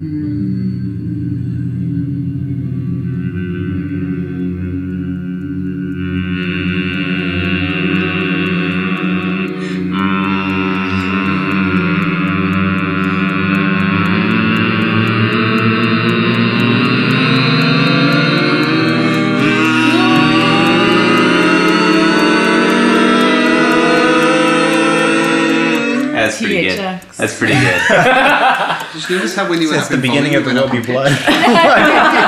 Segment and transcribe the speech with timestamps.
[0.00, 0.37] That's
[29.08, 30.80] you notice how when you were Since the beginning of the Will Be?
[30.80, 31.12] Blood.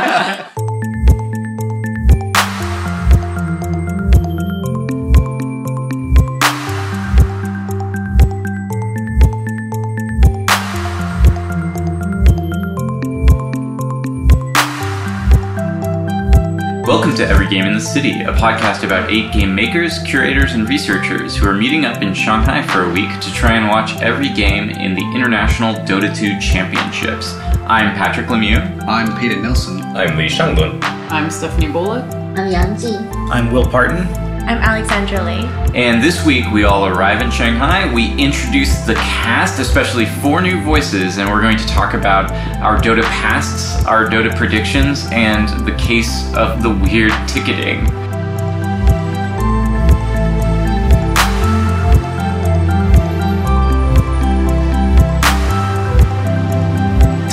[17.81, 22.03] the City, a podcast about eight game makers, curators, and researchers who are meeting up
[22.03, 26.15] in Shanghai for a week to try and watch every game in the International Dota
[26.15, 27.33] 2 Championships.
[27.67, 28.61] I'm Patrick Lemieux.
[28.87, 29.81] I'm Peter Nelson.
[29.97, 30.83] I'm Li Shanglun.
[31.11, 32.05] I'm Stephanie Boluk.
[32.39, 33.09] I'm Yang Jing.
[33.31, 34.20] I'm Will Partin.
[34.51, 35.49] I'm Alexandra Lee.
[35.81, 37.95] And this week we all arrive in Shanghai.
[37.95, 42.77] We introduce the cast, especially four new voices, and we're going to talk about our
[42.77, 47.87] Dota pasts, our Dota predictions, and the case of the weird ticketing.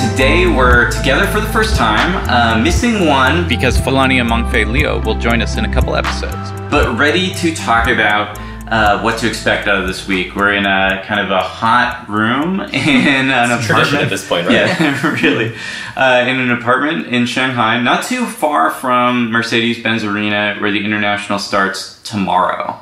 [0.08, 5.18] Today we're together for the first time, uh, missing one because Falani Amongfe Leo will
[5.18, 6.47] join us in a couple episodes.
[6.96, 10.34] Ready to talk about uh, what to expect out of this week.
[10.34, 14.46] We're in a kind of a hot room in an It's apartment at this point,
[14.46, 14.54] right?
[14.54, 15.54] Yeah, really.
[15.96, 21.38] Uh, in an apartment in Shanghai, not too far from Mercedes-Benz Arena, where the international
[21.38, 22.78] starts tomorrow.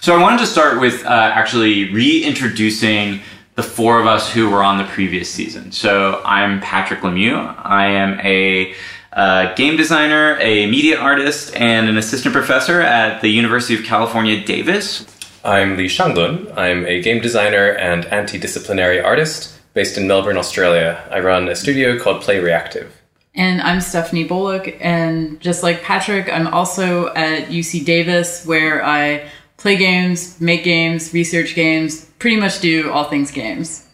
[0.00, 3.20] So I wanted to start with uh, actually reintroducing
[3.54, 5.72] the four of us who were on the previous season.
[5.72, 7.54] So I'm Patrick Lemieux.
[7.64, 8.74] I am a
[9.16, 14.44] uh, game designer, a media artist, and an assistant professor at the University of California,
[14.44, 15.06] Davis.
[15.42, 16.52] I'm Lee Shanglun.
[16.56, 21.02] I'm a game designer and anti-disciplinary artist based in Melbourne, Australia.
[21.10, 22.92] I run a studio called Play Reactive.
[23.34, 24.76] And I'm Stephanie Boluk.
[24.80, 31.14] And just like Patrick, I'm also at UC Davis, where I play games, make games,
[31.14, 33.85] research games, pretty much do all things games.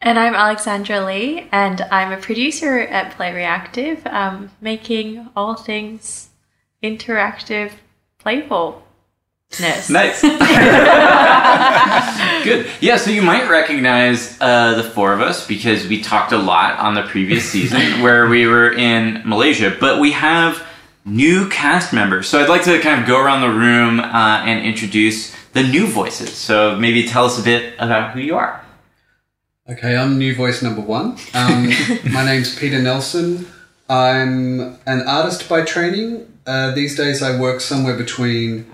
[0.00, 6.28] And I'm Alexandra Lee, and I'm a producer at Play Reactive, um, making all things
[6.82, 7.72] interactive,
[8.18, 8.82] playfulness.
[9.90, 10.20] Nice.
[12.44, 12.66] Good.
[12.82, 16.78] Yeah, so you might recognize uh, the four of us because we talked a lot
[16.78, 20.62] on the previous season where we were in Malaysia, but we have
[21.06, 22.28] new cast members.
[22.28, 25.86] So I'd like to kind of go around the room uh, and introduce the new
[25.86, 26.34] voices.
[26.34, 28.62] So maybe tell us a bit about who you are.
[29.70, 31.18] Okay, I'm new voice number one.
[31.34, 31.70] Um,
[32.10, 33.46] my name's Peter Nelson.
[33.90, 36.26] I'm an artist by training.
[36.46, 38.64] Uh, these days, I work somewhere between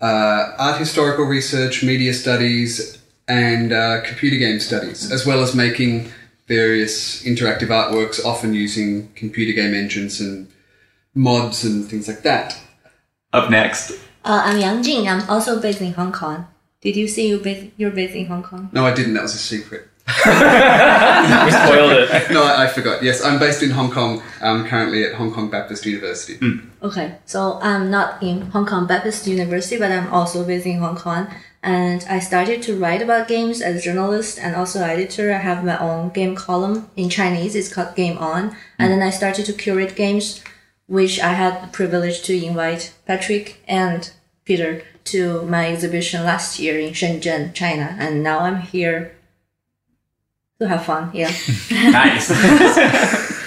[0.00, 6.10] uh, art historical research, media studies, and uh, computer game studies, as well as making
[6.48, 10.48] various interactive artworks, often using computer game engines and
[11.14, 12.58] mods and things like that.
[13.32, 13.92] Up next.
[14.24, 15.08] Uh, I'm Yang Jing.
[15.08, 16.48] I'm also based in Hong Kong.
[16.80, 18.68] Did you say you based, you're based in Hong Kong?
[18.72, 19.14] No, I didn't.
[19.14, 19.89] That was a secret.
[21.44, 22.30] We spoiled it.
[22.30, 23.02] No, I, I forgot.
[23.02, 24.22] Yes, I'm based in Hong Kong.
[24.40, 26.36] I'm currently at Hong Kong Baptist University.
[26.36, 26.68] Hmm.
[26.82, 30.96] Okay, so I'm not in Hong Kong Baptist University, but I'm also based in Hong
[30.96, 31.28] Kong.
[31.62, 35.32] And I started to write about games as a journalist and also editor.
[35.32, 37.54] I have my own game column in Chinese.
[37.54, 38.56] It's called Game On.
[38.78, 38.98] And hmm.
[38.98, 40.42] then I started to curate games,
[40.86, 44.10] which I had the privilege to invite Patrick and
[44.44, 47.96] Peter to my exhibition last year in Shenzhen, China.
[47.98, 49.12] And now I'm here
[50.60, 51.10] to have fun.
[51.12, 51.32] Yeah.
[51.70, 52.30] Nice.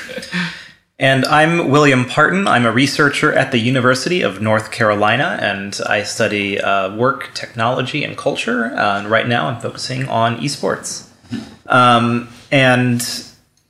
[1.00, 2.48] And I'm William Partin.
[2.48, 8.06] I'm a researcher at the University of North Carolina, and I study uh, work, technology,
[8.06, 8.68] and culture.
[8.68, 11.10] Uh, and right now, I'm focusing on esports.
[11.66, 13.02] Um, and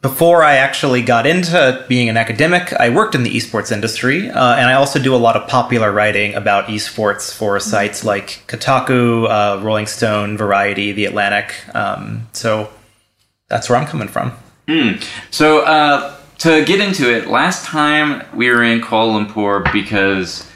[0.01, 4.55] before I actually got into being an academic, I worked in the esports industry, uh,
[4.55, 9.27] and I also do a lot of popular writing about esports for sites like Kotaku,
[9.29, 11.55] uh, Rolling Stone, Variety, The Atlantic.
[11.73, 12.69] Um, so
[13.53, 14.31] that's where I'm coming from.
[15.29, 20.49] So, uh, to get into it, last time we were in Kuala Lumpur because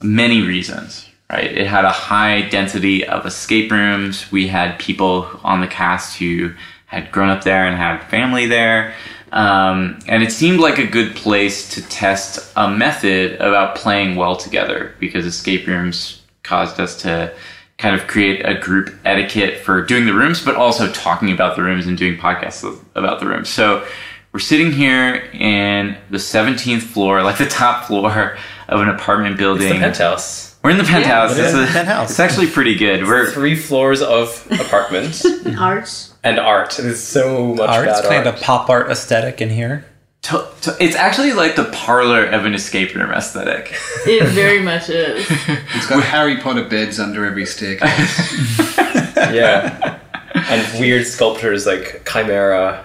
[0.00, 1.50] many reasons, right?
[1.50, 4.30] It had a high density of escape rooms.
[4.30, 6.52] We had people on the cast who
[6.86, 8.94] had grown up there and had family there.
[9.32, 14.36] Um, and it seemed like a good place to test a method about playing well
[14.36, 17.32] together because escape rooms caused us to
[17.80, 21.62] kind of create a group etiquette for doing the rooms, but also talking about the
[21.62, 22.62] rooms and doing podcasts
[22.94, 23.48] about the rooms.
[23.48, 23.86] So
[24.32, 28.36] we're sitting here in the 17th floor, like the top floor
[28.68, 29.68] of an apartment It's building.
[29.68, 30.56] the penthouse.
[30.62, 31.38] We're in the penthouse.
[31.38, 32.10] Yeah, it's, it is a- penthouse.
[32.10, 33.04] it's actually pretty good.
[33.06, 35.22] We're Three floors of apartment
[35.58, 35.88] art.
[36.22, 36.76] and art.
[36.78, 37.86] There's so much art.
[37.86, 38.26] bad kind art.
[38.26, 39.86] of a pop art aesthetic in here.
[40.22, 43.74] To, to, it's actually like the parlor of an escape room aesthetic.
[44.06, 45.26] It very much is.
[45.74, 48.76] It's got Harry Potter beds under every staircase.
[49.16, 49.98] yeah.
[50.34, 52.84] And weird sculptures like Chimera.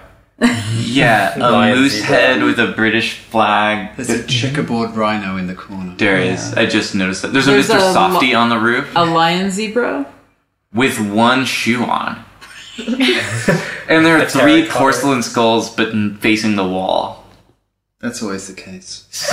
[0.74, 2.06] Yeah, a Lion moose zebra.
[2.16, 3.96] head with a British flag.
[3.96, 5.94] There's a checkerboard rhino in the corner.
[5.96, 6.52] There is.
[6.54, 7.32] I just noticed that.
[7.32, 7.90] There's, There's a Mr.
[7.90, 10.06] a Softy lo- on the roof A lion zebra.
[10.74, 12.22] with one shoe on.
[13.88, 14.78] and there are three terracotta.
[14.78, 17.24] porcelain skulls, but n- facing the wall.
[18.00, 19.06] That's always the case.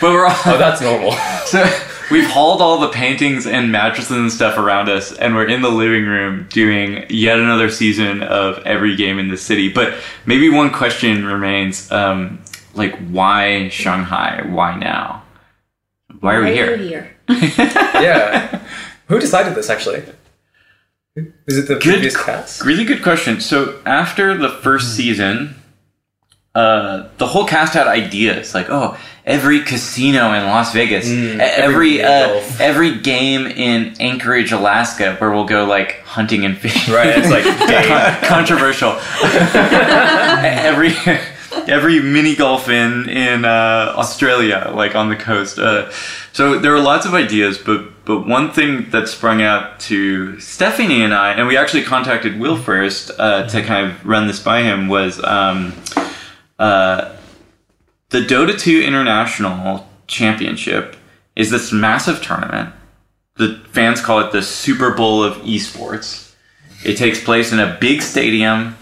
[0.00, 1.12] But we're all Oh, that's normal.
[1.46, 1.64] so
[2.10, 5.70] we've hauled all the paintings and mattresses and stuff around us, and we're in the
[5.70, 9.72] living room doing yet another season of every game in the city.
[9.72, 9.94] But
[10.26, 12.42] maybe one question remains: um,
[12.74, 14.42] like, why Shanghai?
[14.46, 15.22] Why now?
[16.20, 16.76] Why are we Why here?
[16.76, 17.16] you here?
[17.28, 18.60] yeah.
[19.08, 20.02] Who decided this actually?
[21.46, 22.64] Is it the Good previous cast?
[22.64, 23.40] Really good question.
[23.40, 25.54] So after the first season,
[26.54, 28.96] uh, the whole cast had ideas like, oh,
[29.26, 35.30] every casino in Las Vegas, Mm, every every uh, every game in Anchorage, Alaska, where
[35.32, 36.94] we'll go like hunting and fishing.
[36.94, 37.44] Right, it's like
[37.88, 38.96] Con- controversial.
[40.44, 40.92] every
[41.66, 45.58] every mini golf in in uh, Australia, like on the coast.
[45.58, 45.90] Uh,
[46.32, 51.02] so there were lots of ideas, but but one thing that sprung out to Stephanie
[51.02, 54.62] and I, and we actually contacted Will first uh, to kind of run this by
[54.62, 55.72] him, was um,
[56.64, 57.14] uh,
[58.08, 60.96] the Dota 2 International Championship
[61.36, 62.72] is this massive tournament.
[63.36, 66.34] The fans call it the Super Bowl of esports.
[66.82, 68.76] It takes place in a big stadium,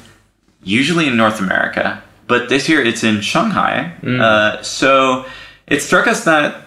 [0.63, 3.97] usually in North America, but this year it's in Shanghai.
[4.21, 5.27] Uh, so
[5.67, 6.67] it struck us that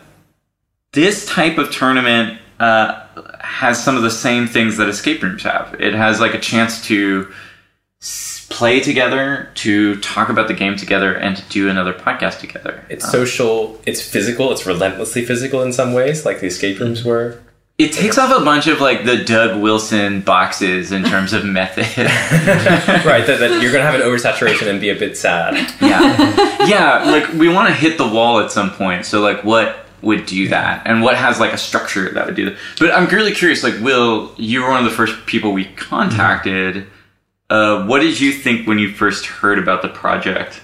[0.92, 3.06] this type of tournament uh,
[3.40, 5.76] has some of the same things that escape rooms have.
[5.80, 7.32] It has like a chance to
[8.50, 12.86] play together, to talk about the game together, and to do another podcast together.
[12.90, 17.00] It's um, social, it's physical, it's relentlessly physical in some ways, like the escape rooms
[17.00, 17.10] mm-hmm.
[17.10, 17.42] were.
[17.78, 21.84] It takes off a bunch of like the Doug Wilson boxes in terms of method.
[23.06, 25.56] right, that, that you're gonna have an oversaturation and be a bit sad.
[25.82, 29.86] yeah yeah like we want to hit the wall at some point so like what
[30.02, 33.08] would do that and what has like a structure that would do that but i'm
[33.08, 36.88] really curious like will you were one of the first people we contacted
[37.50, 40.62] uh, what did you think when you first heard about the project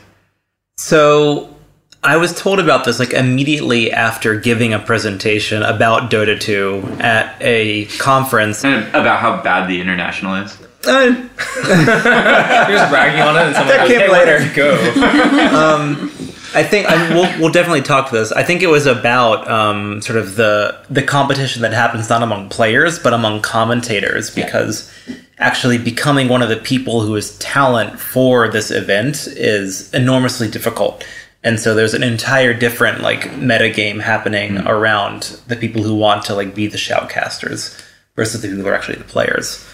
[0.78, 1.56] So
[2.04, 7.36] I was told about this like immediately after giving a presentation about Dota 2 at
[7.39, 8.63] a conference.
[8.66, 10.57] and about how bad the international is
[10.88, 10.89] Uh,
[11.68, 14.39] You're just bragging on it and someone That goes, came hey, later.
[14.39, 16.27] don't you go?
[16.53, 18.31] I think I, we'll, we'll definitely talk to this.
[18.31, 22.50] I think it was about um, sort of the the competition that happens not among
[22.50, 24.92] players but among commentators because
[25.38, 31.06] actually becoming one of the people who is talent for this event is enormously difficult.
[31.44, 36.25] And so there's an entire different like meta game happening around the people who want
[36.25, 37.81] to like be the shoutcasters
[38.15, 39.65] versus the people who are actually the players.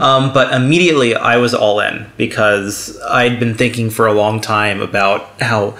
[0.00, 4.80] Um, but immediately I was all in because I'd been thinking for a long time
[4.80, 5.76] about how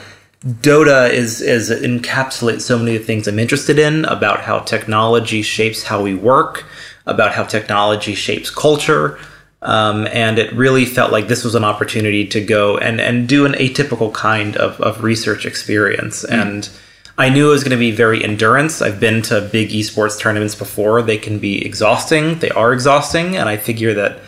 [0.46, 5.42] Dota is is encapsulates so many of the things I'm interested in about how technology
[5.42, 6.64] shapes how we work,
[7.04, 9.18] about how technology shapes culture,
[9.62, 13.44] um, and it really felt like this was an opportunity to go and and do
[13.44, 16.70] an atypical kind of of research experience and.
[17.18, 18.82] I knew it was going to be very endurance.
[18.82, 21.00] I've been to big esports tournaments before.
[21.00, 22.40] They can be exhausting.
[22.40, 23.38] They are exhausting.
[23.38, 24.20] And I figure that,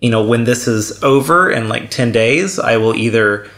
[0.00, 3.50] you know, when this is over in like 10 days, I will either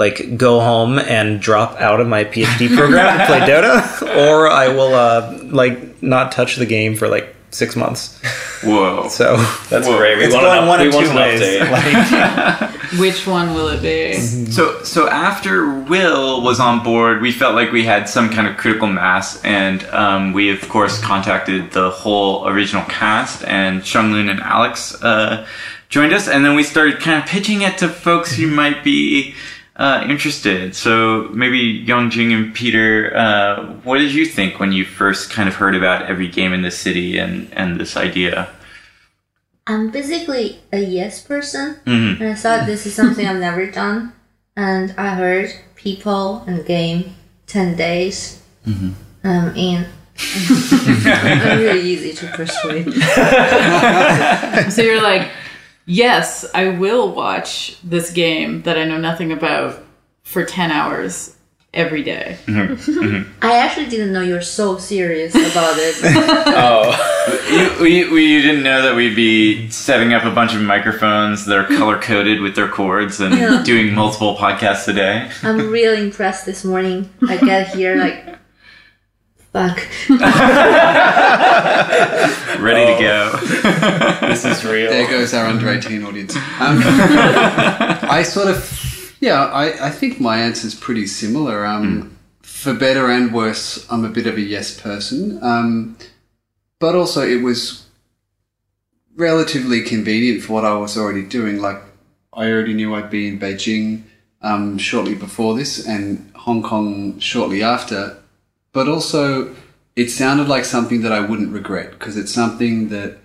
[0.00, 4.68] like go home and drop out of my PhD program to play Dota, or I
[4.68, 8.18] will uh, like not touch the game for like six months.
[8.62, 9.36] whoa So
[9.68, 9.98] That's Whoa.
[9.98, 10.18] great.
[10.18, 11.40] We it's want going an, one we of two an ways.
[11.40, 12.70] update.
[12.90, 14.14] Like, Which one will it be?
[14.50, 15.54] So, so after
[15.92, 19.84] Will was on board, we felt like we had some kind of critical mass, and
[19.90, 25.46] um, we of course contacted the whole original cast, and Shunglun and Alex uh,
[25.88, 29.34] joined us, and then we started kind of pitching it to folks who might be
[29.80, 30.76] uh, interested.
[30.76, 35.54] So maybe Yongjing and Peter, uh, what did you think when you first kind of
[35.56, 38.48] heard about every game in the city and and this idea?
[39.66, 42.20] I'm basically a yes person, Mhm.
[42.20, 44.12] and I thought this is something I've never done.
[44.56, 47.14] And I heard people and game
[47.46, 48.38] ten days.
[49.24, 49.86] Um, in.
[50.20, 52.86] I'm really easy to persuade.
[54.74, 55.28] So you're like,
[55.90, 59.82] yes, I will watch this game that I know nothing about
[60.22, 61.36] for 10 hours
[61.74, 62.36] every day.
[62.46, 62.92] Mm-hmm.
[63.00, 63.44] Mm-hmm.
[63.44, 65.96] I actually didn't know you're so serious about it.
[66.62, 71.46] Oh, you, we, we didn't know that we'd be setting up a bunch of microphones
[71.46, 73.62] that are color coded with their cords and Yeah.
[73.64, 75.30] doing multiple podcasts a day.
[75.42, 77.08] I'm really impressed this morning.
[77.28, 78.38] I get here like,
[79.52, 79.78] fuck.
[82.60, 82.96] Ready Oh.
[82.96, 84.26] to go.
[84.28, 84.90] this is real.
[84.90, 86.36] There goes our under 18 audience.
[86.36, 86.42] Um,
[86.84, 91.64] I sort of, yeah, I, I think my answer is pretty similar.
[91.66, 95.38] Um, For better and worse, I'm a bit of a yes person.
[95.42, 95.96] Um,
[96.78, 97.86] but also, it was
[99.16, 101.58] relatively convenient for what I was already doing.
[101.60, 101.80] Like,
[102.32, 104.02] I already knew I'd be in Beijing
[104.42, 108.16] um, shortly before this and Hong Kong shortly after.
[108.72, 109.54] But also,
[109.96, 113.18] it sounded like something that I wouldn't regret because it's something that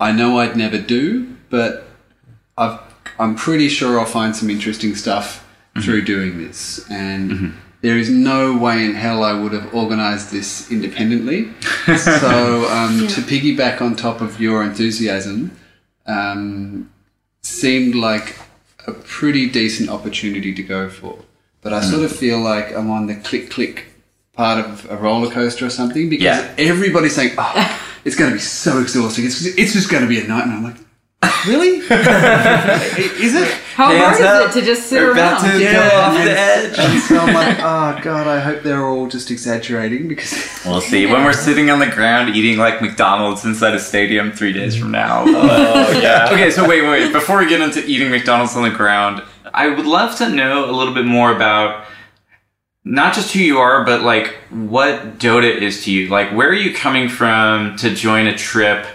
[0.00, 1.84] I know I'd never do, but
[2.58, 2.80] I've,
[3.18, 5.46] I'm pretty sure I'll find some interesting stuff
[5.80, 6.84] through doing this.
[6.90, 11.52] And there is no way in hell I would have organized this independently.
[11.96, 15.56] so, um, to piggyback on top of your enthusiasm,
[16.06, 16.90] um,
[17.42, 18.36] seemed like
[18.86, 21.18] a pretty decent opportunity to go for.
[21.60, 23.91] But I sort of feel like I'm on the click click
[24.36, 26.54] part of a roller coaster or something because Yeah.
[26.58, 29.26] everybody's saying, oh, it's going to be so exhausting.
[29.26, 30.56] It's, it's just going to be a nightmare.
[30.56, 30.76] I'm like,
[31.46, 31.68] really?
[33.22, 33.48] Is it?
[33.74, 34.50] How Hands hard up.
[34.50, 35.38] is it to just sit We're around?
[35.44, 36.78] about to Yeah, go off the edge.
[36.78, 40.32] And so I'm like, oh god, I hope they're all just exaggerating because
[40.66, 41.06] We'll see.
[41.06, 44.90] When we're sitting on the ground eating like McDonald's inside a stadium three days from
[44.90, 45.24] now.
[45.26, 46.28] Oh yeah.
[46.32, 47.12] okay, so wait, wait.
[47.12, 49.22] Before we get into eating McDonald's on the ground,
[49.54, 51.86] I would love to know a little bit more about
[52.84, 56.08] not just who you are, but like what Dota is to you.
[56.08, 58.86] Like, where are you coming from to join a trip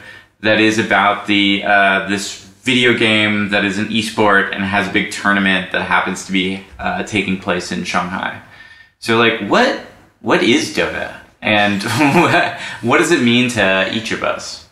[0.42, 4.92] that is about the uh, this video game that is an esport and has a
[4.92, 8.42] big tournament that happens to be uh, taking place in Shanghai.
[9.00, 9.80] So, like, what
[10.22, 11.82] what is Dota, and
[12.84, 14.68] what, does it mean to each of us?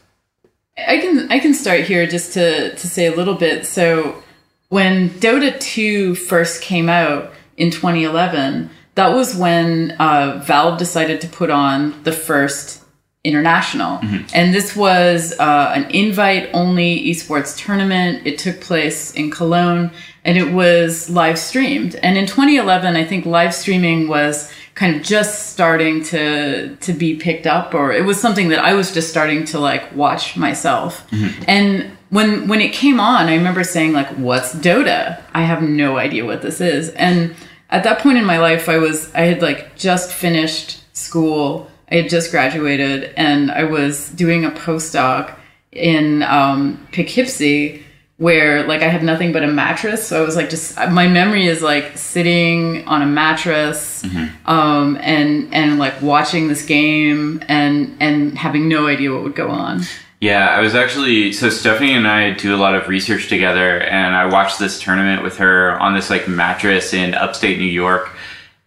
[0.77, 3.65] I can I can start here just to to say a little bit.
[3.65, 4.22] So
[4.69, 11.28] when Dota 2 first came out in 2011, that was when uh, Valve decided to
[11.28, 12.84] put on the first
[13.24, 14.00] international,
[14.34, 18.25] and this was uh, an invite only esports tournament.
[18.25, 19.92] It took place in Cologne,
[20.24, 21.96] and it was live streamed.
[21.96, 27.16] And in 2011, I think live streaming was kind of just starting to to be
[27.16, 31.08] picked up or it was something that I was just starting to like watch myself.
[31.48, 35.22] And when when it came on, I remember saying like what's Dota?
[35.34, 36.90] I have no idea what this is.
[36.90, 37.36] And
[37.69, 41.69] at that point in my life I was I had like just finished school.
[41.91, 45.36] I had just graduated and I was doing a postdoc
[45.72, 47.84] in um, Poughkeepsie
[48.17, 50.07] where like I had nothing but a mattress.
[50.07, 54.03] So I was like just my memory is like sitting on a mattress
[54.45, 59.50] um, and and like watching this game and and having no idea what would go
[59.50, 59.81] on.
[60.25, 64.15] Yeah, I was actually so Stephanie and I do a lot of research together, and
[64.15, 68.10] I watched this tournament with her on this like mattress in upstate New York.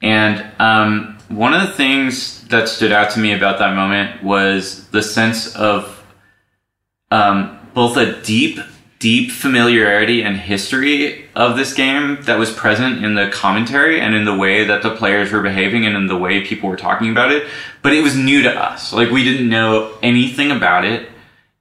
[0.01, 4.87] And um, one of the things that stood out to me about that moment was
[4.91, 6.07] the sense of
[7.11, 8.61] um, both a deep,
[9.01, 14.25] deep familiarity and history of this game that was present in the commentary and in
[14.25, 17.33] the way that the players were behaving and in the way people were talking about
[17.33, 17.49] it.
[17.83, 18.93] But it was new to us.
[18.93, 21.11] Like we didn't know anything about it.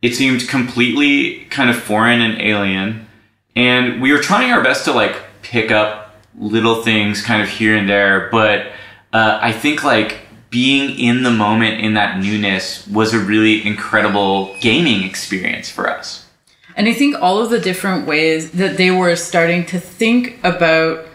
[0.01, 3.07] It seemed completely kind of foreign and alien.
[3.55, 7.75] And we were trying our best to like pick up little things kind of here
[7.75, 8.29] and there.
[8.31, 8.67] But
[9.13, 14.55] uh, I think like being in the moment in that newness was a really incredible
[14.61, 16.25] gaming experience for us.
[16.75, 21.05] And I think all of the different ways that they were starting to think about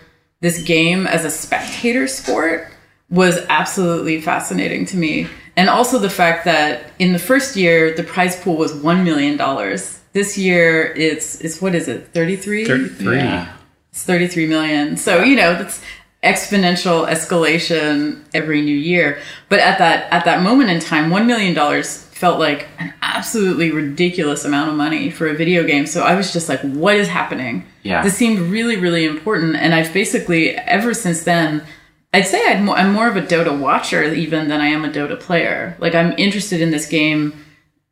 [0.41, 2.69] this game as a spectator sport
[3.09, 5.29] was absolutely fascinating to me.
[5.57, 9.37] And also the fact that in the first year the prize pool was one million
[9.37, 10.01] dollars.
[10.13, 12.65] This year it's it's what is it, thirty three?
[12.65, 13.17] Thirty-three.
[13.17, 13.53] Yeah.
[13.91, 14.97] It's 33 million.
[14.97, 15.83] So, you know, that's
[16.23, 19.19] exponential escalation every new year.
[19.51, 23.73] But at that at that moment in time, 1 million dollars felt like an absolutely
[23.73, 25.87] ridiculous amount of money for a video game.
[25.87, 27.67] So I was just like, what is happening?
[27.83, 28.03] Yeah.
[28.03, 31.65] This seemed really really important and I've basically ever since then
[32.13, 34.91] I'd say I'd more, I'm more of a Dota watcher even than I am a
[34.91, 35.77] Dota player.
[35.79, 37.33] Like I'm interested in this game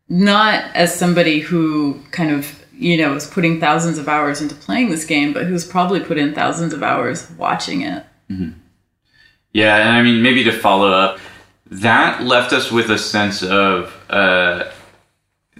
[0.08, 4.90] not as somebody who kind of you know is putting thousands of hours into playing
[4.90, 8.04] this game, but who's probably put in thousands of hours watching it.
[9.52, 11.18] Yeah, and I mean, maybe to follow up,
[11.70, 14.70] that left us with a sense of uh,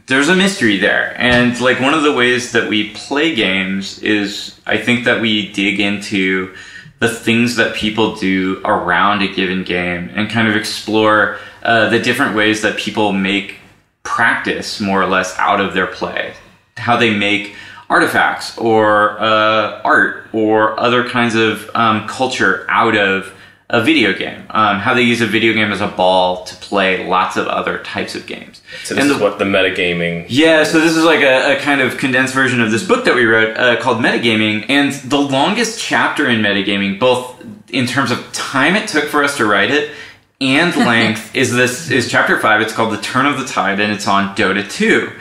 [0.06, 1.14] there's a mystery there.
[1.16, 5.52] And like one of the ways that we play games is I think that we
[5.52, 6.54] dig into
[7.00, 11.98] the things that people do around a given game and kind of explore uh, the
[11.98, 13.56] different ways that people make
[14.02, 16.34] practice more or less out of their play.
[16.76, 17.54] How they make
[17.88, 23.34] artifacts or uh, art or other kinds of um, culture out of
[23.72, 24.44] a video game.
[24.50, 27.78] Um, how they use a video game as a ball to play lots of other
[27.84, 28.60] types of games.
[28.84, 30.26] So this And is what the metagaming.
[30.28, 33.14] yeah, so this is like a, a kind of condensed version of this book that
[33.14, 34.66] we wrote uh, called Metagaming.
[34.68, 39.36] And the longest chapter in Metagaming, both in terms of time it took for us
[39.36, 39.92] to write it
[40.40, 42.60] and length, is this is chapter five.
[42.60, 45.12] It's called The Turn of the Tide, and it's on Dota 2.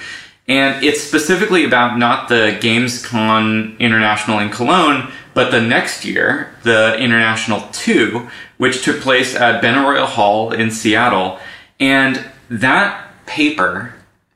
[0.48, 6.98] And it's specifically about not the Gamescom International in Cologne, but the next year, the
[6.98, 8.27] International 2,
[8.58, 11.39] which took place at Benaroya Hall in Seattle.
[11.79, 13.93] And that paper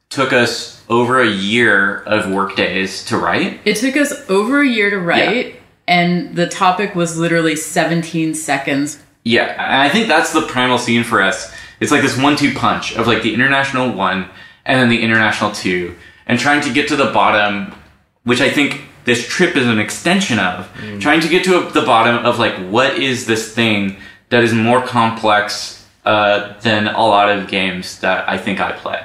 [0.07, 3.59] took us over a year of work days to write.
[3.65, 5.57] It took us over a year to write,
[5.89, 9.03] and the topic was literally 17 seconds.
[9.25, 11.53] Yeah, and I think that's the primal scene for us.
[11.81, 14.29] It's like this one-two punch of like the international one
[14.65, 17.75] and then the international two, and trying to get to the bottom,
[18.23, 20.69] which I think this trip is an extension of.
[20.99, 23.97] Trying to get to the bottom of like what is this thing
[24.29, 29.03] that is more complex uh, than a lot of games that I think I play.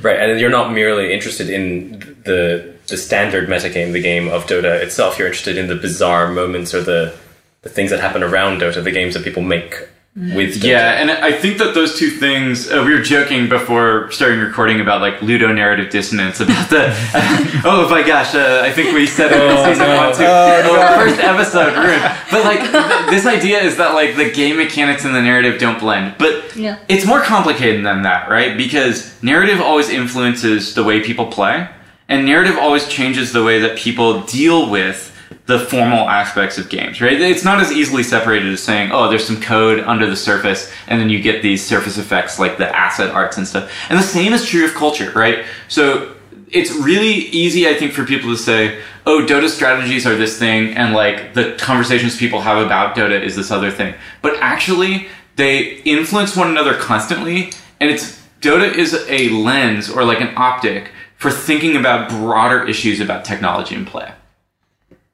[0.00, 4.82] Right, and you're not merely interested in the the standard metagame, the game of Dota
[4.82, 5.18] itself.
[5.18, 7.14] You're interested in the bizarre moments or the
[7.62, 9.88] the things that happen around Dota, the games that people make
[10.18, 10.64] with Dota.
[10.64, 14.80] Yeah, and I think that those two things, uh, we were joking before starting recording
[14.80, 16.92] about like ludo narrative dissonance about the,
[17.64, 20.24] oh my gosh, uh, I think we said it in season one too.
[20.26, 22.02] Oh, first episode ruined.
[22.30, 25.78] But like, th- this idea is that like the game mechanics and the narrative don't
[25.78, 26.16] blend.
[26.18, 26.78] But Yeah.
[26.88, 28.56] it's more complicated than that, right?
[28.56, 31.68] Because narrative always influences the way people play,
[32.08, 35.07] and narrative always changes the way that people deal with
[35.46, 37.20] the formal aspects of games, right?
[37.20, 41.00] It's not as easily separated as saying, oh, there's some code under the surface, and
[41.00, 43.70] then you get these surface effects like the asset arts and stuff.
[43.88, 45.44] And the same is true of culture, right?
[45.68, 46.14] So
[46.50, 50.74] it's really easy, I think, for people to say, oh, Dota strategies are this thing,
[50.76, 53.94] and like the conversations people have about Dota is this other thing.
[54.20, 60.20] But actually, they influence one another constantly, and it's Dota is a lens or like
[60.20, 64.12] an optic for thinking about broader issues about technology and play.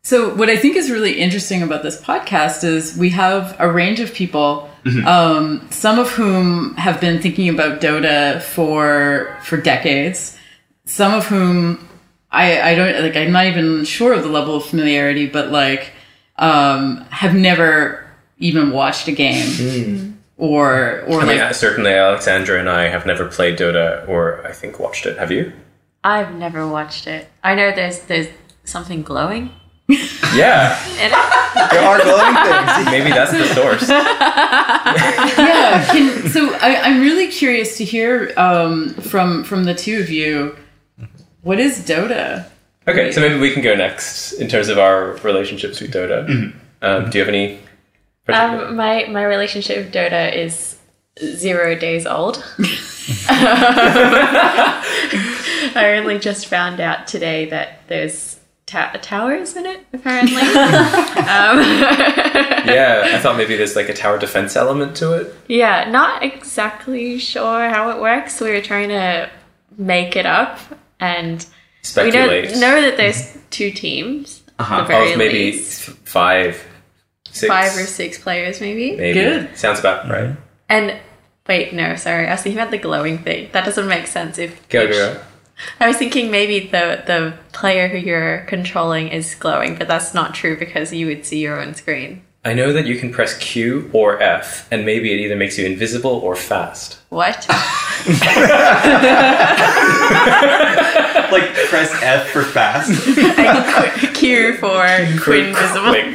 [0.05, 4.01] So, what I think is really interesting about this podcast is we have a range
[4.01, 4.71] of people,
[5.07, 10.37] um, some of whom have been thinking about Dota for for decades,
[10.85, 11.88] some of whom
[12.31, 13.17] I, I don't like.
[13.17, 15.93] I'm not even sure of the level of familiarity, but like
[16.37, 22.69] um, have never even watched a game or or I mean, like certainly Alexandra and
[22.69, 25.17] I have never played Dota or I think watched it.
[25.17, 25.51] Have you?
[26.05, 27.31] I've never watched it.
[27.43, 28.29] I know there's there's
[28.64, 29.51] something glowing
[30.35, 31.70] Yeah, in it.
[31.70, 32.87] There are glowing things.
[32.87, 33.88] maybe that's the source.
[35.38, 35.85] yeah.
[35.92, 40.57] Can, so I, I'm really curious to hear um, from from the two of you.
[41.42, 42.47] What is Dota?
[42.88, 46.53] Okay, so maybe we can go next in terms of our relationships with Dota.
[46.83, 47.61] Um, do you have any?
[48.27, 50.79] Um, my my relationship with Dota is
[51.23, 52.42] zero days old.
[55.77, 59.81] I only just found out today that there's ta- towers in it.
[59.92, 61.59] Apparently, um,
[62.66, 65.35] yeah, I thought maybe there's like a tower defense element to it.
[65.48, 68.40] yeah, not exactly sure how it works.
[68.40, 69.31] We were trying to
[69.77, 70.59] make it up,
[71.00, 71.31] and
[71.96, 72.50] we know, Speculate.
[72.57, 74.42] know that there's two teams.
[74.59, 74.74] Uh-huh.
[74.77, 75.88] At the very Oh, maybe least.
[75.88, 76.64] f- five,
[77.31, 78.96] six, five or six players, maybe.
[78.96, 79.14] maybe.
[79.18, 79.57] Good.
[79.59, 80.37] Sounds about right.
[80.68, 80.96] And
[81.48, 83.48] wait, no, sorry, I was thinking about the glowing thing.
[83.53, 84.38] That doesn't make sense.
[84.38, 85.20] If Go, each- go, go.
[85.81, 90.35] I was thinking maybe the the player who you're controlling is glowing, but that's not
[90.35, 92.23] true because you would see your own screen.
[92.47, 95.64] I know that you can press Q or F, and maybe it either makes you
[95.64, 96.99] invisible or fast.
[97.09, 97.47] What?
[101.33, 102.90] like press F for fast.
[104.14, 104.85] Q for
[105.23, 105.88] Quick, invisible.
[105.90, 106.14] quick.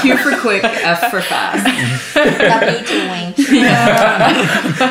[0.00, 1.66] Q for quick, F for fast.
[2.14, 3.38] W to wink.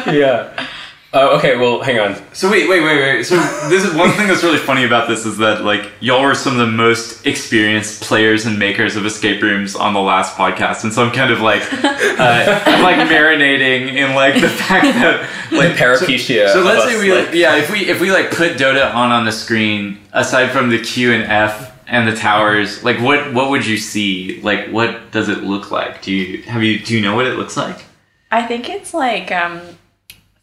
[0.07, 0.67] yeah.
[1.11, 1.57] Oh, okay.
[1.57, 2.15] Well, hang on.
[2.35, 3.23] So wait, wait, wait, wait.
[3.23, 3.35] So
[3.67, 6.53] this is one thing that's really funny about this is that like y'all were some
[6.53, 10.93] of the most experienced players and makers of escape rooms on the last podcast, and
[10.93, 15.71] so I'm kind of like, uh, I'm like marinating in like the fact that Like
[15.77, 16.53] parapecia.
[16.53, 18.51] So of let's us, say we like- like, yeah, if we if we like put
[18.57, 22.99] Dota on on the screen aside from the Q and F and the towers, like
[23.01, 24.39] what what would you see?
[24.43, 26.03] Like what does it look like?
[26.03, 27.83] Do you have you do you know what it looks like?
[28.29, 29.59] I think it's like um,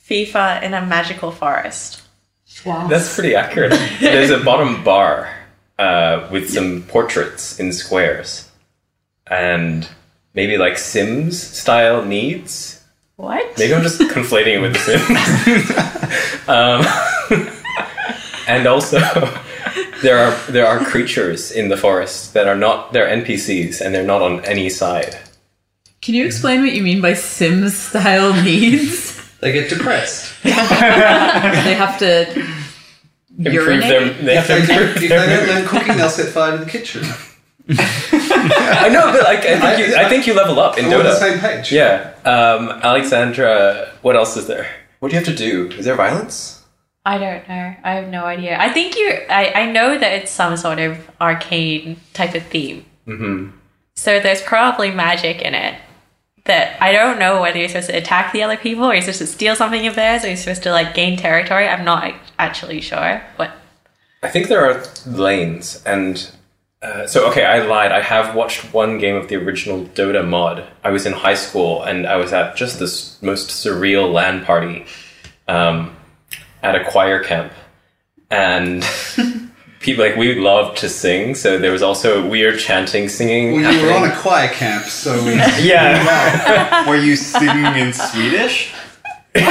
[0.09, 2.03] FIFA in a magical forest.
[2.65, 2.87] Wow.
[2.87, 3.73] That's pretty accurate.
[4.01, 5.33] There's a bottom bar
[5.79, 8.49] uh, with some portraits in squares,
[9.27, 9.89] and
[10.35, 12.83] maybe like Sims style needs.
[13.17, 13.59] What?
[13.59, 14.79] Maybe I'm just conflating it with The
[16.47, 16.49] Sims.
[16.49, 16.85] um,
[18.47, 19.01] and also,
[20.03, 24.07] there are there are creatures in the forest that are not they're NPCs and they're
[24.07, 25.19] not on any side.
[26.01, 29.16] Can you explain what you mean by Sims style needs?
[29.41, 30.33] They get depressed.
[30.43, 32.27] they have to
[33.39, 33.89] Improve urinate.
[33.91, 36.33] their they have to If they, improve if they their don't learn cooking, they'll set
[36.33, 37.03] fire to the kitchen.
[37.69, 41.05] I know, but like, I think you, I think you level up in We're on
[41.05, 41.19] the Dota.
[41.19, 41.73] same page.
[41.73, 43.91] Yeah, um, Alexandra.
[44.03, 44.69] What else is there?
[45.01, 45.69] What do you have to do?
[45.77, 46.63] Is there violence?
[47.05, 47.75] I don't know.
[47.85, 48.57] I have no idea.
[48.59, 49.11] I think you.
[49.29, 52.85] I, I know that it's some sort of arcane type of theme.
[53.07, 53.57] Mm-hmm.
[53.97, 55.79] So there's probably magic in it.
[56.47, 59.19] That I don't know whether you're supposed to attack the other people or you're supposed
[59.19, 61.69] to steal something of theirs or you're supposed to like gain territory.
[61.69, 63.23] I'm not actually sure.
[63.37, 63.51] what.
[64.23, 66.31] I think there are lanes, and
[66.83, 67.93] uh, so okay, I lied.
[67.93, 70.67] I have watched one game of the original Dota mod.
[70.85, 74.87] I was in high school, and I was at just this most surreal LAN party
[75.49, 75.97] um,
[76.63, 77.53] at a choir camp,
[78.31, 78.85] and
[79.81, 81.35] people like we loved to sing.
[81.35, 83.53] So there was also weird chanting, singing.
[83.53, 85.35] Well, you were on a choir camp, so we.
[85.61, 88.73] yeah, Were you singing in Swedish?
[89.37, 89.43] no.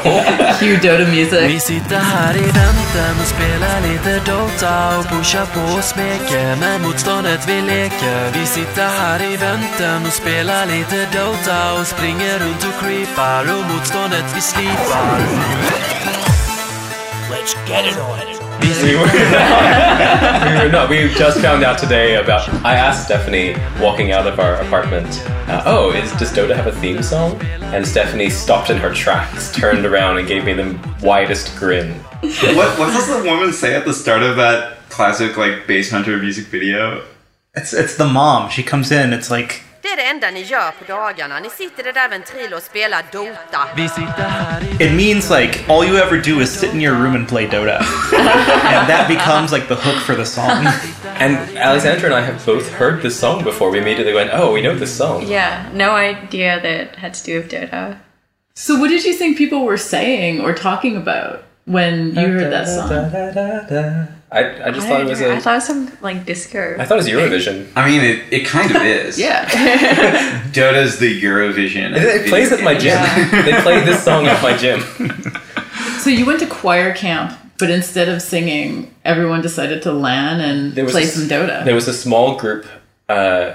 [0.58, 1.48] Cue Dota music.
[1.48, 6.80] Vi sitter här i väntan och spelar lite Dota och pushar på och smeker med
[6.80, 8.30] motståndet vi leker.
[8.38, 13.74] Vi sitter här i väntan och spelar lite Dota och springer runt och creepar och
[13.74, 15.18] motståndet vi slipar.
[17.30, 18.49] Let's get it on.
[18.62, 20.46] We were not.
[20.46, 20.90] we were not.
[20.90, 22.48] We just found out today about.
[22.64, 25.06] I asked Stephanie walking out of our apartment.
[25.48, 27.40] Uh, oh, is does Dota have a theme song?
[27.72, 31.92] And Stephanie stopped in her tracks, turned around, and gave me the widest grin.
[32.22, 36.46] What what does the woman say at the start of that classic like Basshunter music
[36.46, 37.04] video?
[37.54, 38.50] It's it's the mom.
[38.50, 39.12] She comes in.
[39.12, 41.40] It's like Det är det enda ni gör på dagarna.
[41.40, 43.60] Ni sitter i där ventrilet och spelar Dota.
[43.76, 47.14] Vi sitter här it means like all you ever do is sit in your room
[47.14, 47.76] and play Dota,
[48.76, 50.66] and that becomes like the hook for the song.
[51.18, 53.70] And Alexandra and I have both heard this song before.
[53.70, 57.24] We immediately went, "Oh, we know this song." yeah, no idea that it had to
[57.24, 57.96] do with Dota.
[58.54, 62.68] So, what did you think people were saying or talking about when you heard that
[62.68, 64.19] song?
[64.32, 65.40] I, I just I, thought it was I a.
[65.40, 66.76] thought it was some like disco.
[66.78, 67.68] I thought it was Eurovision.
[67.74, 69.18] I mean, it, it kind of is.
[69.26, 69.44] Yeah.
[70.52, 71.96] Dota's the Eurovision.
[71.96, 72.96] of It, it plays at my gym.
[73.16, 73.44] games.
[73.44, 74.80] they play this song at my gym.
[75.98, 80.74] so, you went to choir camp, but instead of singing, everyone decided to LAN and
[80.74, 81.64] There was play a- some Dota.
[81.64, 82.66] There was a small group
[83.08, 83.54] uh,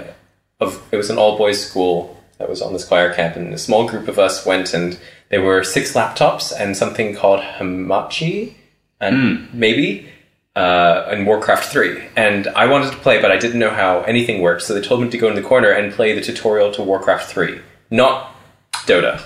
[0.59, 3.57] of it was an all boys school that was on this choir camp, and a
[3.57, 8.55] small group of us went, and there were six laptops and something called Hamachi,
[8.99, 10.09] and maybe.
[10.55, 12.01] Uh, and Warcraft 3.
[12.15, 15.01] And I wanted to play, but I didn't know how anything worked, so they told
[15.01, 17.59] me to go in the corner and play the tutorial to Warcraft 3,
[17.91, 18.33] not
[18.87, 19.21] Dota.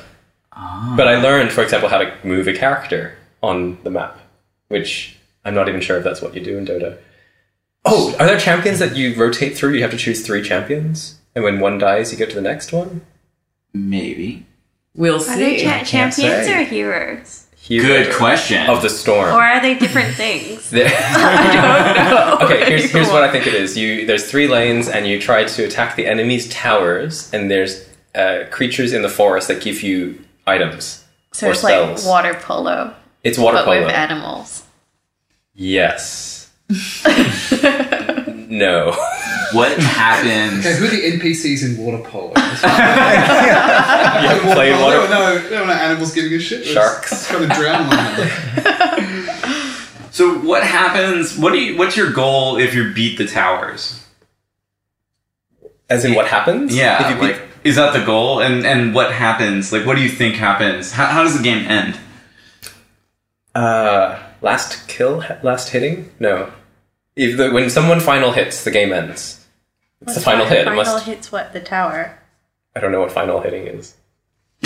[0.98, 4.20] But I learned, for example, how to move a character on the map,
[4.70, 6.98] which I'm not even sure if that's what you do in Dota.
[7.86, 9.74] Oh, are there champions that you rotate through?
[9.74, 12.74] You have to choose three champions, and when one dies, you go to the next
[12.74, 13.02] one.
[13.74, 14.46] Maybe.
[14.96, 15.32] we'll see.
[15.32, 15.64] Are they see.
[15.64, 17.46] cha- champions or heroes?
[17.70, 18.68] Hero Good question.
[18.68, 19.30] Of the storm.
[19.34, 20.74] Or are they different things?
[20.74, 22.46] I don't know.
[22.46, 23.78] okay, here's, here's what I think it is.
[23.78, 28.46] You there's three lanes, and you try to attack the enemy's towers, and there's uh,
[28.50, 32.04] creatures in the forest that give you items So or it's spells.
[32.06, 33.86] like water polo, it's water but polo.
[33.86, 34.64] with animals.
[35.54, 36.50] yes.
[38.50, 38.92] no.
[39.54, 40.66] What happens?
[40.66, 42.34] Okay, who are the NPCs in water polo?
[42.36, 44.98] You have to play Oh, water.
[45.10, 46.66] No, no, no, no animals giving a shit.
[46.66, 47.28] Sharks.
[47.28, 49.26] Trying to drown one another.
[50.12, 51.38] So what happens?
[51.38, 51.78] What do you?
[51.78, 54.06] What's your goal if you beat the towers?
[55.90, 56.76] As in what happens?
[56.76, 58.42] Yeah, If you beat- like is that the goal?
[58.42, 59.72] And and what happens?
[59.72, 60.92] Like, what do you think happens?
[60.92, 61.98] How, how does the game end?
[63.56, 66.12] Uh, last kill, last hitting?
[66.20, 66.52] No.
[67.16, 69.39] If the, when someone final hits, the game ends.
[70.02, 70.60] It's the final hit.
[70.60, 72.18] It Final must, hits what the tower.
[72.76, 73.96] I don't know what final hitting is.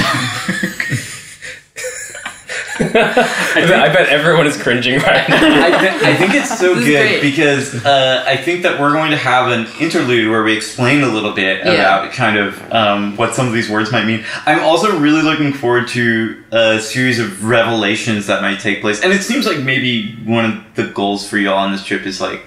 [2.75, 5.63] I, bet, I bet everyone is cringing right now.
[5.65, 7.21] I, th- I think it's so good great.
[7.21, 11.07] because uh, I think that we're going to have an interlude where we explain a
[11.07, 11.73] little bit Yeah.
[11.99, 14.25] about kind of um, what some of these words might mean.
[14.45, 19.13] I'm also really looking forward to a series of revelations that might take place, and
[19.13, 22.41] it seems like maybe one of the goals for y'all on this trip is like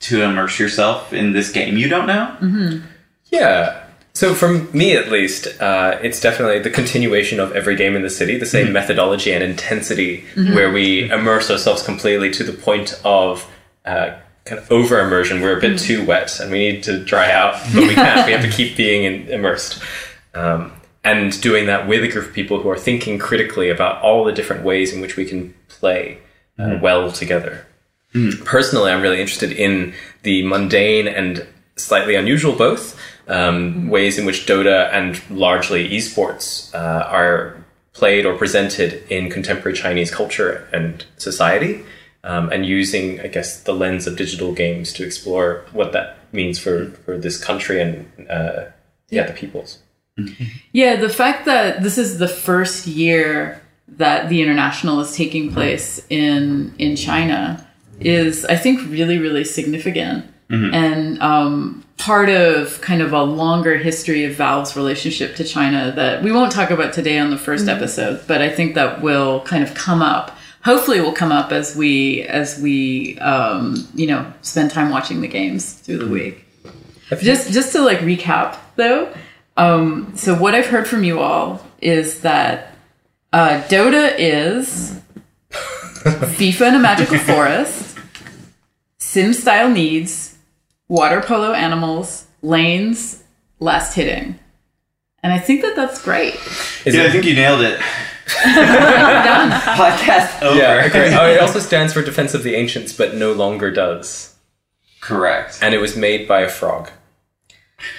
[0.00, 2.36] to immerse yourself in this game you don't know.
[3.26, 3.86] Yeah.
[4.12, 8.10] So, for me at least, uh, it's definitely the continuation of every game in the
[8.10, 13.48] city, the same methodology and intensity, where we immerse ourselves completely to the point of
[13.84, 15.40] uh, kind of over immersion.
[15.40, 18.26] We're a bit too wet and we need to dry out, but we can't.
[18.26, 19.80] we have to keep being in, immersed.
[20.34, 24.24] Um, and doing that with a group of people who are thinking critically about all
[24.24, 26.18] the different ways in which we can play
[26.58, 27.66] uh, well together.
[28.44, 31.46] Personally, I'm really interested in the mundane and
[31.76, 38.36] slightly unusual both um, ways in which Dota and largely esports uh, are played or
[38.36, 41.84] presented in contemporary Chinese culture and society,
[42.24, 46.58] um, and using, I guess, the lens of digital games to explore what that means
[46.58, 48.64] for, for this country and uh,
[49.08, 49.78] yeah, the peoples.
[50.72, 56.04] Yeah, the fact that this is the first year that the international is taking place
[56.10, 57.66] in in China
[58.00, 60.24] is, I think, really really significant,
[60.74, 66.22] and um, part of kind of a longer history of Valve's relationship to China that
[66.22, 69.62] we won't talk about today on the 1st episode, but I think that will kind
[69.62, 70.36] of come up.
[70.64, 75.28] Hopefully, will come up as we as we um, you know spend time watching the
[75.28, 76.44] games through the week.
[77.18, 79.12] Just just to like recap though,
[79.56, 82.74] um, so what I've heard from you all is that
[83.32, 85.00] uh, Dota is
[85.50, 87.89] FIFA in a magical forest,
[89.10, 90.38] sim style needs,
[90.88, 93.24] water polo animals, lanes,
[93.58, 94.38] last hitting,
[95.22, 96.34] and I think that that's great.
[96.84, 97.80] Is yeah, it- I think you nailed it.
[98.44, 99.50] Done.
[99.50, 100.56] Podcast over.
[100.56, 101.16] yeah, okay.
[101.18, 104.36] Oh, it also stands for Defense of the Ancients, but no longer does.
[105.00, 105.58] Correct.
[105.60, 106.90] And it was made by a frog.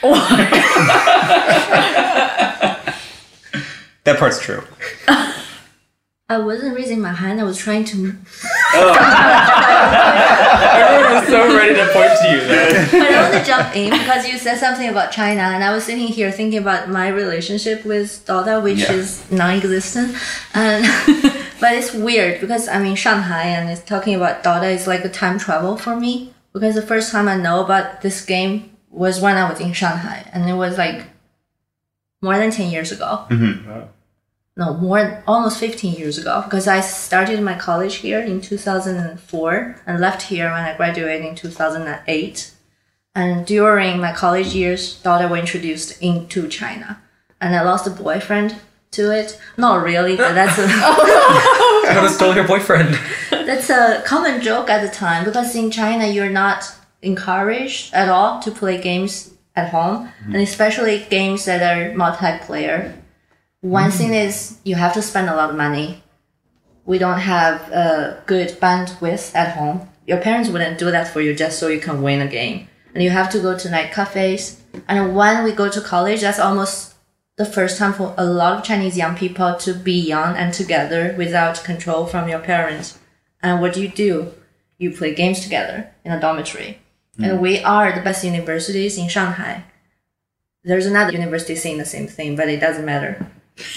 [0.02, 0.15] Oh.
[4.04, 4.63] That part's true.
[5.08, 7.39] I wasn't raising my hand.
[7.39, 8.15] I was trying to.
[8.74, 8.93] Oh.
[10.82, 12.88] Everyone was so ready to point to you there.
[12.91, 15.84] But I want to jump in because you said something about China, and I was
[15.86, 18.93] sitting here thinking about my relationship with Dota, which Yeah.
[18.93, 20.15] is non-existent.
[20.54, 20.84] And
[21.60, 25.10] but it's weird because I'm in Shanghai, and it's talking about Dota is like a
[25.10, 29.38] time travel for me because the first time I know about this game was when
[29.38, 31.04] I was in Shanghai, and it was like
[32.21, 33.26] more than ten years ago.
[33.30, 33.82] Mm-hmm.
[34.57, 39.99] No, more almost 15 years ago because I started my college here in 2004 and
[40.01, 42.51] left here when I graduated in 2008.
[43.15, 47.01] And during my college years, Dota were introduced into China,
[47.41, 48.55] and I lost a boyfriend
[48.91, 49.39] to it.
[49.57, 52.97] Not really, but that's a How stole your boyfriend?
[53.29, 58.39] that's a common joke at the time because in China you're not encouraged at all
[58.41, 60.33] to play games at home, mm-hmm.
[60.33, 62.93] and especially games that are multiplayer.
[63.62, 66.04] One thing is you have to spend a lot of money.
[66.86, 69.88] We don't have a good bandwidth at home.
[70.08, 72.67] Your parents wouldn't do that for you just so you can win a game.
[72.95, 74.62] And you have to go to night cafes.
[74.88, 76.95] And when we go to college, that's almost
[77.38, 81.13] the first time for a lot of Chinese young people to be young and together
[81.17, 82.97] without control from your parents.
[83.43, 84.34] And what do you do?
[84.80, 86.80] You play games together in a dormitory.
[87.17, 87.24] Hmm.
[87.24, 89.65] And we are the best universities in Shanghai.
[90.63, 93.28] There's another university saying the same thing, but it doesn't matter.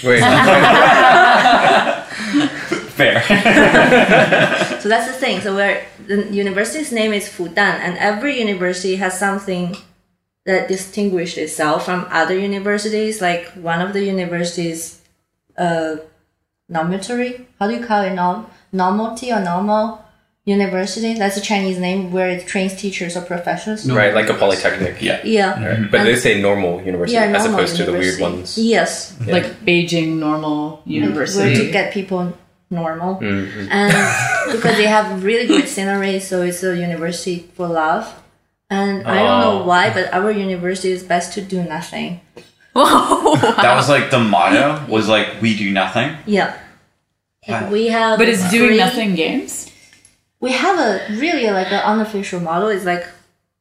[0.04, 0.20] Wait,
[2.94, 3.22] Fair.
[4.84, 5.40] So that's the thing.
[5.40, 9.74] So where the university's name is Fudan, and every university has something
[10.44, 13.22] that distinguished itself from other universities.
[13.22, 15.00] Like one of the universities,
[15.56, 15.96] uh,
[16.70, 17.48] dormitory.
[17.58, 18.12] How do you call it?
[18.12, 20.03] Norm, normalty or normal
[20.44, 21.14] university?
[21.14, 23.90] That's a Chinese name where it trains teachers or professors.
[23.90, 25.00] right, like a polytechnic.
[25.00, 25.20] yeah.
[25.24, 25.86] Yeah.
[25.90, 28.58] But they say normal university Yeah, as normal opposed to the weird ones.
[28.58, 29.16] Yes.
[29.26, 31.38] Like Beijing Normal university.
[31.38, 31.66] where University.
[31.66, 32.36] to get people
[32.70, 33.68] normal Mm-hmm.
[33.70, 33.92] and
[34.52, 38.04] because they have really good scenery so it's a university for love
[38.70, 39.66] and i don't know Oh.
[39.66, 42.20] why but our university is best to do nothing
[42.74, 44.84] That was like the motto.
[44.88, 46.16] Was like we do nothing.
[46.26, 46.56] yeah
[47.46, 49.70] Like, we have But it's doing free- nothing games.
[50.44, 53.06] We have a really like an unofficial model it's like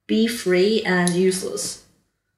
[0.06, 1.86] be free and useless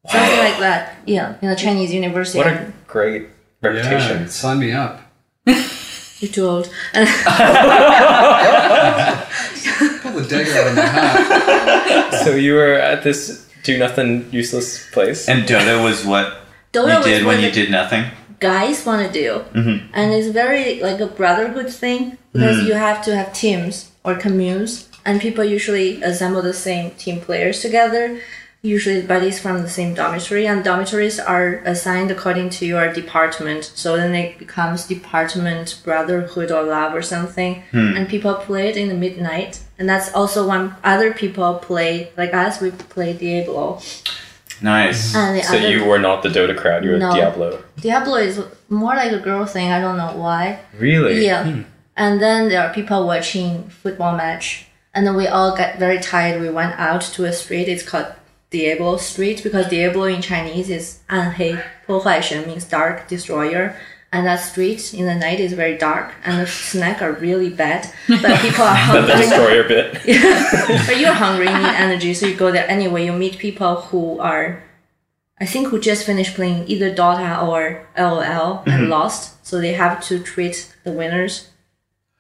[0.08, 3.30] something like that yeah in a chinese university What a great
[3.62, 4.22] reputation.
[4.22, 5.02] Yeah, sign me up.
[5.46, 7.02] you're too old Pull
[10.14, 12.14] the dagger out of my heart.
[12.24, 15.28] So you were at this do nothing useless place.
[15.28, 16.38] And Dota was what
[16.72, 18.06] Dota you did when you did nothing.
[18.40, 19.88] guys want to do mm-hmm.
[19.94, 22.68] and it's very like a brotherhood thing because mm-hmm.
[22.68, 27.62] you have to have teams or communes and people usually assemble the same team players
[27.62, 28.20] together
[28.62, 33.96] usually buddies from the same dormitory and dormitories are assigned according to your department so
[33.96, 37.96] then it becomes department brotherhood or love or something hmm.
[37.96, 42.34] and people play it in the midnight and that's also when other people play like
[42.34, 43.80] us we play diablo
[44.62, 45.14] Nice.
[45.14, 47.14] And So other you were not the Dota crowd, you were No.
[47.14, 47.62] Diablo.
[47.82, 49.70] Diablo is more like a girl thing.
[49.72, 50.60] I don't know why.
[50.80, 51.26] Really?
[51.26, 51.44] Yeah.
[51.44, 51.62] Hmm.
[51.97, 56.41] And then there are people watching football match, and then we all got very tired.
[56.41, 57.69] We went out to a street.
[57.69, 58.07] It's called
[58.51, 63.75] Diablo Street because Diablo in Chinese is 暗黑破坏神 means dark destroyer.
[64.13, 67.87] And that street in the night is very dark, and the snacks are really bad.
[68.09, 69.17] But people are The hungry.
[69.23, 69.93] destroyer bit.
[70.87, 73.05] but you're hungry, you need energy, so you go there anyway.
[73.05, 74.65] You meet people who are,
[75.41, 80.03] I think, who just finished playing either Dota or LOL and lost, so they have
[80.09, 81.47] to treat the winners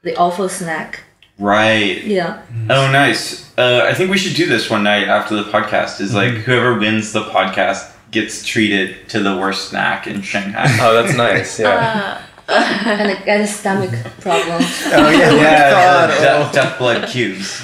[0.05, 1.01] the awful snack.
[1.37, 2.01] Right.
[2.03, 2.41] Yeah.
[2.69, 3.45] Oh, nice.
[3.57, 5.99] Uh, I think we should do this one night after the podcast.
[5.99, 10.67] Is like whoever wins the podcast gets treated to the worst snack in Shanghai.
[10.79, 11.59] Oh, that's nice.
[11.59, 12.21] Yeah.
[12.47, 12.51] Uh,
[12.85, 13.89] and they get a stomach
[14.21, 14.61] problem.
[14.61, 17.61] Oh yeah, yeah, the death, death blood cubes.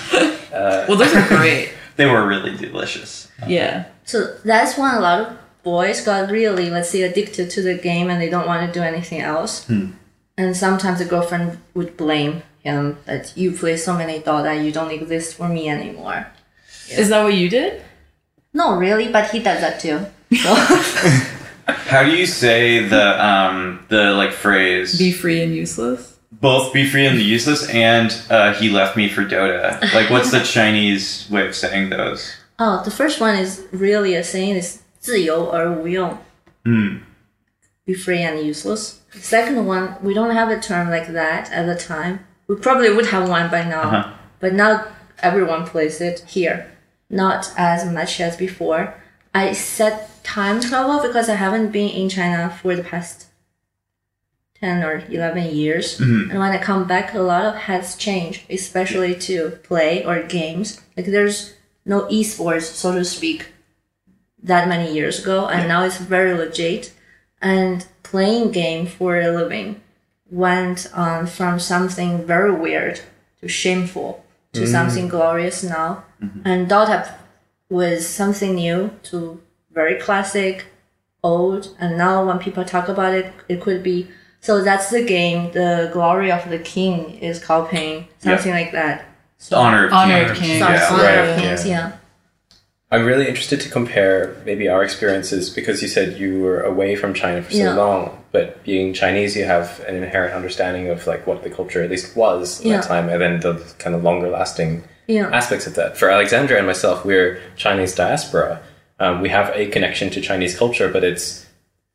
[0.52, 1.74] Well, those are great.
[1.98, 3.30] They were really delicious.
[3.46, 3.84] Yeah.
[4.06, 8.10] So that's when a lot of boys got really, let's say, addicted to the game
[8.10, 9.66] and they don't want to do anything else.
[9.68, 9.92] Hmm.
[10.41, 14.91] And sometimes the girlfriend would blame him that you play so many Dota, you don't
[14.91, 16.27] exist for me anymore.
[16.91, 17.83] Is that what you did?
[18.53, 20.07] No, really, but he does that too.
[20.35, 20.55] So
[21.67, 26.13] How do you say the um the like phrase Be free and useless?
[26.33, 29.81] both be free and the useless and uh, he left me for Dota?
[29.95, 32.37] Like what's the Chinese way of saying those?
[32.59, 36.19] Oh, the first one is really a saying is 自由而无用.
[37.86, 39.02] Be free and useless.
[39.14, 42.26] The second one, we don't have a term like that at the time.
[42.48, 44.14] We probably would have one by now, Uh-huh.
[44.40, 44.86] but now
[45.20, 46.72] everyone plays it here.
[47.10, 48.94] Not as much as before.
[49.34, 53.28] I said time travel because I haven't been in China for the past
[54.60, 56.00] 10 or 11 years.
[56.00, 60.80] And when I come back, a lot of has changed, especially to play or games.
[60.96, 61.54] Like there's
[61.86, 63.48] no esports, so to speak,
[64.44, 66.94] that many years ago, and now it's very legit.
[67.42, 69.82] And playing game for a living
[70.30, 73.02] went on from something very weird
[73.42, 74.24] to shameful
[74.54, 74.68] to mm.
[74.68, 76.04] something glorious now.
[76.22, 76.42] Mm-hmm.
[76.46, 77.14] And Dota
[77.70, 80.66] was something new to very classic,
[81.24, 84.08] old, and now when people talk about it, it could be.
[84.42, 85.52] So that's the game.
[85.52, 89.06] The glory of the king is copying something like that.
[89.50, 90.32] The honor of Honor King.
[90.32, 90.60] of King.
[90.60, 91.68] Yeah, honor right, of kings.
[91.68, 91.90] yeah.
[91.90, 91.98] yeah.
[92.94, 97.14] I'm really interested to compare maybe our experiences because you said you were away from
[97.14, 97.74] China for so Yeah.
[97.76, 101.90] long, but being Chinese, you have an inherent understanding of like what the culture at
[101.90, 102.76] least was at Yeah.
[102.78, 105.30] that time, and then the kind of longer lasting Yeah.
[105.32, 105.98] aspects of that.
[105.98, 108.60] For Alexandra and myself, we're Chinese diaspora.
[109.00, 111.46] Um, we have a connection to Chinese culture, but it's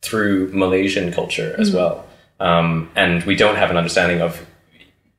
[0.02, 2.06] through Malaysian culture as well,
[2.40, 4.46] um, and we don't have an understanding of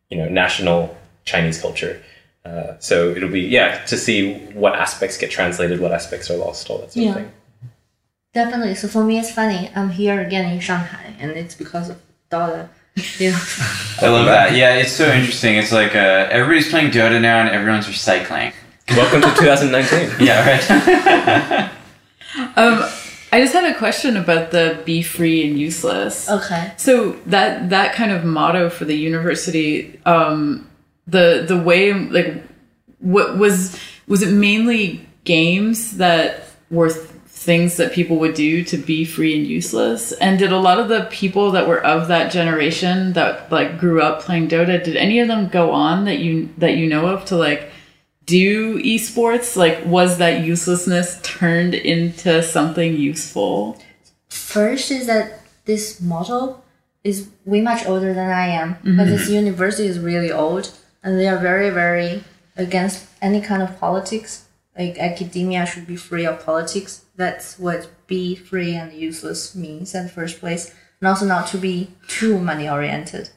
[0.09, 1.99] you know national Chinese culture.
[2.47, 6.69] Uh, so it'll be yeah to see what aspects get translated, what aspects are lost,
[6.69, 7.09] all that sort Yeah.
[7.11, 7.31] of thing.
[8.33, 8.75] Definitely.
[8.75, 9.69] So for me, it's funny.
[9.75, 11.97] I'm here again in Shanghai, and it's because of
[12.31, 12.69] Dota.
[13.19, 13.37] Yeah.
[14.01, 14.55] I love that.
[14.55, 15.55] Yeah, it's so interesting.
[15.55, 18.53] It's like uh, everybody's playing Dota now and everyone's recycling.
[18.89, 20.25] Welcome to 2019.
[20.25, 21.71] Yeah, right.
[22.55, 22.83] Um,
[23.31, 26.29] I just had a question about the be free and useless.
[26.29, 26.71] okay.
[26.77, 30.67] So that that kind of motto for the university, um,
[31.07, 32.43] the the way like
[32.99, 38.77] what was was it mainly games that were th- things that people would do to
[38.77, 40.11] be free and useless?
[40.13, 44.01] And did a lot of the people that were of that generation that like grew
[44.01, 47.25] up playing Dota, did any of them go on that you that you know of
[47.25, 47.71] to like
[48.25, 49.55] do esports?
[49.55, 53.81] Like was that uselessness turned into something useful?
[54.29, 56.63] First is that this model
[57.03, 59.09] is way much older than I am, but mm-hmm.
[59.09, 60.71] this university is really old,
[61.07, 62.21] and they are very, very
[62.57, 64.43] against any kind of politics.
[64.77, 67.05] Like academia should be free of politics.
[67.15, 71.57] That's what be free and useless means in the first place, and also not to
[71.57, 73.29] be too money oriented.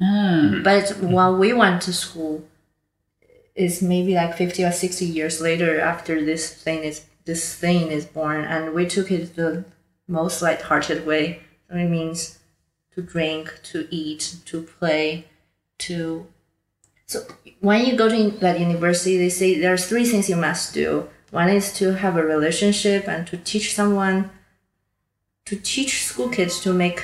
[0.00, 0.62] Hmm.
[0.62, 2.48] But when we went to school,
[3.54, 8.06] is maybe like 50 or 60 years later after this thing is this thing is
[8.06, 9.64] born and we took it the
[10.08, 12.38] most light-hearted way so it means
[12.94, 15.26] to drink to eat to play
[15.78, 16.26] to
[17.10, 17.16] so
[17.68, 20.88] when you go to that university they say there's three things you must do
[21.30, 24.18] one is to have a relationship and to teach someone
[25.48, 26.98] to teach school kids to make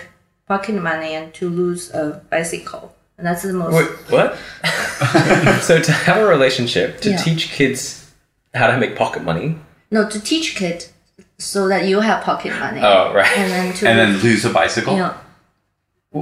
[0.47, 4.37] pocket money and to lose a bicycle and that's the most Wait, what?
[5.63, 7.17] so to have a relationship, to Yeah.
[7.17, 8.11] teach kids
[8.55, 9.57] how to make pocket money.
[9.91, 10.93] No, to teach kids
[11.39, 12.81] so that you have pocket money.
[12.83, 13.39] Oh, right.
[13.39, 14.93] And then to and then lose a bicycle.
[14.95, 15.15] you know,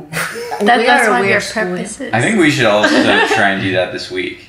[0.03, 2.13] That, we that's are a one of your weird purposes.
[2.13, 4.49] I think we should also uh, try and do that this week.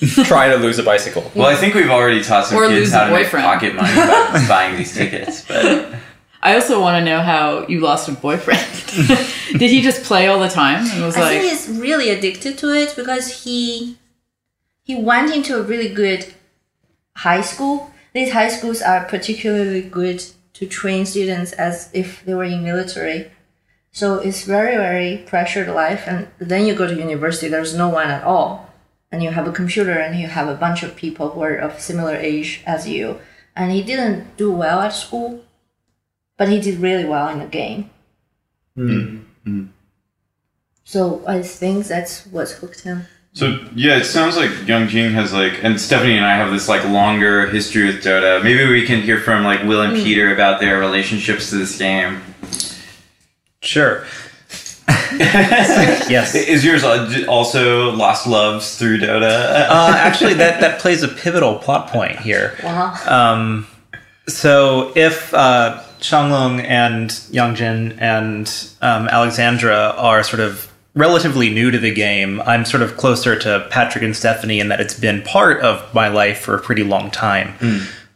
[0.24, 1.30] try to lose a bicycle.
[1.34, 3.74] Well, I think we've already taught some Or kids lose how a to make pocket
[3.74, 5.44] money by buying these tickets.
[5.46, 5.94] But
[6.42, 8.66] I also want to know how you lost a boyfriend.
[9.58, 12.56] Did he just play all the time and was I like, think he's really addicted
[12.58, 13.98] to it because he
[14.82, 16.34] he went into a really good
[17.16, 17.90] high school.
[18.14, 20.24] These high schools are particularly good
[20.54, 23.30] to train students as if they were in military.
[23.92, 27.48] So it's very very pressured life, and then you go to university.
[27.48, 28.70] There's no one at all,
[29.10, 31.80] and you have a computer, and you have a bunch of people who are of
[31.80, 33.18] similar age as you.
[33.56, 35.44] And he didn't do well at school,
[36.36, 37.90] but he did really well in the game.
[38.76, 39.18] Hmm.
[40.84, 43.06] So I think that's what hooked him.
[43.32, 46.68] So yeah, it sounds like Young Jing has like, and Stephanie and I have this
[46.68, 48.42] like longer history with Dota.
[48.42, 52.20] Maybe we can hear from like Will and Peter about their relationships to this game.
[53.62, 54.06] Sure.
[54.88, 56.34] yes.
[56.34, 56.82] Is yours
[57.26, 59.66] also lost loves through Dota?
[59.68, 62.56] Uh, actually, that, that plays a pivotal plot point here.
[62.62, 62.96] Wow.
[63.06, 63.66] Um,
[64.26, 68.46] so if uh, Shanglong and Youngjin and
[68.80, 73.66] um, Alexandra are sort of relatively new to the game, I'm sort of closer to
[73.70, 77.10] Patrick and Stephanie in that it's been part of my life for a pretty long
[77.10, 77.54] time.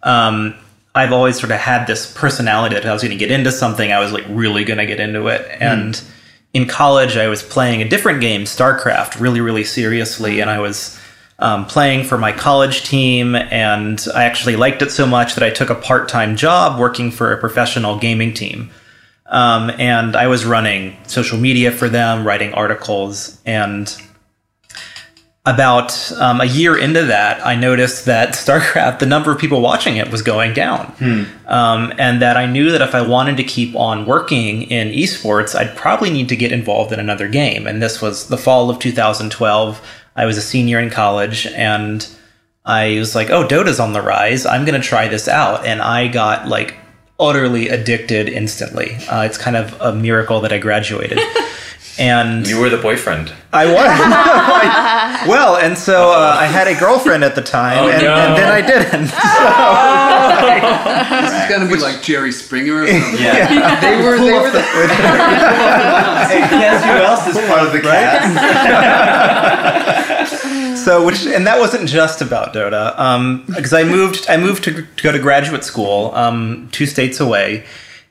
[0.03, 0.55] Um,
[0.95, 3.51] I've always sort of had this personality that if I was going to get into
[3.51, 5.45] something, I was like really going to get into it.
[5.61, 6.01] And
[6.53, 10.97] in college, I was playing a different game, StarCraft, really, really seriously, and I was
[11.41, 15.51] um, playing for my college team, and I actually liked it so much that I
[15.51, 18.71] took a part-time job working for a professional gaming team.
[19.27, 23.93] Um, and I was running social media for them, writing articles, and
[25.47, 29.97] about um, a year into that, I noticed that StarCraft, the number of people watching
[29.97, 30.95] it was going down.
[31.47, 35.55] Um, and that I knew that if I wanted to keep on working in esports,
[35.55, 37.67] I'd probably need to get involved in another game.
[37.67, 39.87] And this was the fall of 2012.
[40.17, 42.09] I was a senior in college and
[42.65, 44.47] I was like, oh, Dota's on the rise.
[44.47, 45.67] I'm going to try this out.
[45.67, 46.75] And I got like
[47.21, 48.95] utterly addicted instantly.
[49.11, 51.19] Uh, it's kind of a miracle that I graduated.
[51.97, 53.33] And You were the boyfriend.
[53.53, 55.29] I was.
[55.29, 58.15] well, and so uh, I had a girlfriend at the time, Oh, and, no.
[58.15, 59.11] and then I didn't.
[61.25, 63.23] It's going to be like Jerry Springer or something.
[63.23, 63.81] yeah.
[63.81, 64.61] They were, they were the,
[66.29, 68.35] hey, guess who else is part of the cast?
[70.85, 74.27] so, which and that wasn't just about Dota, um, because I moved.
[74.29, 77.65] I moved to, to go to graduate school, um, two states away.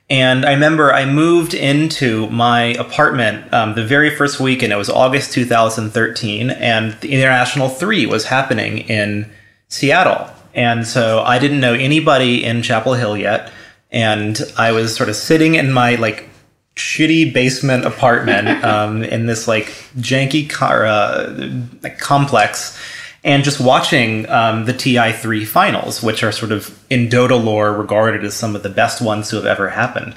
[0.10, 4.76] And I remember I moved into my apartment um, the very first week, and it
[4.76, 9.30] was August 2013, and the International 3 was happening in
[9.70, 10.30] Seattle.
[10.54, 13.51] And so I didn't know anybody in Chapel Hill yet.
[13.91, 16.30] And I was sort of sitting in my like
[16.76, 21.49] shitty basement apartment um, in this like janky car, uh,
[21.97, 22.78] complex
[23.24, 28.24] and just watching um, the TI3 finals, which are sort of in Dota lore regarded
[28.24, 30.15] as some of the best ones to have ever happened.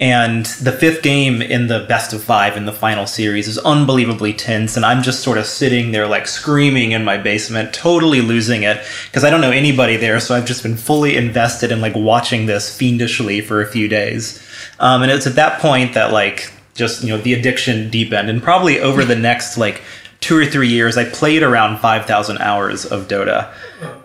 [0.00, 4.32] And the fifth game in the best of five in the final series is unbelievably
[4.32, 8.62] tense, and I'm just sort of sitting there like screaming in my basement, totally losing
[8.62, 10.18] it because I don't know anybody there.
[10.18, 14.42] So I've just been fully invested in like watching this fiendishly for a few days.
[14.78, 18.42] Um, and it's at that point that like just you know the addiction deepened, and
[18.42, 19.82] probably over the next like
[20.20, 23.52] two or three years, I played around 5,000 hours of Dota.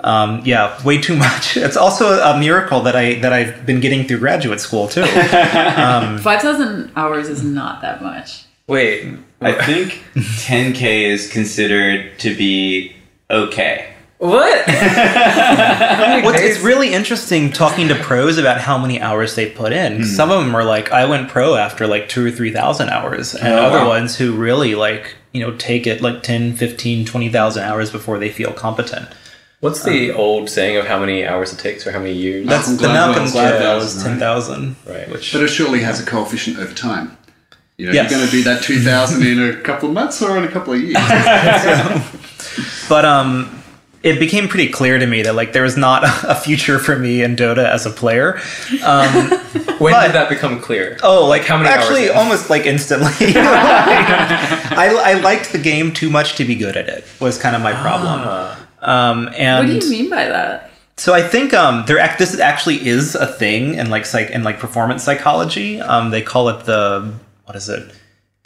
[0.04, 1.58] Um, yeah, way too much.
[1.58, 5.06] It's also a miracle that I that I've been getting through graduate school too.
[5.06, 8.46] 5,000 hours is not that much.
[8.68, 12.96] Wait, I think 10k is considered to be
[13.30, 13.92] okay.
[14.18, 14.66] what?
[16.26, 20.04] What's, it's really interesting talking to pros about how many hours they put in.
[20.06, 23.36] Some of them are like, I went pro after like two or 3,000 hours.
[23.36, 23.90] And Oh, other wow.
[23.90, 28.30] ones who really like, you know, take it like 10, 15, 20,000 hours before they
[28.30, 29.08] feel competent.
[29.60, 32.46] What's the old saying of how many hours it takes or how many years?
[32.48, 34.76] That's Malcolm the Malcolm Gladwell's Gladwell is 10,000, 10,000.
[34.88, 35.10] right.
[35.10, 37.18] Which but it surely has a coefficient over time.
[37.78, 38.10] You know, Yes.
[38.12, 40.74] you're going to do that 2,000 in a couple of months or in a couple
[40.74, 40.96] of years.
[42.88, 43.55] But um,
[44.06, 47.24] it became pretty clear to me that like there was not a future for me
[47.24, 48.40] in Dota as a player.
[48.84, 49.08] Um,
[49.80, 50.98] when but- did that become clear?
[51.04, 52.18] oh, like how many Actually, hours?
[52.18, 53.08] almost like instantly.
[54.78, 57.06] I, I liked the game too much to be good at it.
[57.20, 58.22] Was kind of my problem.
[58.24, 58.68] Ah.
[58.82, 60.70] Um, and What do you mean by that?
[60.98, 64.44] so I think um, there act- this actually is a thing in like psych in
[64.44, 65.82] like performance psychology.
[65.82, 67.14] Um, they call it the
[67.46, 67.92] what is it?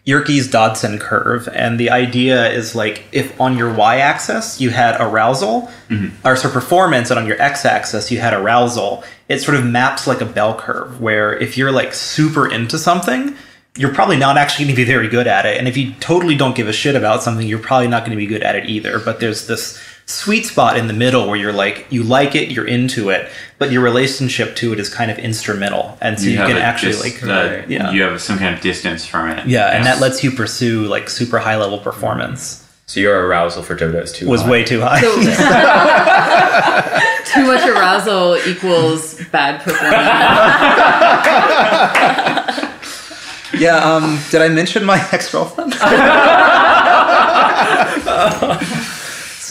[0.06, 5.70] Yerkes Dodson curve, and the idea is like if on your y-axis you had arousal,
[5.90, 6.28] mm-hmm.
[6.28, 10.22] or so performance, and on your x-axis you had arousal, it sort of maps like
[10.22, 11.00] a bell curve.
[11.00, 13.36] Where if you're like super into something,
[13.78, 16.36] you're probably not actually going to be very good at it, and if you totally
[16.36, 18.68] don't give a shit about something, you're probably not going to be good at it
[18.68, 19.00] either.
[19.00, 19.80] But there's this
[20.10, 23.30] sweet spot in the middle where you're like you like it, you're into it,
[23.60, 26.94] but your relationship to it is kind of instrumental, and so you, have can actually
[26.94, 27.92] dis- like uh, yeah.
[27.92, 29.48] you have some kind of distance from it.
[29.48, 32.66] yeah, and that lets you pursue like super high level performance.
[32.88, 34.50] So your arousal for Dota is too Was high.
[34.50, 35.02] way too high.
[37.26, 39.94] Too much arousal equals bad performance.
[43.62, 43.78] yeah.
[43.78, 44.20] Um.
[44.32, 45.76] Did I mention my ex girlfriend?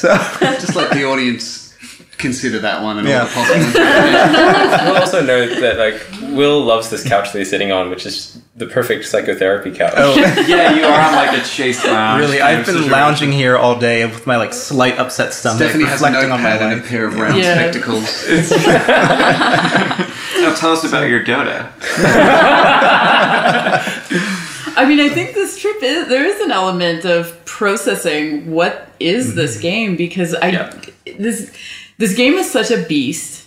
[0.01, 0.09] So
[0.41, 1.67] Just let the audience
[2.19, 3.21] consider that one and Yeah.
[3.21, 4.91] all the possible.
[4.93, 6.03] We'll also note that like
[6.35, 9.95] Will loves this couch that he's sitting on, which is the perfect psychotherapy couch.
[9.97, 10.15] oh.
[10.49, 12.21] yeah, you are on like a chaise lounge.
[12.21, 16.03] Really, I've been lounging here all day with my like slight upset stomach, Stephanie has
[16.03, 17.55] a reflecting on my notepad and a pair of round Yeah.
[17.55, 18.25] spectacles.
[20.39, 21.67] Now tell us about your Dota.
[24.77, 29.29] I mean, I think this trip is there is an element of processing what is
[29.29, 29.37] mm-hmm.
[29.37, 30.81] this game because I Yeah.
[31.19, 31.53] this
[31.99, 33.47] this game is such a beast,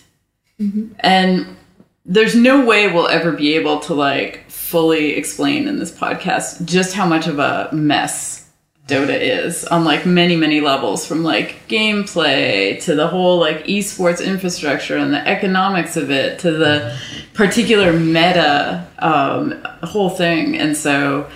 [0.60, 0.92] mm-hmm.
[1.00, 1.56] and
[2.04, 6.94] there's no way we'll ever be able to like fully explain in this podcast just
[6.94, 8.41] how much of a mess
[8.88, 14.24] Dota is on like many many levels from like gameplay to the whole like esports
[14.24, 16.98] infrastructure and the economics of it to the
[17.32, 21.30] particular meta um, whole thing and so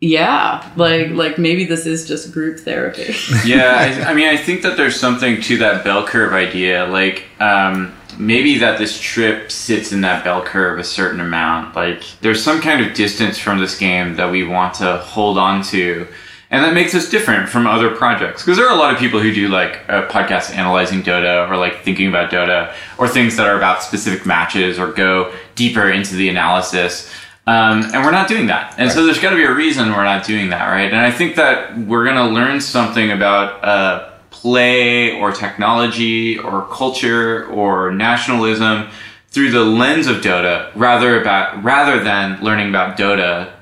[0.00, 3.14] yeah like like maybe this is just group therapy
[3.44, 6.86] yeah, I, I mean, I think that there's something to that bell curve idea.
[6.86, 11.74] Like, um, maybe that this trip sits in that bell curve a certain amount.
[11.74, 15.62] Like, there's some kind of distance from this game that we want to hold on
[15.64, 16.06] to.
[16.50, 18.42] And that makes us different from other projects.
[18.42, 21.56] Because there are a lot of people who do like uh, podcasts analyzing Dota or
[21.56, 26.16] like thinking about Dota or things that are about specific matches or go deeper into
[26.16, 27.12] the analysis.
[27.46, 28.74] Um, and we're not doing that.
[28.78, 30.92] And so there's got to be a reason we're not doing that, right?
[30.92, 36.66] And I think that we're going to learn something about uh, play or technology or
[36.66, 38.88] culture or nationalism
[39.28, 43.52] through the lens of Dota, rather about rather than learning about Dota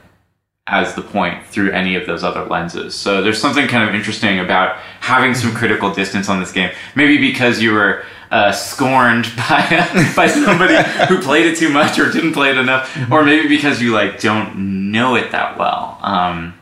[0.69, 2.95] as the point through any of those other lenses.
[2.95, 6.71] So there's something kind of interesting about having some critical distance on this game.
[6.95, 10.77] Maybe because you were uh, scorned by by somebody
[11.09, 14.21] who played it too much or didn't play it enough, or maybe because you like
[14.21, 15.99] don't know it that well.
[16.03, 16.55] Um,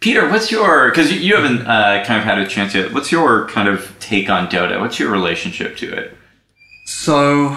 [0.00, 2.92] Peter, what's your because you, you haven't uh, kind of had a chance yet.
[2.92, 4.80] What's your kind of take on Dota?
[4.80, 6.16] What's your relationship to it?
[6.84, 7.56] So,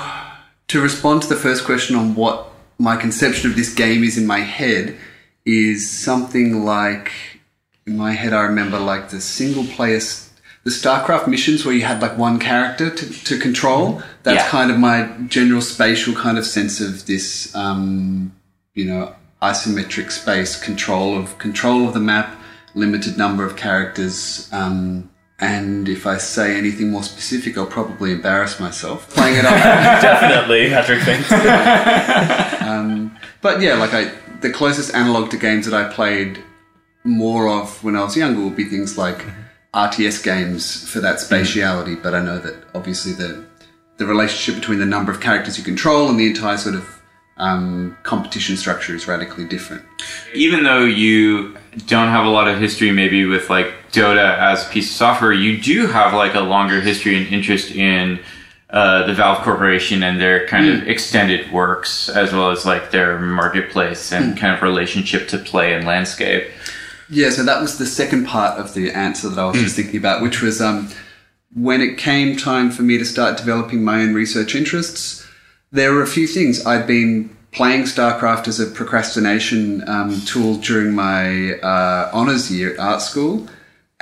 [0.68, 4.28] to respond to the first question on what my conception of this game is in
[4.28, 4.98] my head,
[5.46, 7.12] is something like
[7.86, 10.00] in my head, I remember like the single player,
[10.64, 14.02] the StarCraft missions where you had like one character to, to control.
[14.24, 14.50] That's Yeah.
[14.50, 18.32] kind of my general spatial kind of sense of this, um,
[18.74, 22.34] you know, isometric space control of control of the map,
[22.74, 24.48] limited number of characters.
[24.54, 29.52] Um, and if I say anything more specific, I'll probably embarrass myself playing it up.
[30.02, 31.30] Definitely, Patrick thinks.
[33.42, 34.10] But yeah, like I,
[34.44, 36.44] the closest analog to games that I played
[37.04, 39.26] more of when I was younger would be things like
[39.74, 42.02] RTS games for that spatiality.
[42.02, 43.44] But I know that obviously the
[43.98, 47.02] the relationship between the number of characters you control and the entire sort of
[47.38, 49.84] um, competition structure is radically different.
[50.34, 51.56] even though you
[51.88, 55.32] don't have a lot of history maybe with like Dota as a piece of software,
[55.32, 58.20] you do have like a longer history and interest in
[58.74, 63.20] uh, the Valve Corporation and their kind of extended works, as well as like their
[63.20, 66.50] marketplace and kind of relationship to play and landscape.
[67.08, 69.98] Yeah, so that was the second part of the answer that I was just thinking
[69.98, 70.90] about, which was um,
[71.54, 75.24] when it came time for me to start developing my own research interests,
[75.72, 76.66] there were a few things.
[76.66, 82.80] I'd been playing StarCraft as a procrastination um, tool during my uh, honours year at
[82.80, 83.48] art school.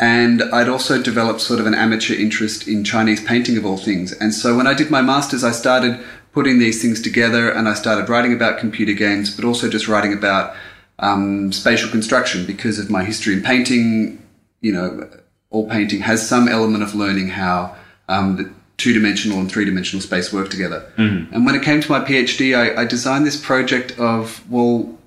[0.02, 4.12] And I'd also developed sort of an amateur interest in Chinese painting of all things.
[4.14, 7.76] And so when I did my master's, I started putting these things together and I
[7.76, 10.56] started writing about computer games, but also just writing about
[10.98, 14.28] um, spatial construction because of my history in painting.
[14.62, 15.10] You know,
[15.52, 17.76] all painting has some element of learning how
[18.10, 20.92] um, the two dimensional and three dimensional space work together.
[21.32, 24.98] And when it came to my PhD, I, I designed this project of, well,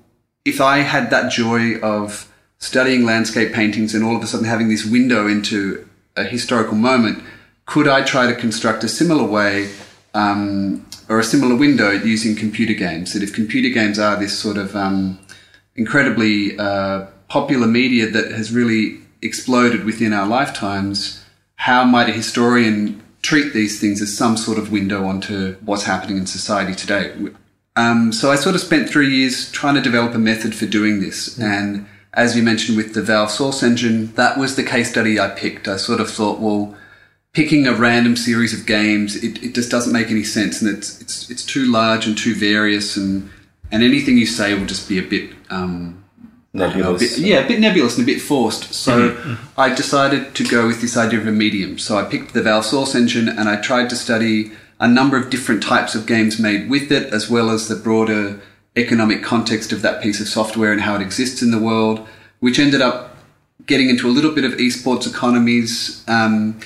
[0.45, 4.69] if I had that joy of studying landscape paintings and all of a sudden having
[4.69, 7.23] this window into a historical moment,
[7.65, 9.69] could I try to construct a similar way
[10.13, 13.13] um, or a similar window using computer games?
[13.13, 15.19] That if computer games are this sort of um,
[15.75, 21.23] incredibly uh, popular media that has really exploded within our lifetimes,
[21.55, 26.17] how might a historian treat these things as some sort of window onto what's happening
[26.17, 27.13] in society today?
[27.75, 31.01] Um, so I sort of spent three years trying to develop a method for doing
[31.01, 31.37] this.
[31.39, 35.29] And as you mentioned with the Valve Source Engine, that was the case study I
[35.29, 35.67] picked.
[35.67, 36.75] I sort of thought, well,
[37.33, 41.01] picking a random series of games, it, it just doesn't make any sense, and it's
[41.01, 43.29] it's it's too large and too various, and
[43.71, 45.31] and anything you say will just be a bit.
[45.49, 46.01] Um,
[46.53, 47.17] I don't know, a Nebulous.
[47.17, 48.73] bit- yeah, a bit nebulous and a bit forced.
[48.73, 51.77] So I decided to go with this idea of a medium.
[51.77, 55.29] So I picked the Valve Source engine and I tried to study a number of
[55.29, 58.39] different types of games made with it, as well as the broader
[58.75, 62.05] economic context of that piece of software and how it exists in the world,
[62.39, 63.15] which ended up
[63.65, 66.59] getting into a little bit of esports economies um,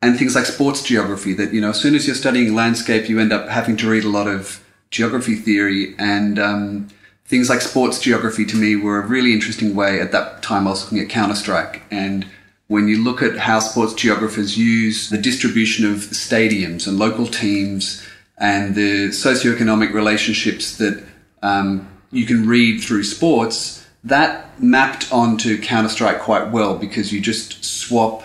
[0.00, 1.32] and things like sports geography.
[1.32, 4.04] That you know, as soon as you're studying landscape, you end up having to read
[4.04, 6.88] a lot of geography theory and um,
[7.24, 8.44] things like sports geography.
[8.46, 10.00] To me, were a really interesting way.
[10.00, 12.26] At that time, I was looking at Counter Strike and.
[12.68, 18.04] When you look at how sports geographers use the distribution of stadiums and local teams
[18.38, 21.04] and the socioeconomic relationships that
[21.42, 27.20] um, you can read through sports, that mapped onto Counter Strike quite well because you
[27.20, 28.22] just swap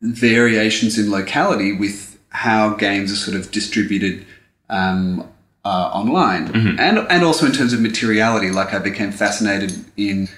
[0.00, 4.24] variations in locality with how games are sort of distributed
[4.68, 5.28] um,
[5.64, 6.48] uh, online,
[6.80, 8.50] and and also in terms of materiality.
[8.50, 10.28] Like I became fascinated in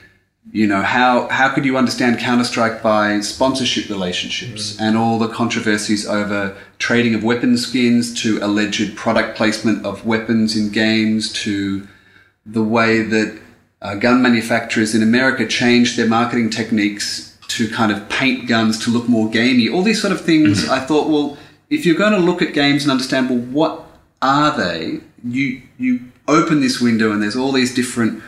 [0.53, 5.29] you know how how could you understand Counter Strike by sponsorship relationships and all the
[5.29, 11.87] controversies over trading of weapon skins to alleged product placement of weapons in games to
[12.45, 13.41] the way that
[13.81, 18.91] uh, gun manufacturers in America changed their marketing techniques to kind of paint guns to
[18.91, 19.69] look more gamey.
[19.69, 20.69] All these sort of things.
[20.69, 21.37] I thought, well,
[21.71, 23.87] if you're going to look at games and understand, well, what
[24.23, 25.01] are they?
[25.23, 28.23] You you open this window and there's all these different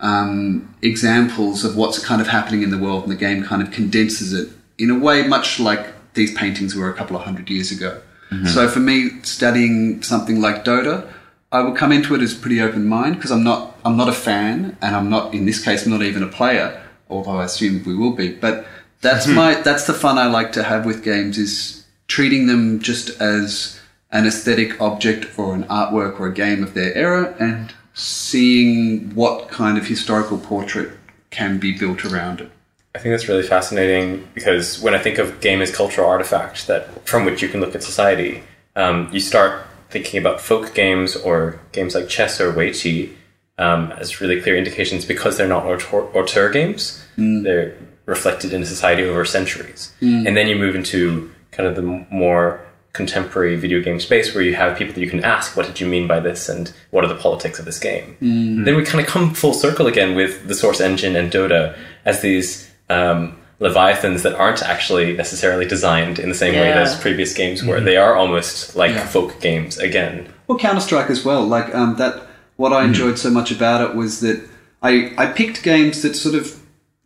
[0.00, 3.70] um, examples of what's kind of happening in the world, and the game kind of
[3.70, 7.70] condenses it in a way much like these paintings were a couple of hundred years
[7.70, 8.00] ago.
[8.46, 11.08] So for me, studying something like Dota,
[11.52, 14.12] I would come into it as pretty open mind because I'm not I'm not a
[14.12, 17.94] fan, and I'm not in this case not even a player, although I assume we
[17.94, 18.32] will be.
[18.32, 18.66] But
[19.00, 23.20] that's my that's the fun I like to have with games is treating them just
[23.20, 23.80] as
[24.10, 29.48] an aesthetic object or an artwork or a game of their era and seeing what
[29.48, 30.92] kind of historical portrait
[31.30, 32.50] can be built around it.
[32.94, 37.08] I think that's really fascinating because when I think of game as cultural artifact that
[37.08, 38.42] from which you can look at society,
[38.74, 43.12] um, you start thinking about folk games or games like chess or weiqi
[43.58, 47.02] um, as really clear indications because they're not auteur, auteur games.
[47.44, 49.92] They're reflected in society over centuries,
[50.26, 52.60] and then you move into kind of the more
[52.96, 55.86] contemporary video game space where you have people that you can ask, "What did you
[55.86, 59.06] mean by this?" and "What are the politics of this game?" Then we kind of
[59.06, 61.74] come full circle again with the Source Engine and Dota
[62.04, 66.82] as these um, leviathans that aren't actually necessarily designed in the same way Yeah.
[66.82, 67.80] as previous games were.
[67.80, 69.06] They are almost like Yeah.
[69.06, 70.26] folk games again.
[70.46, 71.44] Well, Counter Strike as well.
[71.46, 72.22] Like um, that.
[72.56, 74.40] What I enjoyed so much about it was that
[74.82, 76.54] I I picked games that sort of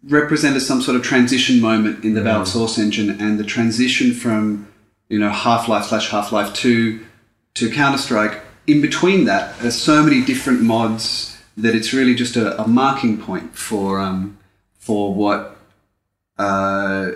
[0.09, 4.67] represented some sort of transition moment in the Valve Source engine, and the transition from
[5.11, 7.05] you know Half Life slash Half Life Two
[7.55, 8.41] to Counter Strike.
[8.67, 13.21] In between that, there's so many different mods that it's really just a, a marking
[13.21, 14.39] point for um,
[14.79, 15.59] for what
[16.39, 17.11] uh,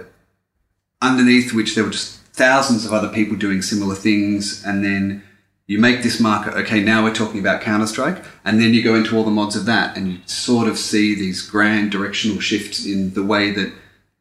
[1.00, 5.22] underneath which there were just thousands of other people doing similar things, and then
[5.66, 6.50] you make this marker.
[6.58, 9.54] Okay, now we're talking about Counter Strike, and then you go into all the mods
[9.54, 13.72] of that, and you sort of see these grand directional shifts in the way that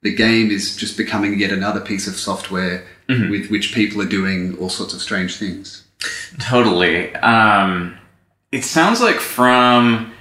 [0.03, 4.58] the game is just becoming yet another piece of software with which people are doing
[4.58, 5.84] all sorts of strange things.
[6.39, 7.14] Totally.
[7.16, 7.97] Um,
[8.51, 10.14] it sounds like from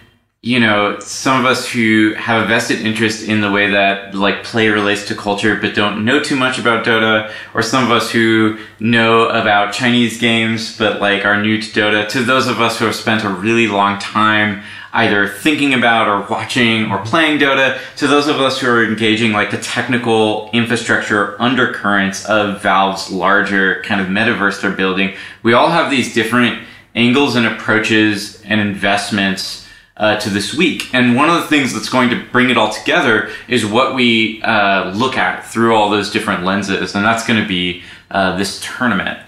[0.45, 4.43] you know some of us who have a vested interest in the way that like
[4.43, 8.11] play relates to culture but don't know too much about Dota, or some of us
[8.11, 12.79] who know about Chinese games but like are new to Dota, to those of us
[12.79, 14.63] who have spent a really long time
[14.93, 19.33] either thinking about or watching or playing Dota, to those of us who are engaging
[19.33, 25.71] like the technical infrastructure undercurrents of Valve's larger kind of metaverse they're building, we all
[25.71, 26.63] have these different
[26.95, 29.67] angles and approaches and investments
[29.97, 30.93] uh, to this week.
[30.95, 34.43] And one of the things that's going to bring it all together is what we
[34.43, 38.61] uh, look at through all those different lenses, and that's going to be uh, this
[38.63, 39.19] tournament.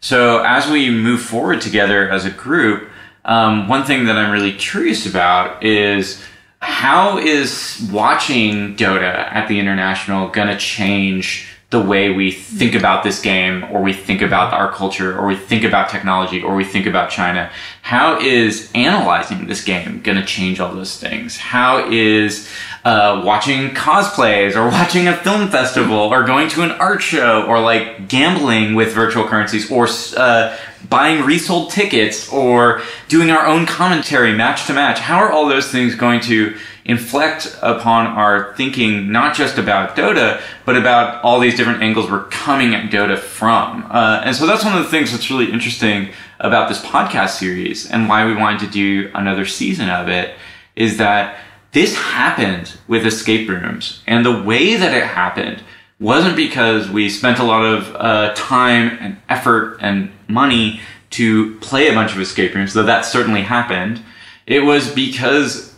[0.00, 2.90] So as we move forward together as a group,
[3.24, 6.22] um, one thing that I'm really curious about is
[6.60, 13.02] how is watching Dota at the international going to change the way we think about
[13.02, 16.64] this game or we think about our culture or we think about technology or we
[16.64, 17.50] think about China?
[17.82, 21.36] How is analyzing this game going to change all those things?
[21.36, 22.48] How is
[22.84, 27.60] uh, watching cosplays or watching a film festival or going to an art show or
[27.60, 30.56] like gambling with virtual currencies or uh,
[30.88, 34.98] buying resold tickets or doing our own commentary match to match?
[34.98, 40.42] How are all those things going to inflect upon our thinking not just about Dota,
[40.66, 43.86] but about all these different angles we're coming at Dota from.
[43.90, 46.10] Uh, and so that's one of the things that's really interesting
[46.40, 50.34] about this podcast series and why we wanted to do another season of it
[50.76, 51.38] is that
[51.72, 54.02] this happened with escape rooms.
[54.06, 55.62] And the way that it happened
[55.98, 61.88] wasn't because we spent a lot of uh, time and effort and money to play
[61.88, 64.02] a bunch of escape rooms, though that certainly happened.
[64.46, 65.74] It was because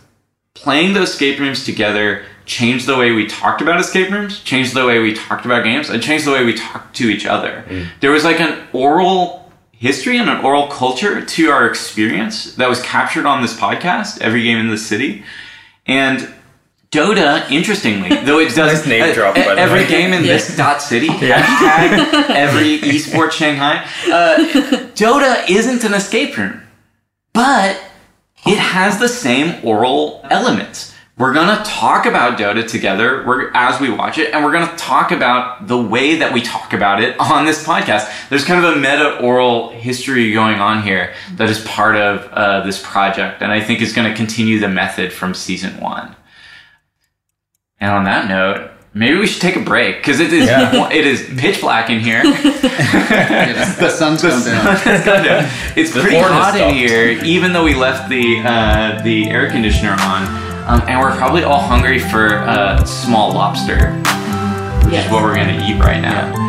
[0.53, 4.85] playing those escape rooms together changed the way we talked about escape rooms, changed the
[4.85, 7.63] way we talked about games, and changed the way we talked to each other.
[7.67, 7.87] Mm.
[7.99, 12.81] There was like an oral history and an oral culture to our experience that was
[12.81, 15.23] captured on this podcast, Every Game in the City.
[15.85, 16.33] And
[16.91, 19.87] Dota, interestingly, though it does Nice name drop, by the every way.
[19.87, 23.83] game in this dot city hashtag every esports Shanghai.
[24.05, 24.37] Uh,
[24.95, 26.61] Dota isn't an escape room,
[27.33, 27.79] but
[28.45, 30.93] it has the same oral elements.
[31.17, 35.11] We're gonna talk about Dota together we're, as we watch it, and we're gonna talk
[35.11, 38.29] about the way that we talk about it on this podcast.
[38.29, 42.61] There's kind of a meta oral history going on here that is part of uh,
[42.61, 46.15] this project, and I think is gonna continue the method from season one.
[47.79, 51.29] And on that note, maybe we should take a break because it is it is
[51.39, 52.23] pitch black in here.
[52.23, 54.65] Yeah, the sun's gone down.
[55.05, 55.49] Down.
[55.75, 59.95] It's The pretty hot in here, even though we left the uh, the air conditioner
[59.99, 60.23] on,
[60.67, 63.93] um, and we're probably all hungry for uh, small lobster,
[64.85, 66.46] which is what we're gonna eat right now.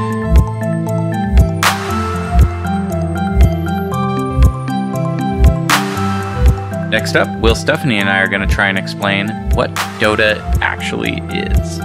[6.91, 11.19] Next up, Will Stephanie and I are going to try and explain what Dota actually
[11.37, 11.81] is.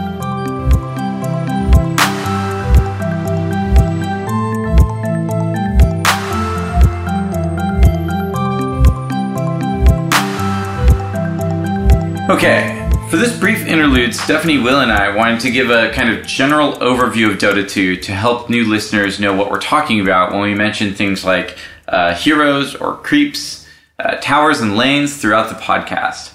[12.30, 16.26] Okay, for this brief interlude, Stephanie, Will, and I wanted to give a kind of
[16.26, 20.42] general overview of Dota 2 to help new listeners know what we're talking about when
[20.42, 21.58] we mention things like
[21.90, 23.63] uh, heroes or creeps,
[24.00, 26.34] uh, towers, and lanes throughout the podcast.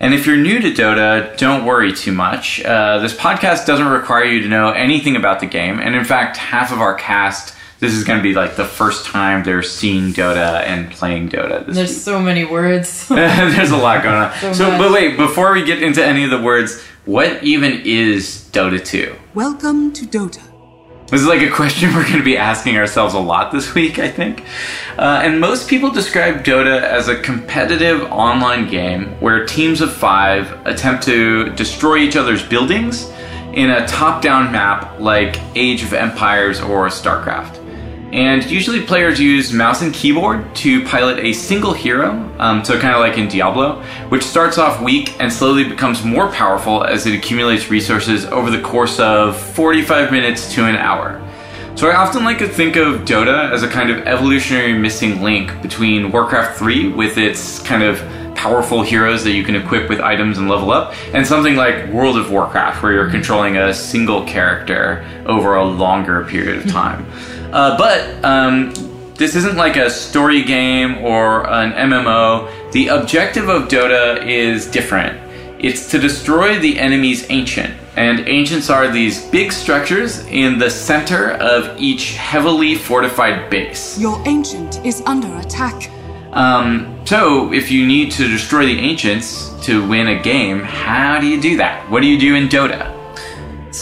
[0.00, 2.62] And if you're new to Dota, don't worry too much.
[2.64, 6.36] Uh, this podcast doesn't require you to know anything about the game, and in fact,
[6.36, 7.54] half of our cast.
[7.80, 11.64] This is going to be like the first time they're seeing Dota and playing Dota.
[11.64, 13.06] This There's so many words.
[13.08, 14.32] There's a lot going on.
[14.40, 18.48] So So, but wait, before we get into any of the words, what even is
[18.52, 19.14] Dota 2?
[19.34, 20.47] Welcome to Dota.
[21.10, 23.98] This is like a question we're going to be asking ourselves a lot this week,
[23.98, 24.44] I think.
[24.98, 30.66] Uh, and most people describe Dota as a competitive online game where teams of five
[30.66, 33.10] attempt to destroy each other's buildings
[33.54, 37.67] in a top down map like Age of Empires or StarCraft.
[38.12, 42.94] And usually players use mouse and keyboard to pilot a single hero, um, so kind
[42.94, 47.14] of like in Diablo, which starts off weak and slowly becomes more powerful as it
[47.14, 51.22] accumulates resources over the course of 45 minutes to an hour.
[51.74, 55.60] So I often like to think of Dota as a kind of evolutionary missing link
[55.60, 58.00] between Warcraft 3 with its kind of
[58.34, 62.16] powerful heroes that you can equip with items and level up, and something like World
[62.16, 67.04] of Warcraft where you're controlling a single character over a longer period of time.
[67.52, 68.72] Uh, but um,
[69.14, 72.72] this isn't like a story game or an MMO.
[72.72, 75.18] The objective of Dota is different.
[75.58, 77.74] It's to destroy the enemy's ancient.
[77.96, 83.98] And ancients are these big structures in the center of each heavily fortified base.
[83.98, 85.90] Your ancient is under attack.
[86.32, 91.26] Um, so, if you need to destroy the ancients to win a game, how do
[91.26, 91.90] you do that?
[91.90, 92.97] What do you do in Dota?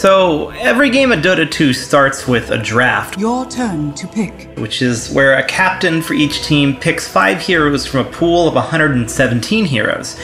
[0.01, 4.47] So, every game of Dota 2 starts with a draft, Your turn to pick.
[4.55, 8.53] which is where a captain for each team picks five heroes from a pool of
[8.53, 10.15] 117 heroes.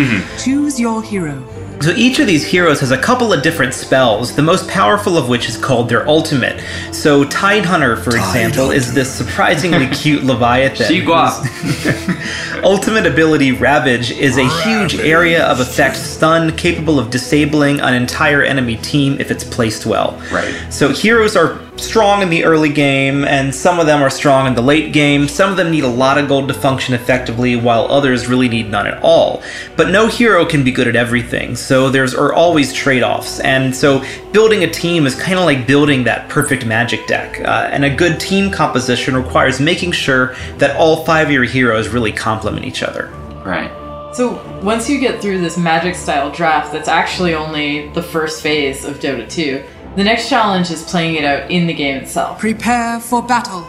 [0.43, 1.43] Choose your hero.
[1.81, 5.29] So each of these heroes has a couple of different spells, the most powerful of
[5.29, 6.63] which is called their ultimate.
[6.91, 10.87] So Tidehunter, for example, is this surprisingly cute Leviathan.
[10.87, 12.63] Sigua.
[12.63, 18.24] ultimate ability, Ravage, is a huge area of effect stun capable of disabling an entire
[18.33, 20.21] enemy team if it's placed well.
[20.31, 20.53] Right.
[20.69, 24.55] So heroes are strong in the early game, and some of them are strong in
[24.55, 25.27] the late game.
[25.27, 28.69] Some of them need a lot of gold to function effectively, while others really need
[28.69, 29.43] none at all.
[29.75, 33.39] But no hero can be good at everything, so there's are always trade offs.
[33.41, 37.41] And so building a team is kind of like building that perfect magic deck.
[37.41, 41.89] Uh, and a good team composition requires making sure that all five of your heroes
[41.89, 43.09] really complement each other.
[43.45, 43.84] Right.
[44.15, 48.85] So once you get through this magic style draft, that's actually only the first phase
[48.85, 49.61] of Dota 2.
[49.97, 52.39] The next challenge is playing it out in the game itself.
[52.39, 53.67] Prepare for battle.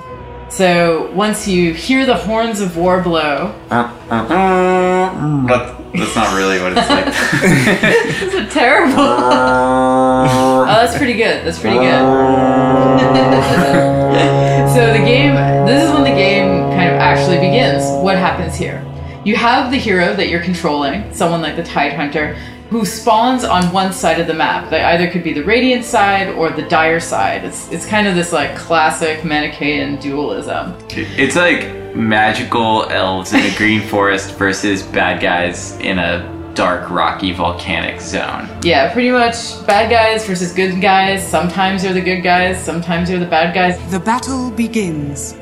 [0.49, 6.14] So once you hear the horns of war blow, uh, uh, uh, mm, But that's
[6.14, 7.07] not really what it's like.
[8.20, 8.94] this is terrible.
[9.01, 11.44] oh, that's pretty good.
[11.44, 11.90] That's pretty good.
[14.72, 15.34] so the game,
[15.66, 17.82] this is when the game kind of actually begins.
[18.01, 18.86] What happens here?
[19.27, 22.35] You have the hero that you're controlling, someone like the Tide Hunter,
[22.70, 24.70] who spawns on one side of the map.
[24.70, 27.43] They either could be the Radiant side or the Dire side.
[27.43, 30.77] It's it's kind of this like classic Manichaean dualism.
[30.91, 37.33] It's like magical elves in a green forest versus bad guys in a dark, rocky,
[37.33, 38.49] volcanic zone.
[38.62, 39.35] Yeah, pretty much
[39.66, 41.27] bad guys versus good guys.
[41.27, 43.91] Sometimes they're the good guys, sometimes they're the bad guys.
[43.91, 45.35] The battle begins.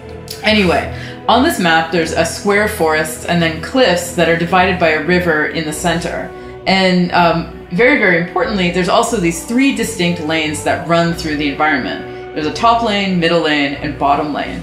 [0.43, 0.93] Anyway,
[1.29, 5.05] on this map, there's a square forest and then cliffs that are divided by a
[5.05, 6.31] river in the center.
[6.67, 11.49] And um, very, very importantly, there's also these three distinct lanes that run through the
[11.49, 12.35] environment.
[12.35, 14.61] There's a top lane, middle lane, and bottom lane.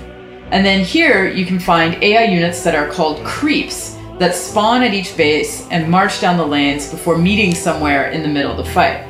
[0.52, 4.94] And then here you can find AI units that are called creeps that spawn at
[4.94, 8.72] each base and march down the lanes before meeting somewhere in the middle of the
[8.72, 9.08] fight.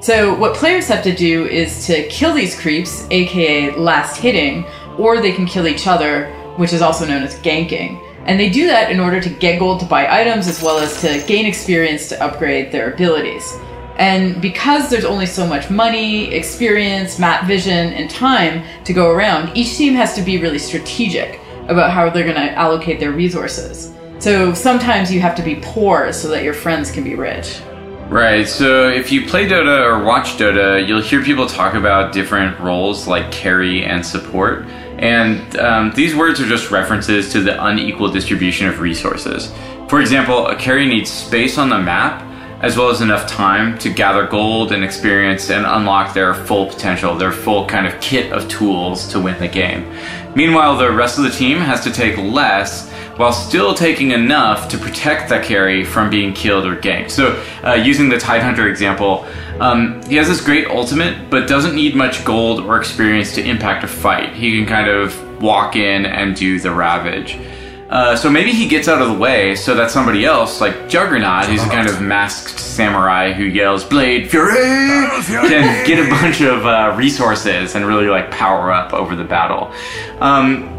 [0.00, 4.64] So, what players have to do is to kill these creeps, aka last hitting,
[4.96, 8.04] or they can kill each other, which is also known as ganking.
[8.26, 11.00] And they do that in order to get gold to buy items as well as
[11.00, 13.56] to gain experience to upgrade their abilities.
[13.96, 19.56] And because there's only so much money, experience, map vision, and time to go around,
[19.56, 23.94] each team has to be really strategic about how they're going to allocate their resources.
[24.18, 27.60] So sometimes you have to be poor so that your friends can be rich.
[28.08, 32.58] Right, so if you play Dota or watch Dota, you'll hear people talk about different
[32.58, 34.64] roles like carry and support.
[34.98, 39.52] And um, these words are just references to the unequal distribution of resources.
[39.88, 42.24] For example, a carry needs space on the map
[42.60, 47.14] as well as enough time to gather gold and experience and unlock their full potential,
[47.14, 49.88] their full kind of kit of tools to win the game.
[50.34, 54.78] Meanwhile, the rest of the team has to take less while still taking enough to
[54.78, 57.10] protect that carry from being killed or ganked.
[57.10, 59.26] So, uh, using the Tidehunter example,
[59.60, 63.82] um, he has this great ultimate, but doesn't need much gold or experience to impact
[63.84, 64.34] a fight.
[64.34, 67.36] He can kind of walk in and do the ravage.
[67.90, 71.46] Uh, so maybe he gets out of the way so that somebody else, like Juggernaut,
[71.46, 76.66] who's a kind of masked samurai who yells "Blade Fury," can get a bunch of
[76.66, 79.72] uh, resources and really like power up over the battle.
[80.20, 80.77] Um,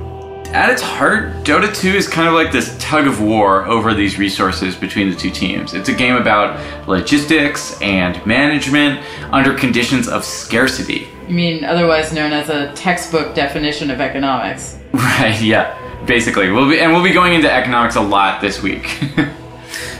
[0.53, 4.17] at its heart, Dota 2 is kind of like this tug of war over these
[4.17, 5.73] resources between the two teams.
[5.73, 11.07] It's a game about logistics and management under conditions of scarcity.
[11.27, 14.77] You mean otherwise known as a textbook definition of economics?
[14.91, 15.77] Right, yeah.
[16.05, 18.89] Basically, we'll be and we'll be going into economics a lot this week.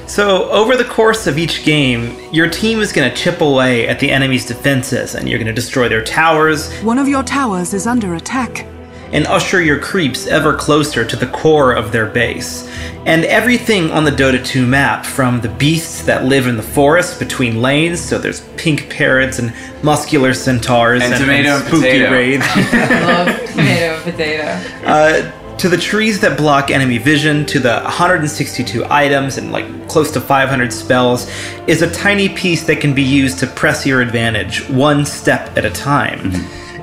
[0.07, 3.99] So, over the course of each game, your team is going to chip away at
[3.99, 7.85] the enemy's defenses and you're going to destroy their towers One of your towers is
[7.85, 8.65] under attack.
[9.11, 12.67] And usher your creeps ever closer to the core of their base.
[13.05, 17.17] And everything on the Dota 2 map, from the beasts that live in the forest
[17.19, 19.53] between lanes, so there's pink parrots and
[19.83, 22.11] muscular centaurs And tomato and spooky potato.
[22.11, 22.55] wraiths.
[22.73, 24.87] Love tomato and potato.
[24.87, 30.09] Uh, to the trees that block enemy vision, to the 162 items and like close
[30.11, 31.29] to 500 spells,
[31.67, 35.65] is a tiny piece that can be used to press your advantage one step at
[35.65, 36.31] a time.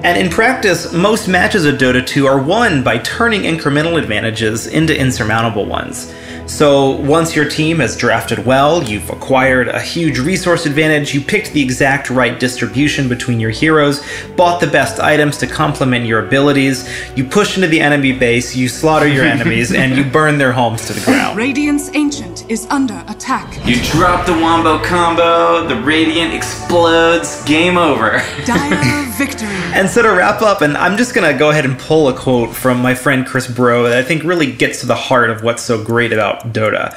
[0.02, 4.98] And in practice, most matches of Dota 2 are won by turning incremental advantages into
[4.98, 6.12] insurmountable ones.
[6.46, 11.52] So once your team has drafted well, you've acquired a huge resource advantage, you picked
[11.52, 14.00] the exact right distribution between your heroes,
[14.36, 18.68] bought the best items to complement your abilities, you push into the enemy base, you
[18.68, 21.36] slaughter your enemies, and you burn their homes to the ground.
[21.36, 23.66] Radiant's Ancient is under attack.
[23.66, 28.22] you drop the wombo combo, the radiant explodes, game over.
[28.44, 29.48] Dire victory.
[29.74, 32.54] And so to wrap up, and I'm just gonna go ahead and pull a quote
[32.54, 35.62] from my friend Chris Bro that I think really gets to the heart of what's
[35.62, 36.96] so great about Dota.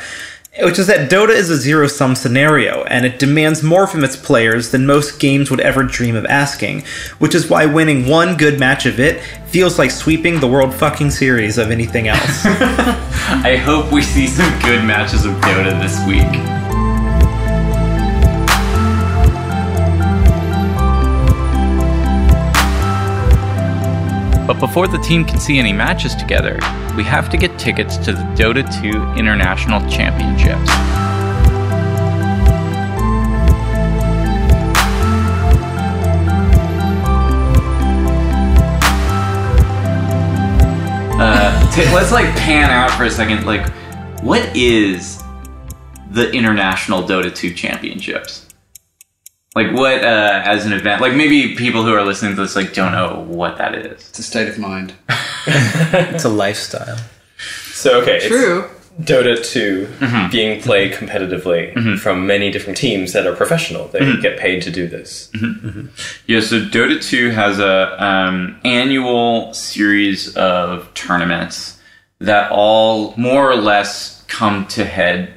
[0.62, 4.16] Which is that Dota is a zero sum scenario, and it demands more from its
[4.16, 6.84] players than most games would ever dream of asking,
[7.20, 11.12] which is why winning one good match of it feels like sweeping the world fucking
[11.12, 12.46] series of anything else.
[12.46, 16.59] I hope we see some good matches of Dota this week.
[24.50, 26.58] But before the team can see any matches together,
[26.98, 30.72] we have to get tickets to the Dota 2 International Championships.
[41.22, 43.46] Uh, t- let's like pan out for a second.
[43.46, 43.70] Like,
[44.24, 45.22] what is
[46.10, 48.49] the International Dota 2 Championships?
[49.60, 51.02] Like, what uh, as an event?
[51.02, 54.10] Like, maybe people who are listening to this like don't know what that is.
[54.10, 54.94] It's a state of mind.
[56.16, 56.98] It's a lifestyle.
[57.72, 58.66] So okay, it's True.
[59.02, 60.30] Dota 2 Mm-hmm.
[60.32, 63.88] being played competitively from many different teams that are professional.
[63.88, 64.22] They Mm-hmm.
[64.22, 65.32] get paid to do this.
[66.28, 71.80] Yeah, so Dota 2 has a um, annual series of tournaments
[72.20, 75.34] that all more or less come to head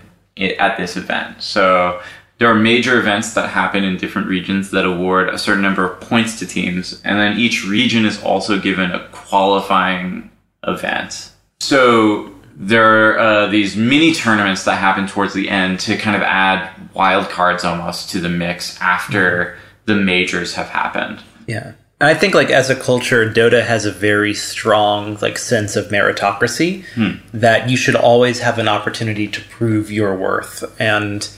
[0.59, 1.41] at this event.
[1.41, 2.01] So
[2.43, 6.01] there are major events that happen in different regions that award a certain number of
[6.01, 10.29] points to teams, and then each region is also given a qualifying
[10.67, 11.31] event.
[11.61, 16.23] So there are uh, these mini tournaments that happen towards the end to kind of
[16.23, 21.21] add wild cards almost to the mix after the majors have happened.
[21.47, 21.75] Yeah.
[22.01, 25.91] And I think like as a culture, Dota has a very strong like sense of
[25.91, 26.85] meritocracy
[27.33, 30.65] that you should always have an opportunity to prove your worth.
[30.81, 31.29] And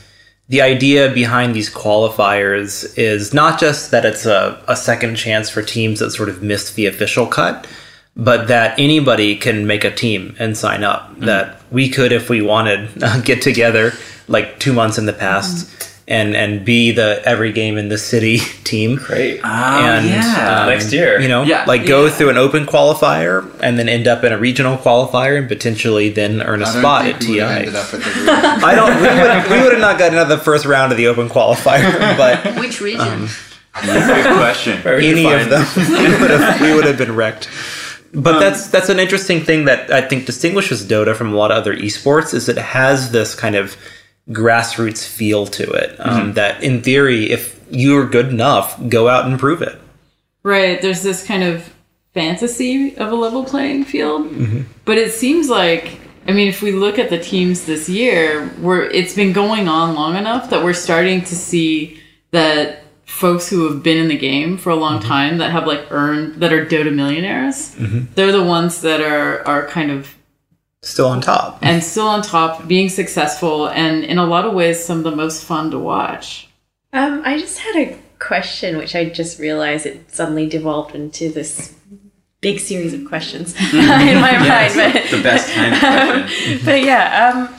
[0.49, 5.63] the idea behind these qualifiers is not just that it's a, a second chance for
[5.63, 7.67] teams that sort of missed the official cut,
[8.17, 11.11] but that anybody can make a team and sign up.
[11.11, 11.25] Mm-hmm.
[11.25, 12.91] That we could, if we wanted,
[13.25, 13.93] get together
[14.29, 15.84] like two months in the past mm-hmm.
[16.07, 18.97] And and be the every game in the city team.
[18.97, 19.41] Great.
[19.43, 20.61] Ah, and yeah.
[20.63, 21.19] um, Next year.
[21.21, 21.65] you know, Yeah.
[21.67, 22.11] like go Yeah.
[22.13, 26.43] through an open qualifier and then end up in a regional qualifier and potentially then
[26.43, 27.41] earn a I don't spot think at we TI.
[27.41, 28.07] ended up at the.
[28.67, 28.95] I don't.
[28.97, 31.29] We would, we would have not gotten out of the first round of the open
[31.29, 33.01] qualifier, but Which region?
[33.01, 33.29] Um,
[33.83, 34.87] Good question.
[34.87, 37.49] Any of them, we would have, we would have been wrecked.
[38.13, 41.51] But that's um, that's an interesting thing that I think distinguishes Dota from a lot
[41.51, 43.77] of other esports is it has this kind of
[44.31, 45.97] grassroots feel to it.
[46.01, 46.33] Um, mm-hmm.
[46.33, 49.81] That in theory, if you're good enough, go out and prove it.
[50.43, 50.81] Right.
[50.81, 51.75] There's this kind of
[52.13, 54.31] fantasy of a level playing field.
[54.31, 54.63] Mm-hmm.
[54.85, 58.83] But it seems like I mean, if we look at the teams this year, we're
[58.83, 62.01] it's been going on long enough that we're starting to see
[62.31, 65.09] that folks who have been in the game for a long mm-hmm.
[65.09, 67.75] time that have like earned that are Dota millionaires,
[68.15, 70.15] they're the ones that are are kind of
[70.85, 71.59] Still on top.
[71.63, 75.17] and still on top, being successful, and in a lot of ways, some of the
[75.17, 76.49] most fun to watch.
[76.93, 81.75] Um, I just had a question, which I just realized it suddenly devolved into this
[82.41, 83.79] big series of questions in
[84.21, 84.73] my mind.
[84.77, 85.81] But The best kind of
[86.29, 86.61] question.
[86.65, 87.55] but yeah, um,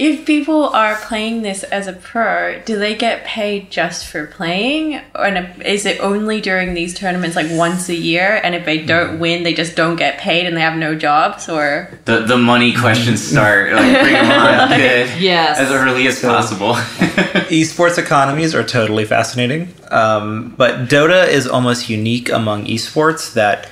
[0.00, 4.94] if people are playing this as a pro, do they get paid just for playing,
[5.14, 8.40] or and is it only during these tournaments, like once a year?
[8.42, 11.50] And if they don't win, they just don't get paid and they have no jobs,
[11.50, 13.72] or The, the money questions start.
[13.74, 15.58] Like, bring them on kid, Yes.
[15.58, 16.72] as early as possible.
[17.50, 19.68] esports economies are totally fascinating.
[19.90, 23.68] Um, but Dota is almost unique among esports that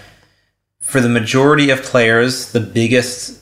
[0.83, 3.41] for the majority of players, the biggest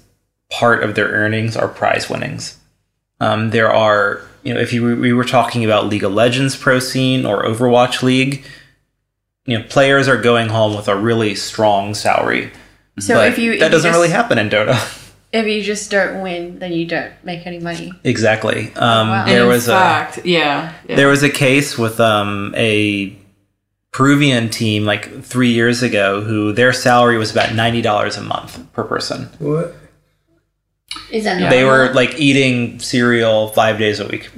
[0.53, 2.59] part of their earnings are prize winnings.
[3.20, 6.78] Um, there are, you know, if you we were talking about League of Legends pro
[6.78, 8.44] scene or Overwatch League,
[9.46, 12.50] you know, players are going home with a really strong salary.
[12.98, 15.02] so but if you if that you doesn't just- really happen in Dota.
[15.32, 17.92] If you just don't win, then you don't make any money.
[18.04, 18.72] exactly.
[18.74, 19.26] Um, wow.
[19.26, 19.76] There and was in a
[20.24, 20.96] yeah, yeah.
[20.96, 23.14] There was a case with um, a
[23.90, 28.72] Peruvian team like three years ago who their salary was about ninety dollars a month
[28.72, 29.24] per person.
[29.38, 29.74] What?
[31.11, 31.51] Is that Yeah.
[31.51, 34.30] They were like eating cereal five days a week.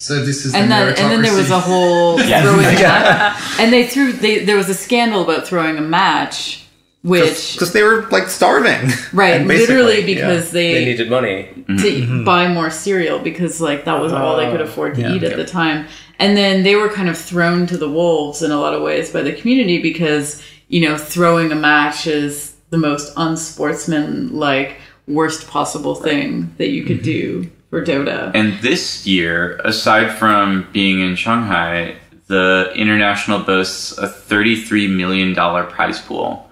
[0.00, 1.62] So this is and the then and then there was a meritocracy.
[1.62, 6.64] whole throwing and they threw they, there was a scandal about throwing a match
[7.02, 10.14] which because they were like starving, right And basically, literally yeah.
[10.14, 11.48] because They they, needed money.
[11.54, 12.24] to mm-hmm.
[12.24, 14.64] buy more cereal because like that was all they could oh.
[14.64, 15.14] afford to Yeah.
[15.14, 15.86] eat at the time
[16.20, 19.12] and then they were kind of thrown to the wolves in a lot of ways
[19.12, 24.76] by the community because you know throwing a match is the most unsportsmanlike
[25.08, 28.30] worst possible thing that you could do for Dota.
[28.34, 31.96] And this year, aside from being in Shanghai,
[32.26, 36.50] the international boasts a $33 million prize pool.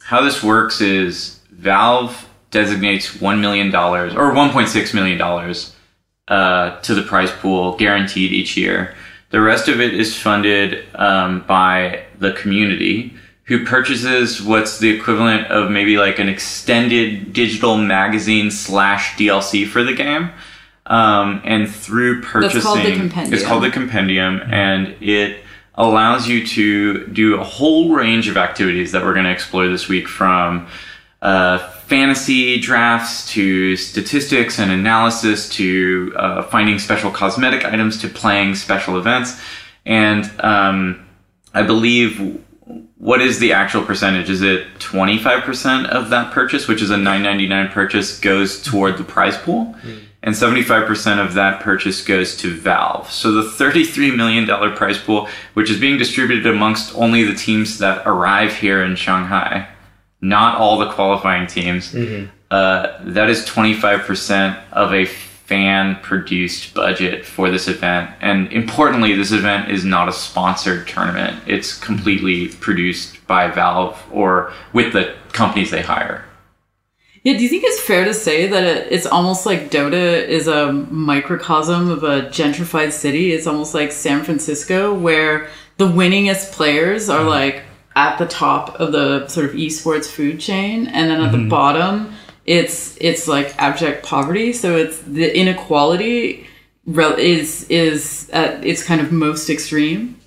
[0.00, 5.20] How this works is Valve designates $1 million or $1.6 million
[6.28, 8.94] uh, to the prize pool, guaranteed each year.
[9.30, 13.14] The rest of it is funded um, by the community,
[13.46, 19.82] who purchases what's the equivalent of maybe like an extended digital magazine slash DLC for
[19.82, 20.30] the game.
[20.86, 23.34] Um, and through purchasing, called the Compendium.
[23.34, 25.40] it's called the compendium, and it
[25.74, 29.88] allows you to do a whole range of activities that we're going to explore this
[29.88, 30.68] week from
[31.22, 38.54] uh, fantasy drafts to statistics and analysis to uh, finding special cosmetic items to playing
[38.54, 39.40] special events.
[39.84, 41.04] And um,
[41.52, 42.44] I believe
[42.98, 44.30] what is the actual percentage?
[44.30, 49.36] Is it 25% of that purchase, which is a 9.99 purchase, goes toward the prize
[49.36, 49.74] pool?
[50.22, 53.12] And 75% of that purchase goes to Valve.
[53.12, 58.04] So the $33 million prize pool, which is being distributed amongst only the teams that
[58.06, 59.68] arrive here in Shanghai,
[60.20, 61.94] not all the qualifying teams,
[62.50, 65.04] uh, that is 25% of a
[65.46, 68.10] fan produced budget for this event.
[68.20, 74.52] And importantly, this event is not a sponsored tournament, it's completely produced by Valve or
[74.72, 76.24] with the companies they hire.
[77.22, 80.46] Yeah, do you think it's fair to say that it, it's almost like Dota is
[80.46, 83.32] a microcosm of a gentrified city?
[83.32, 87.28] It's almost like San Francisco, where the winningest players are mm-hmm.
[87.28, 87.62] like
[87.96, 91.48] at the top of the sort of esports food chain, and then at the mm-hmm.
[91.48, 92.12] bottom,
[92.46, 94.52] it's it's like abject poverty.
[94.52, 96.46] So it's the inequality
[96.86, 100.20] is is at its kind of most extreme.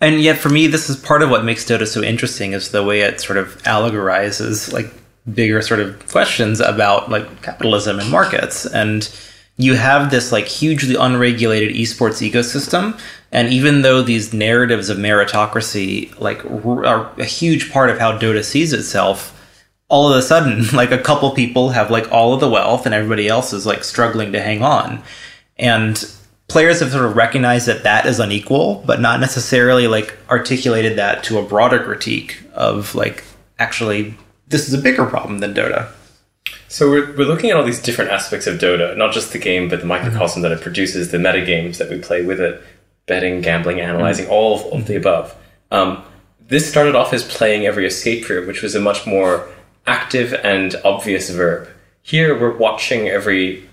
[0.00, 2.82] And yet, for me, this is part of what makes Dota so interesting is the
[2.82, 4.90] way it sort of allegorizes like
[5.34, 8.64] bigger sort of questions about like capitalism and markets.
[8.64, 9.14] And
[9.58, 12.98] you have this like hugely unregulated esports ecosystem,
[13.30, 18.42] and even though these narratives of meritocracy like are a huge part of how Dota
[18.42, 19.36] sees itself,
[19.90, 22.94] all of a sudden, like a couple people have like all of the wealth, and
[22.94, 25.02] everybody else is like struggling to hang on.
[25.58, 26.02] And
[26.48, 31.22] players have sort of recognized that that is unequal, but not necessarily like articulated that
[31.24, 33.22] to a broader critique of like
[33.58, 34.14] actually
[34.48, 35.90] this is a bigger problem than Dota.
[36.68, 39.68] So we're, we're looking at all these different aspects of Dota, not just the game,
[39.68, 42.62] but the microcosm that it produces, the metagames that we play with it,
[43.06, 45.36] betting, gambling, analyzing, all of, of the above.
[45.70, 46.02] Um,
[46.40, 49.48] this started off as playing every escape room, which was a much more
[49.90, 51.68] active and obvious verb.
[52.02, 53.68] Here we're watching every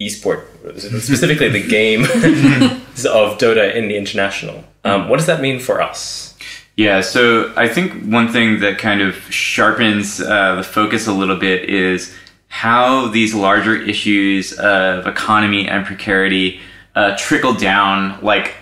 [0.00, 0.44] esport,
[0.78, 4.64] specifically the game of Dota in the international.
[4.84, 6.36] Um, what does that mean for us?
[6.76, 11.36] Yeah, so I think one thing that kind of sharpens uh, the focus a little
[11.36, 12.14] bit is
[12.48, 16.60] how these larger issues of economy and precarity
[16.94, 18.54] uh, trickle down, like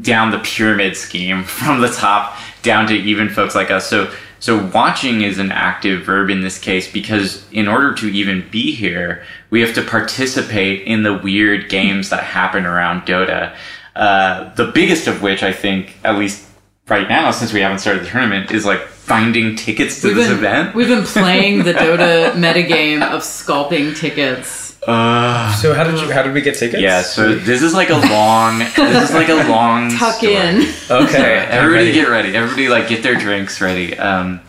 [0.00, 3.88] down the pyramid scheme from the top down to even folks like us.
[3.88, 8.46] So, so watching is an active verb in this case because in order to even
[8.50, 13.54] be here, we have to participate in the weird games that happen around Dota.
[13.94, 16.46] Uh, the biggest of which I think, at least
[16.88, 20.28] right now, since we haven't started the tournament, is like finding tickets to We've this
[20.28, 20.74] been, event.
[20.74, 24.65] we've been playing the Dota metagame of scalping tickets.
[24.86, 26.80] Uh, So how did you how did we get tickets?
[26.82, 30.34] yeah, so this is like a long, this is like a long Tuck story.
[30.36, 30.62] in.
[30.90, 31.92] okay, Everybody ready.
[31.92, 32.36] get ready.
[32.36, 33.98] Everybody like get their drinks ready.
[33.98, 34.40] Um,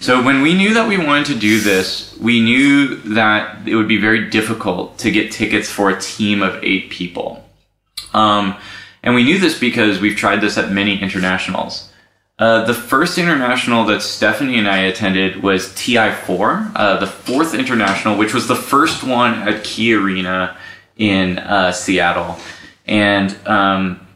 [0.00, 3.86] so when we knew that we wanted to do this, we knew that it would
[3.88, 7.44] be very difficult to get tickets for a team of eight people.
[8.14, 8.56] Um,
[9.02, 11.91] and we knew this because we've tried this at many internationals.
[12.38, 18.16] Uh, the first international that Stephanie and I attended was TI4, uh, the fourth international,
[18.16, 20.56] which was the first one at Key Arena
[20.96, 22.38] in uh, Seattle.
[22.86, 24.06] And um,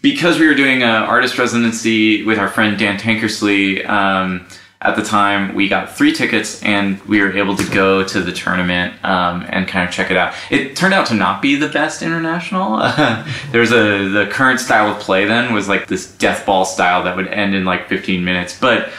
[0.00, 4.46] because we were doing an artist residency with our friend Dan Tankersley um,
[4.84, 8.32] at the time, we got three tickets and we were able to go to the
[8.32, 10.34] tournament um, and kind of check it out.
[10.50, 12.76] It turned out to not be the best international.
[13.52, 17.16] There's a the current style of play then was like this death ball style that
[17.16, 18.90] would end in like 15 minutes, but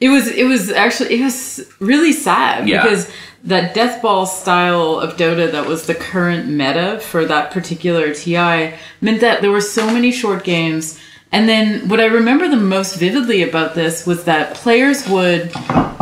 [0.00, 2.82] It was it was actually it was really sad Yeah.
[2.82, 3.10] because
[3.44, 8.74] that death ball style of Dota that was the current meta for that particular TI
[9.00, 10.98] meant that there were so many short games.
[11.36, 15.50] And then what I remember the most vividly about this was that players would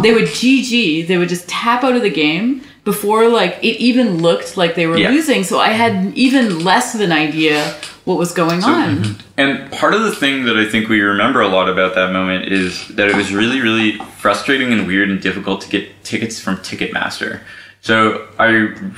[0.00, 4.18] they would GG, they would just tap out of the game before like it even
[4.22, 5.10] looked like they were Yeah.
[5.10, 5.42] losing.
[5.42, 7.74] So I had even less of an idea
[8.04, 8.98] what was going on.
[8.98, 9.12] Mm-hmm.
[9.36, 12.52] And part of the thing that I think we remember a lot about that moment
[12.52, 16.58] is that it was really, really frustrating and weird and difficult to get tickets from
[16.58, 17.40] Ticketmaster.
[17.80, 18.46] So I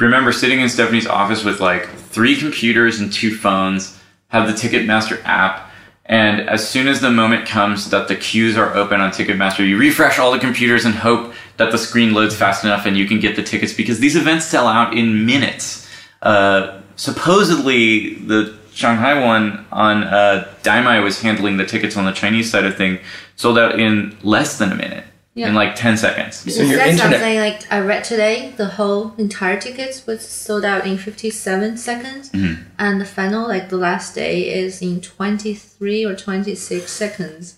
[0.05, 3.99] remember sitting in Stephanie's office with like three computers and two phones,
[4.29, 5.66] have the Ticketmaster app,
[6.09, 9.77] and as soon as the moment comes that the queues are open on Ticketmaster, you
[9.77, 13.19] refresh all the computers and hope that the screen loads fast enough and you can
[13.19, 15.89] get the tickets because these events sell out in minutes.
[16.23, 22.51] Uh, supposedly, the Shanghai one on uh, Daimai was handling the tickets on the Chinese
[22.51, 23.01] side of thing,
[23.35, 25.05] sold out in less than a minute.
[25.37, 25.49] Yeah.
[25.49, 26.37] in like 10 seconds.
[26.37, 28.55] So Is your that internet- something like I read today?
[28.57, 32.63] The whole entire tickets was sold out in 57 seconds, Mm-hmm.
[32.79, 37.57] and the final, like the last day, is in 23 or 26 seconds.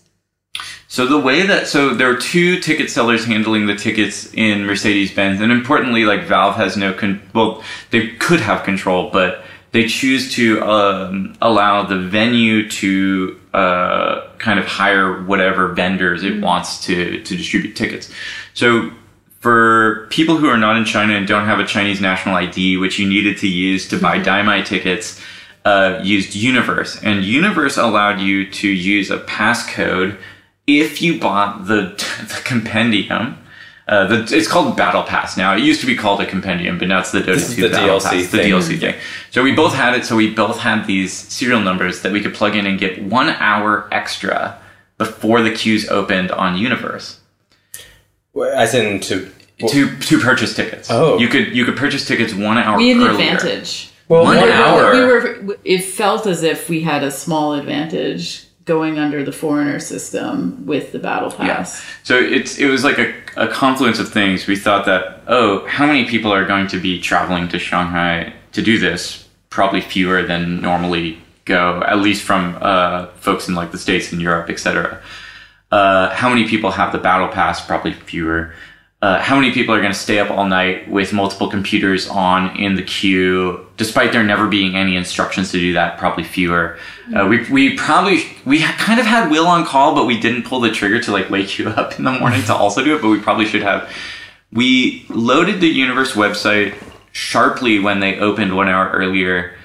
[0.89, 5.13] So the way that so there are two ticket sellers handling the tickets in Mercedes
[5.13, 9.87] Benz, and importantly, like Valve has no con- well, they could have control, but they
[9.87, 16.85] choose to um, allow the venue to uh, kind of hire whatever vendors it wants
[16.85, 18.11] to to distribute tickets.
[18.53, 18.91] So
[19.39, 22.99] for people who are not in China and don't have a Chinese national ID, which
[22.99, 25.21] you needed to use to buy Daimai tickets,
[25.65, 30.17] uh, used Universe, and Universe allowed you to use a passcode
[30.67, 31.95] if you bought the
[32.27, 33.37] the compendium.
[33.89, 35.55] Uh, the, it's called Battle Pass now.
[35.55, 37.97] It used to be called a compendium, but now it's the Dota 2 the Battle
[37.97, 38.51] DLC Pass, the thing.
[38.51, 38.95] DLC thing.
[39.31, 40.05] So we both had it.
[40.05, 43.29] So we both had these serial numbers that we could plug in and get one
[43.29, 44.59] hour extra
[44.99, 47.19] before the queues opened on Universe
[48.55, 49.31] As in to.
[49.67, 50.89] to to purchase tickets.
[50.91, 51.17] Oh.
[51.17, 52.77] you could you could purchase tickets one hour.
[52.77, 53.33] We had an earlier.
[53.33, 53.91] advantage.
[54.07, 54.85] Well, One one hour.
[54.85, 54.93] hour.
[54.93, 55.57] We were.
[55.65, 60.91] It felt as if we had a small advantage going under the foreigner system with
[60.91, 61.81] the battle pass.
[61.81, 61.89] Yeah.
[62.03, 64.45] So it's it was like a, a confluence of things.
[64.45, 68.61] We thought that oh, how many people are going to be traveling to Shanghai to
[68.61, 69.27] do this?
[69.49, 74.21] Probably fewer than normally go, at least from uh, folks in like the states and
[74.21, 75.01] Europe, etc.
[75.71, 77.65] Uh, how many people have the battle pass?
[77.65, 78.53] Probably fewer.
[79.01, 82.53] Uh, how many people are going to stay up all night with multiple computers on
[82.57, 85.97] in the queue, despite there never being any instructions to do that?
[85.97, 86.77] Probably fewer.
[87.15, 90.59] Uh, we we probably we kind of had Will on call, but we didn't pull
[90.59, 93.01] the trigger to like wake you up in the morning to also do it.
[93.01, 93.89] But we probably should have.
[94.51, 96.75] We loaded the Universe website
[97.13, 99.55] sharply when they opened one hour earlier.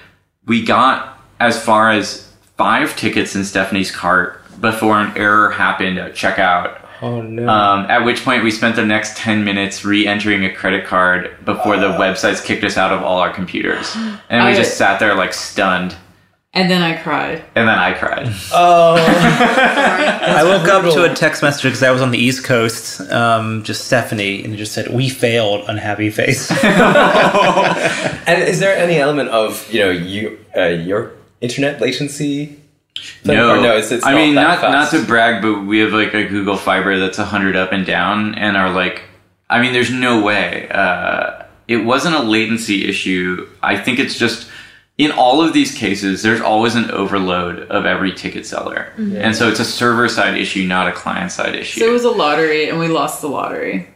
[0.45, 6.13] We got as far as five tickets in Stephanie's cart before an error happened at
[6.13, 6.84] checkout.
[7.05, 7.47] Oh no.
[7.47, 11.77] Um, at which point we spent the next 10 minutes re-entering a credit card before
[11.77, 13.95] the websites kicked us out of all our computers.
[13.95, 15.95] And we I- just sat there like stunned.
[16.51, 17.43] And then I cried.
[17.53, 18.27] And then I cried.
[18.53, 18.95] oh.
[18.97, 23.61] I woke up to a text message because I was on the East Coast, um,
[23.63, 26.49] just Stephanie, and it just said, "We failed," unhappy face.
[26.63, 31.11] and is there any element of you know you uh, your
[31.41, 32.57] internet latency?
[33.23, 35.93] No, no, it's, it's I not mean, that not not to brag, but we have
[35.93, 39.03] like a Google Fiber that's hundred up and down, and are like,
[39.49, 40.69] I mean, there's no way.
[40.69, 43.49] Uh, it wasn't a latency issue.
[43.61, 44.49] I think it's just
[44.97, 49.49] in all of these cases, there's always an overload of every ticket seller, and so
[49.49, 51.81] it's a server side issue, not a client side issue.
[51.81, 53.87] So it was a lottery, and we lost the lottery.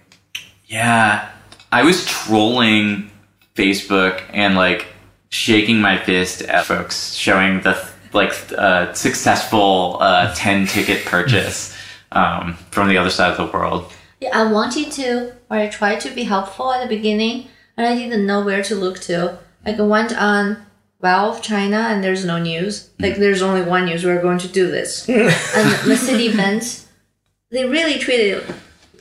[0.68, 1.30] Yeah,
[1.72, 3.12] I was trolling
[3.56, 4.88] Facebook and like
[5.30, 7.74] shaking my fist at folks showing the
[8.14, 11.76] like uh, successful uh, ten ticket purchase
[12.12, 13.92] um, from the other side of the world.
[14.20, 17.96] Yeah, I wanted to, or I tried to be helpful at the beginning, and I
[17.96, 19.40] didn't know where to look to.
[19.66, 20.66] Like I went on
[21.02, 22.90] Valve China, and there's no news.
[23.00, 25.08] Like there's only one news: we're going to do this.
[25.10, 26.88] and the city events,
[27.52, 28.44] they really treat it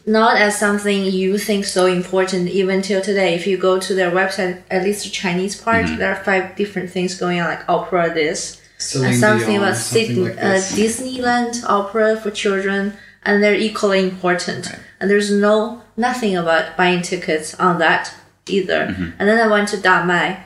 [0.08, 3.34] not as something you think so important even till today.
[3.34, 6.90] If you go to their website, at least the Chinese part, there are five different
[6.90, 10.58] things going on, like opera this, Celine and something Dion, about something Syd- like uh.
[10.78, 12.94] Disneyland opera for children,
[13.24, 14.70] and they're equally important.
[15.00, 18.14] And there's no nothing about buying tickets on that
[18.48, 18.86] either.
[18.86, 19.10] Mm-hmm.
[19.18, 20.40] And then I went to Damai,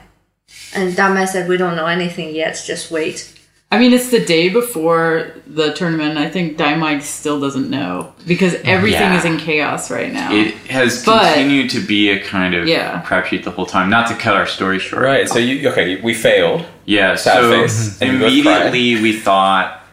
[0.73, 3.32] and Damai said we don't know anything yet, just wait.
[3.73, 6.19] I mean, it's the day before the tournament.
[6.19, 9.17] I think Daimai still doesn't know because everything Yeah.
[9.17, 10.31] is in chaos right now.
[10.31, 13.01] It has But- continued to be a kind of Yeah.
[13.03, 13.89] crapshoot the whole time.
[13.89, 15.27] Not to cut our story short, right.
[15.27, 15.95] So you okay?
[16.03, 16.65] We failed.
[16.85, 17.97] Yeah, Sad so face.
[17.99, 19.83] And you both immediately we thought,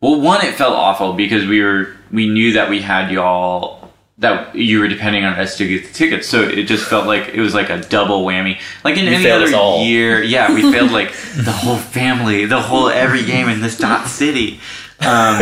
[0.00, 3.77] well, one, it felt awful because we were we knew that we had y'all
[4.18, 7.28] that you were depending on us to get the tickets, so it just felt like
[7.28, 8.58] it was like a double whammy.
[8.84, 9.84] Like in You any other all.
[9.84, 14.08] year, yeah, we failed like the whole family, the whole every game in this dot
[14.08, 14.60] city.
[15.00, 15.38] Um,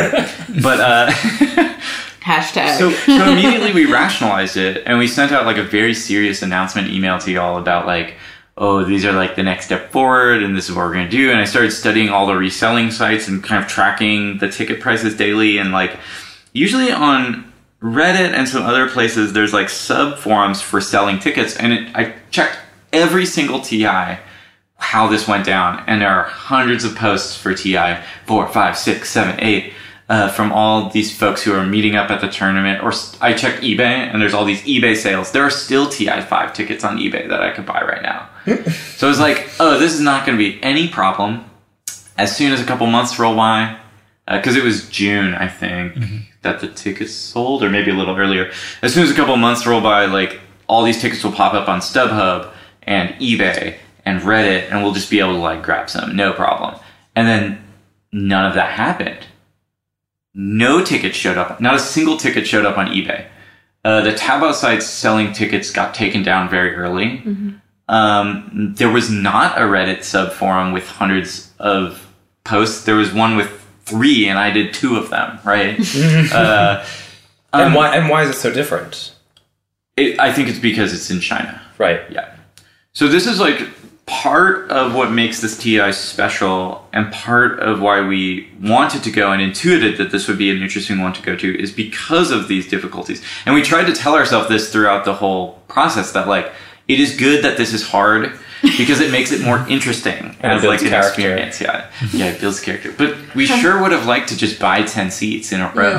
[0.62, 1.10] but uh,
[2.20, 2.76] Hashtag.
[2.76, 6.88] so, so immediately we rationalized it and we sent out like a very serious announcement
[6.88, 8.16] email to y'all about like,
[8.58, 11.10] oh, these are like the next step forward and this is what we're going to
[11.10, 11.30] do.
[11.30, 15.16] And I started studying all the reselling sites and kind of tracking the ticket prices
[15.16, 15.58] daily.
[15.58, 15.98] And like,
[16.52, 17.50] usually on
[17.94, 21.56] Reddit and some other places, there's like sub forums for selling tickets.
[21.56, 22.58] And it, I checked
[22.92, 24.18] every single TI
[24.78, 25.82] how this went down.
[25.86, 29.72] And there are hundreds of posts for TI four, five, six, seven, eight.
[30.08, 33.64] Uh, from all these folks who are meeting up at the tournament, or I checked
[33.64, 35.32] eBay and there's all these eBay sales.
[35.32, 38.28] There are still TI5 tickets on eBay that I could buy right now.
[38.94, 41.44] so I was like, oh, this is not going to be any problem.
[42.16, 43.80] As soon as a couple months roll by,
[44.28, 45.96] because it was June, I think,
[46.46, 48.50] that the tickets sold, or maybe a little earlier.
[48.82, 51.54] As soon as a couple of months roll by, like all these tickets will pop
[51.54, 52.52] up on StubHub
[52.82, 56.78] and eBay and Reddit, and we'll just be able to like grab some, no problem.
[57.14, 57.64] And then
[58.12, 59.26] none of that happened.
[60.34, 61.60] No tickets showed up.
[61.60, 63.26] Not a single ticket showed up on eBay.
[63.84, 67.22] Uh, the Taobao sites selling tickets got taken down very early.
[67.88, 72.12] Um, there was not a Reddit sub forum with hundreds of
[72.44, 72.84] posts.
[72.84, 75.38] There was one with three, and I did two of them.
[75.44, 75.80] Right?
[76.32, 76.84] uh,
[77.52, 79.16] and why and why is it so different?
[79.96, 81.60] it, I think it's because it's in China.
[81.78, 82.00] Right.
[82.10, 82.34] Yeah.
[82.92, 83.68] So this is like
[84.06, 89.32] part of what makes this TI special and part of why we wanted to go
[89.32, 92.46] and intuited that this would be an interesting one to go to is because of
[92.46, 93.22] these difficulties.
[93.44, 96.52] And we tried to tell ourselves this throughout the whole process that like
[96.88, 98.38] it is good that this is hard
[98.78, 101.08] because it makes it more interesting And it as like an character.
[101.08, 101.60] experience.
[101.60, 101.90] Yeah.
[102.12, 102.92] Yeah, it builds character.
[102.96, 105.98] But we sure would have liked to just buy 10 seats in a row.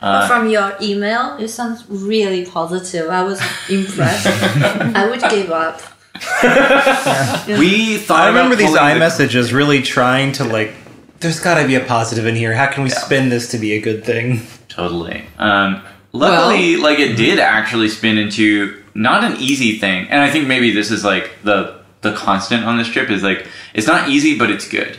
[0.00, 3.08] But from your email, it sounds really positive.
[3.10, 4.26] I was impressed.
[4.96, 5.80] I would give up.
[7.58, 10.72] We thought I remember about these pulling the- iMessages really trying to like.
[11.20, 12.52] There's got to be a positive in here.
[12.54, 14.40] How can we spin this to be a good thing?
[14.68, 15.24] Totally.
[15.38, 15.82] Um,
[16.12, 20.70] luckily, like it did actually spin into not an easy thing, and I think maybe
[20.70, 24.50] this is like the the constant on this trip is like it's not easy, but
[24.50, 24.98] it's good.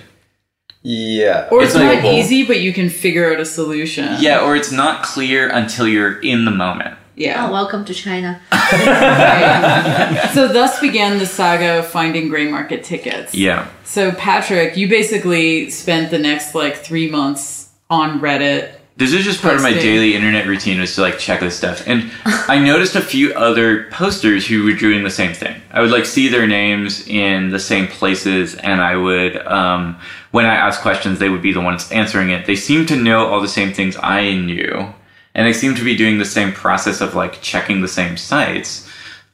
[0.82, 1.50] Yeah.
[1.52, 4.16] Or it's, It's not easy, but you can figure out a solution.
[4.20, 6.98] Yeah, or it's not clear until you're in the moment.
[7.16, 7.48] Yeah.
[7.48, 8.42] Oh, welcome to China.
[10.34, 13.36] so thus began the saga of finding gray market tickets.
[13.36, 13.68] Yeah.
[13.84, 18.79] So Patrick, you basically spent the next like three months on Reddit.
[19.00, 21.88] This is just part of my daily internet routine was to like check this stuff.
[21.88, 25.62] And I noticed a few other posters who were doing the same thing.
[25.72, 29.98] I would like see their names in the same places and I would um
[30.32, 32.46] when I asked questions they would be the ones answering it.
[32.46, 34.94] They seemed to know all the same things I knew.
[35.34, 38.86] And they seemed to be doing the same process of like checking the same sites.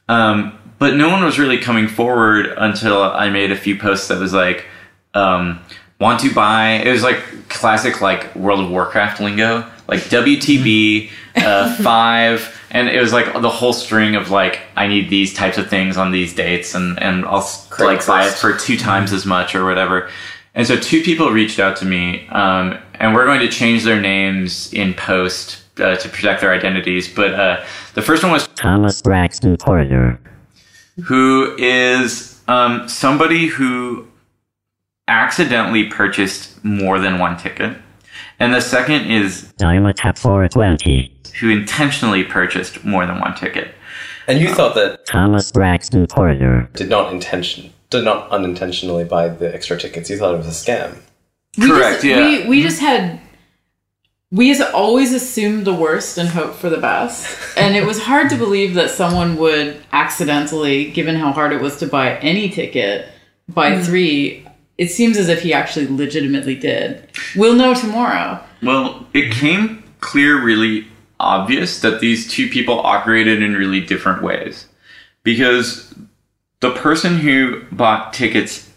[0.08, 4.20] Um, but no one was really coming forward until I made a few posts that
[4.20, 4.66] was like,
[5.14, 5.58] um,
[5.98, 6.72] want to buy.
[6.84, 7.18] It was like
[7.48, 13.48] classic like World of Warcraft lingo, like WTB uh, five, and it was like the
[13.50, 17.24] whole string of like I need these types of things on these dates, and and
[17.24, 20.10] I'll s- like buy it for two times as much or whatever.
[20.54, 24.00] And so two people reached out to me, um, and we're going to change their
[24.00, 27.12] names in post uh, to protect their identities.
[27.14, 30.18] But uh, the first one was Thomas Braxton Porter.
[31.04, 34.06] who is um, somebody who
[35.08, 37.76] accidentally purchased more than one ticket.
[38.38, 41.12] And the second is Dimetap 420.
[41.40, 43.74] who intentionally purchased more than one ticket.
[44.28, 46.68] And you thought that Thomas Braxton Porter.
[46.74, 50.10] did not intention did not unintentionally buy the extra tickets.
[50.10, 50.96] You thought it was a scam.
[51.56, 52.24] We Correct, Just, yeah.
[52.24, 52.68] We we mm-hmm.
[52.68, 53.20] just had
[54.32, 57.56] we just always assumed the worst and hoped for the best.
[57.56, 61.78] And it was hard to believe that someone would accidentally, given how hard it was
[61.78, 63.08] to buy any ticket,
[63.48, 63.82] buy mm-hmm.
[63.82, 64.46] three.
[64.78, 67.08] It seems as if he actually legitimately did.
[67.34, 68.42] We'll know tomorrow.
[68.62, 70.86] Well, it came clear really
[71.18, 74.66] obvious that these two people operated in really different ways.
[75.22, 75.94] Because
[76.60, 78.70] the person who bought tickets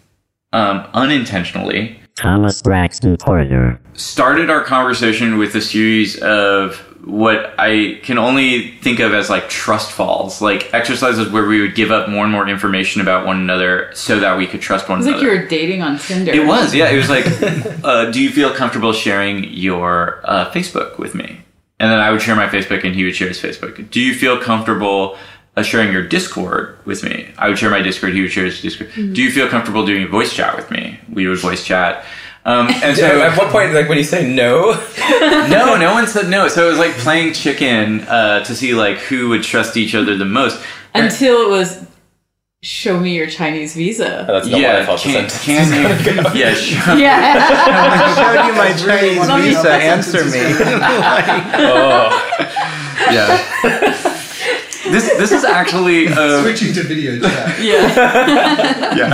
[0.53, 3.79] um, unintentionally Thomas Braxton Porter.
[3.93, 9.49] started our conversation with a series of what I can only think of as like
[9.49, 13.39] trust falls, like exercises where we would give up more and more information about one
[13.39, 15.11] another so that we could trust one another.
[15.11, 16.31] It was like you were dating on Tinder.
[16.31, 16.89] It was, yeah.
[16.89, 17.25] It was like,
[17.83, 21.41] uh, do you feel comfortable sharing your uh, Facebook with me?
[21.79, 23.89] And then I would share my Facebook, and he would share his Facebook.
[23.89, 25.17] Do you feel comfortable
[25.55, 27.29] uh, sharing your Discord with me?
[27.37, 28.13] I would share my Discord.
[28.13, 28.91] He would share his Discord.
[28.93, 30.99] Do you feel comfortable doing a voice chat with me?
[31.09, 32.03] We would voice chat.
[32.45, 34.71] Um, and so at what point, like when you say no,
[35.49, 36.47] no, no one said no.
[36.47, 40.15] So it was like playing chicken uh, to see like who would trust each other
[40.15, 40.61] the most.
[40.93, 41.85] Until it was
[42.61, 44.25] show me your Chinese visa.
[44.27, 46.23] that's not what I yeah, thought can, sentence can you?
[46.39, 46.97] Yeah, sure.
[46.97, 48.15] Yeah.
[48.15, 49.71] Show you my Chinese visa.
[49.71, 50.39] Answer me.
[51.61, 52.09] Oh,
[53.11, 54.05] Yeah.
[54.91, 57.59] This this is actually uh, Switching to video chat.
[57.63, 59.09] yeah.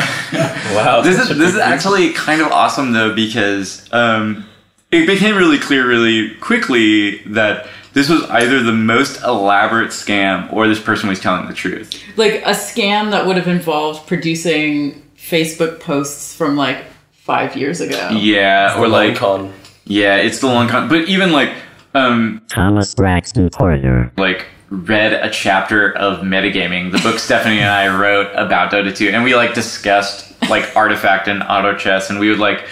[0.75, 1.01] wow.
[1.01, 4.45] this is this big is actually kind of awesome though because um,
[4.91, 10.67] it became really clear really quickly that this was either the most elaborate scam or
[10.67, 11.93] this person was telling the truth.
[12.17, 18.09] like a scam that would have involved producing Facebook posts from like five years ago.
[18.11, 19.53] Yeah, or like con.
[19.85, 20.87] yeah, it's the long con.
[20.89, 21.51] But even like
[21.93, 24.11] um, Thomas Braxton Porter.
[24.17, 29.09] like read a chapter of metagaming, the book Stephanie and I wrote about Dota 2,
[29.09, 32.65] and we like discussed like artifact and auto chess, and we would like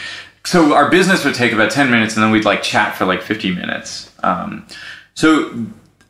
[0.46, 3.22] so our business would take about 10 minutes and then we'd like chat for like
[3.22, 4.12] 50 minutes.
[4.24, 4.68] Um,
[5.14, 5.66] so,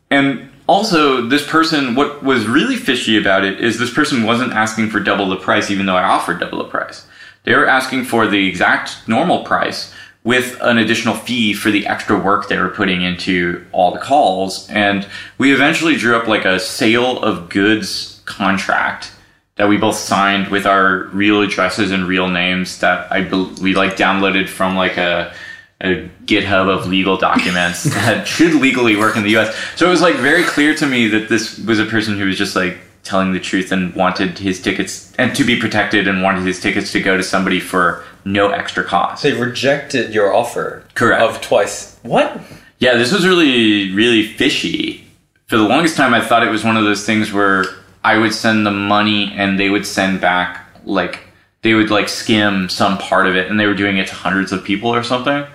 [0.10, 4.90] and also this person, what was really fishy about it is this person wasn't asking
[4.90, 7.06] for double the price, even though I offered double the price.
[7.44, 9.94] They were asking for the exact normal price
[10.24, 14.70] with an additional fee for the extra work they were putting into all the calls.
[14.70, 19.12] And we eventually drew up like a sale of goods contract
[19.56, 23.76] that we both signed with our real addresses and real names that I bel we
[23.76, 25.34] like downloaded from like a
[25.82, 29.56] a GitHub of legal documents that should legally work in the US.
[29.76, 32.38] So it was like very clear to me that this was a person who was
[32.38, 36.46] just like telling the truth and wanted his tickets and to be protected and wanted
[36.46, 39.24] his tickets to go to somebody for no extra cost.
[39.24, 40.84] They rejected your offer.
[40.96, 41.22] Correct.
[41.22, 41.98] Of twice.
[42.04, 42.40] What?
[42.80, 45.06] Yeah, this was really, really fishy.
[45.48, 47.66] For the longest time, I thought it was one of those things where
[48.04, 51.20] I would send the money and they would send back, like,
[51.62, 54.52] they would, like, skim some part of it and they were doing it to hundreds
[54.52, 55.46] of people or something.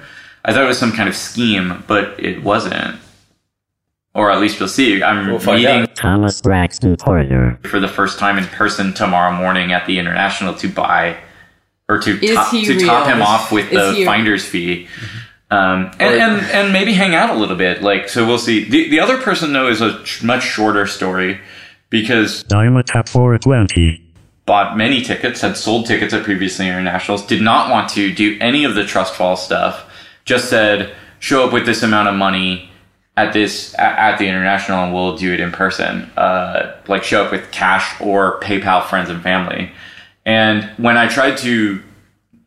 [0.44, 2.98] I thought it was some kind of scheme, but it wasn't.
[4.18, 5.00] Or at least we'll see.
[5.02, 5.86] I'm We'll meeting.
[5.94, 7.58] Thomas Braxton Poirier.
[7.62, 11.16] for the first time in person tomorrow morning at the International to buy
[11.88, 14.88] or to Is top, he to top him off with Is the he- finder's fee.
[15.50, 17.80] Um, and, and and maybe hang out a little bit.
[17.82, 18.68] Like so, we'll see.
[18.68, 21.40] The the other person though is a ch- much shorter story
[21.88, 24.02] because Dimetap 420.
[24.44, 28.64] bought many tickets, had sold tickets at previously internationals, did not want to do any
[28.64, 29.90] of the trust fall stuff.
[30.26, 32.67] Just said, show up with this amount of money
[33.26, 36.02] at this at the international, and we'll do it in person.
[36.16, 39.70] Uh, like show up with cash or PayPal friends and family.
[40.24, 41.82] And when I tried to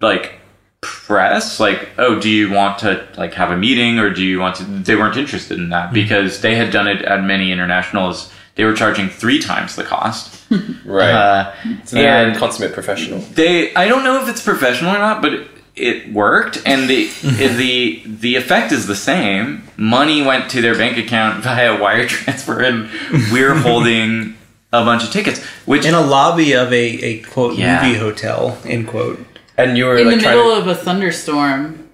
[0.01, 0.39] like
[0.81, 4.55] press like oh do you want to like have a meeting or do you want
[4.55, 8.65] to they weren't interested in that because they had done it at many internationals they
[8.65, 10.43] were charging three times the cost
[10.83, 11.11] Right.
[11.11, 11.53] uh,
[11.93, 13.19] and consummate professional.
[13.19, 17.09] they i don't know if it's professional or not but it, it worked and the
[17.23, 19.63] the the effect is the same.
[19.77, 22.89] Money went to their bank account via wire transfer and
[23.31, 24.35] we're holding
[24.73, 27.83] a bunch of tickets which in a lobby of a, a quote Yeah.
[27.85, 29.19] movie hotel end quote.
[29.57, 31.89] And you were in like the middle to, of a thunderstorm,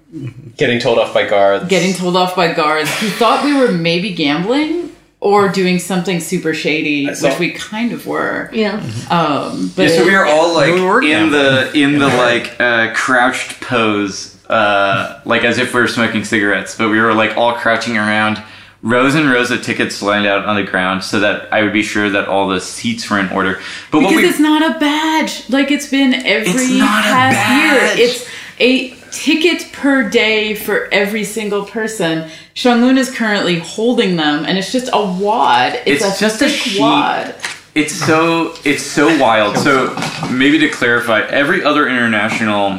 [0.56, 1.66] getting told off by guards.
[1.68, 2.88] getting told off by guards.
[3.00, 4.87] Who thought we were maybe gambling
[5.20, 8.48] or doing something super shady, saw- which we kind of were.
[8.52, 8.76] Yeah.
[9.10, 12.60] Um, but Yeah, so we were all like We were in the in the like
[12.60, 17.36] uh, crouched pose, uh, like as if we were smoking cigarettes, but we were like
[17.36, 18.40] all crouching around,
[18.82, 21.82] rows and rows of tickets lined out on the ground, so that I would be
[21.82, 23.60] sure that all the seats were in order.
[23.90, 27.08] But what because we it's not a badge like it's been every It's not a
[27.08, 27.98] past badge.
[27.98, 28.06] year.
[28.08, 28.28] It's
[28.60, 32.28] a ticket per day for every single person.
[32.54, 35.74] Shanglun is currently holding them, and it's just a wad.
[35.86, 36.80] It's, It's a just a sheet.
[36.80, 37.34] wad.
[37.74, 39.56] It's so it's so wild.
[39.58, 39.94] So
[40.32, 42.78] maybe to clarify, every other international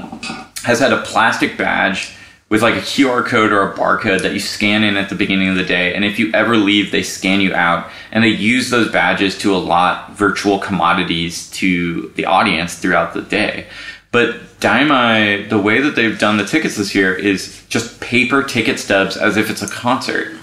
[0.63, 2.13] has had a plastic badge
[2.49, 5.49] with like a QR code or a barcode that you scan in at the beginning
[5.49, 8.71] of the day, and if you ever leave, they scan you out, and they use
[8.71, 13.67] those badges to allot virtual commodities to the audience throughout the day.
[14.11, 18.79] But Daimai, the way that they've done the tickets this year is just paper ticket
[18.79, 20.35] stubs as if it's a concert.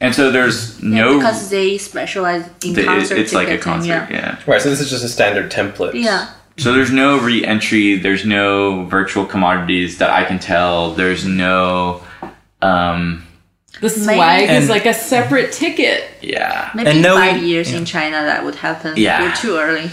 [0.00, 3.72] And so there's no because they specialize in the- it- concert it's like a ticketing,
[3.72, 4.06] concert, Yeah.
[4.10, 4.36] yeah.
[4.46, 5.94] Right, so this is just a standard template.
[5.94, 6.28] Yeah.
[6.56, 7.96] So there's no re-entry.
[7.98, 10.92] There's no virtual commodities that I can tell.
[10.94, 12.02] There's no,
[12.62, 13.26] um,
[13.80, 16.04] The swag And- is like a separate ticket.
[16.20, 18.92] yeah, Maybe And no- five years in China that would happen.
[18.96, 19.22] Yeah.
[19.22, 19.90] We're too early.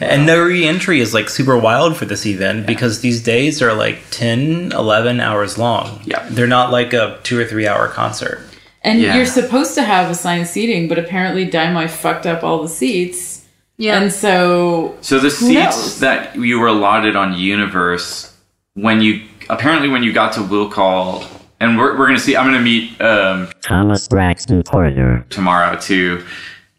[0.00, 3.98] And no re-entry is like super wild for this event because these days are like
[4.10, 6.00] 10, 11 hours long.
[6.04, 6.26] Yeah.
[6.30, 8.40] They're not like a two or three hour concert.
[8.82, 9.16] And Yeah.
[9.16, 13.44] you're supposed to have assigned seating, but apparently Daimai fucked up all the seats.
[13.76, 14.00] Yeah.
[14.00, 16.00] And so So the seats knows?
[16.00, 18.32] that you were allotted on Universe,
[18.74, 21.24] when you apparently when you got to Will Call,
[21.60, 22.36] and we're, we're gonna see.
[22.36, 25.26] I'm gonna meet um, Thomas Braxton Poirier.
[25.28, 26.24] tomorrow to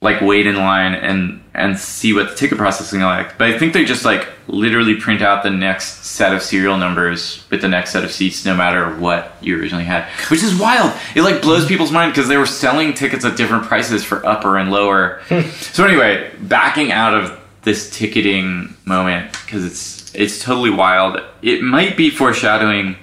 [0.02, 3.38] like wait in line and and see what the ticket processing is like.
[3.38, 7.46] But I think they just like literally print out the next set of serial numbers
[7.50, 10.94] with the next set of seats, no matter what you originally had, which is wild.
[11.16, 14.58] It like blows people's mind because they were selling tickets at different prices for upper
[14.58, 15.22] and lower.
[15.26, 15.42] Hmm.
[15.50, 21.22] so anyway, backing out of this ticketing moment because it's it's totally wild.
[21.42, 22.98] It might be foreshadowing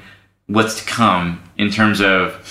[0.46, 2.44] what's to come in terms of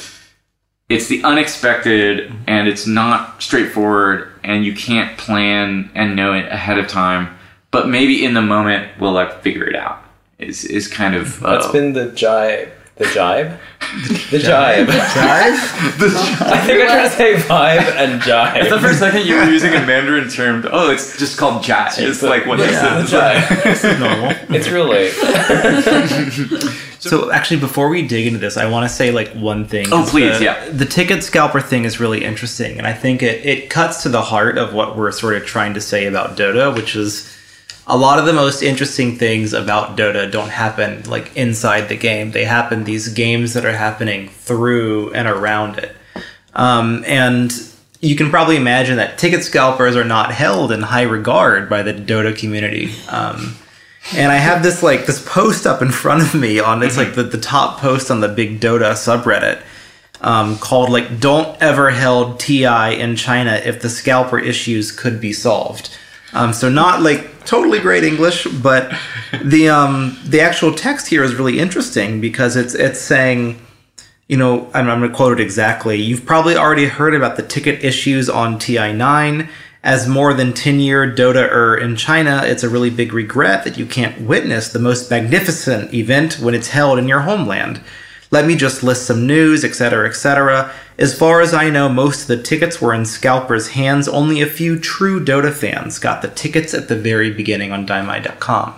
[0.90, 6.80] it's the unexpected and it's not straightforward and you can't plan and know it ahead
[6.80, 7.38] of time
[7.70, 10.04] but maybe in the moment we'll like figure it out
[10.40, 12.70] is is kind of uh, That's been the jibe.
[12.96, 13.60] The jibe?
[14.32, 14.88] The jibe.
[14.88, 15.98] Jive?
[16.00, 16.42] The jibe.
[16.42, 18.80] I think I tried to say vibe and I thought jibe.
[18.82, 20.66] for a second you were using a Mandarin term.
[20.72, 21.92] Oh, it's just called jai.
[21.98, 23.82] It's like what Yeah, is the it?
[23.82, 24.00] jibe.
[24.00, 24.32] Normal.
[24.56, 25.14] It's real late.
[27.00, 29.88] So actually, before we dig into this, I want to say like one thing.
[29.92, 30.70] Oh, please, the, yeah.
[30.70, 34.22] The ticket scalper thing is really interesting, and I think it it cuts to the
[34.22, 37.34] heart of what we're sort of trying to say about Dota, which is
[37.88, 42.32] a lot of the most interesting things about Dota don't happen like inside the game.
[42.32, 45.96] They happen these games that are happening through and around it.
[46.54, 47.54] Um, and
[48.02, 51.94] you can probably imagine that ticket scalpers are not held in high regard by the
[51.94, 52.94] Dota community.
[53.10, 53.56] Um,
[54.16, 57.16] and I have this like this post up in front of me on it's like
[57.16, 59.62] the, the top post on the big Dota subreddit
[60.22, 65.34] um, called like "Don't ever held TI in China if the scalper issues could be
[65.34, 65.98] solved."
[66.34, 68.94] Um, so not like totally great English, but
[69.44, 73.60] the um, the actual text here is really interesting because it's it's saying
[74.28, 76.02] you know, I'm, I'm going to quote it exactly.
[76.02, 79.48] You've probably already heard about the ticket issues on TI9.
[79.84, 83.78] As more than 10 year Dota er in China, it's a really big regret that
[83.78, 87.82] you can't witness the most magnificent event when it's held in your homeland.
[88.30, 90.72] Let me just list some news, etc., etc.
[90.98, 94.08] As far as I know, most of the tickets were in scalpers' hands.
[94.08, 98.74] Only a few true Dota fans got the tickets at the very beginning on Daimai.com.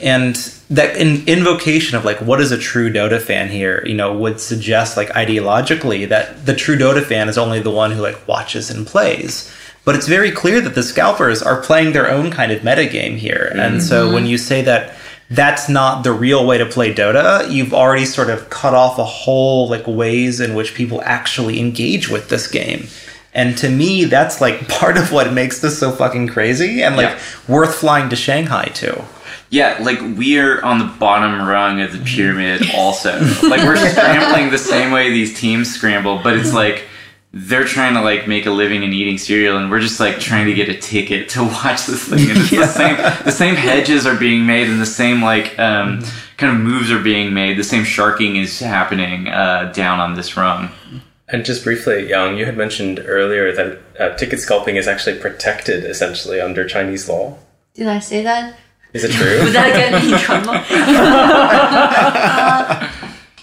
[0.00, 0.36] And
[0.70, 4.40] that in, invocation of like what is a true Dota fan here, you know, would
[4.40, 8.70] suggest like ideologically that the true Dota fan is only the one who like watches
[8.70, 9.52] and plays.
[9.90, 13.50] But it's very clear that the scalpers are playing their own kind of metagame here.
[13.56, 14.14] And so mm-hmm.
[14.14, 14.94] when you say that
[15.30, 19.04] that's not the real way to play Dota, you've already sort of cut off a
[19.04, 22.86] whole like ways in which people actually engage with this game.
[23.34, 27.08] And to me, that's like part of what makes this so fucking crazy and like
[27.08, 27.18] Yeah.
[27.48, 29.04] worth flying to Shanghai to.
[29.48, 33.18] Yeah, like we're on the bottom rung of the pyramid also.
[33.48, 36.84] like we're scrambling the same way these teams scramble, but it's like
[37.32, 40.46] they're trying to like make a living and eating cereal and we're just like trying
[40.46, 42.28] to get a ticket to watch this thing.
[42.28, 46.02] And it's the same the same hedges are being made and the same like um,
[46.36, 47.56] kind of moves are being made.
[47.56, 50.70] The same sharking is happening uh, down on this rung.
[51.28, 55.84] And just briefly, Yang, you had mentioned earlier that uh, ticket scalping is actually protected
[55.84, 57.38] essentially under Chinese law.
[57.74, 58.56] Did I say that?
[58.92, 59.38] Is it true?
[59.44, 60.54] Would that get me in trouble?
[62.72, 62.88] Uh,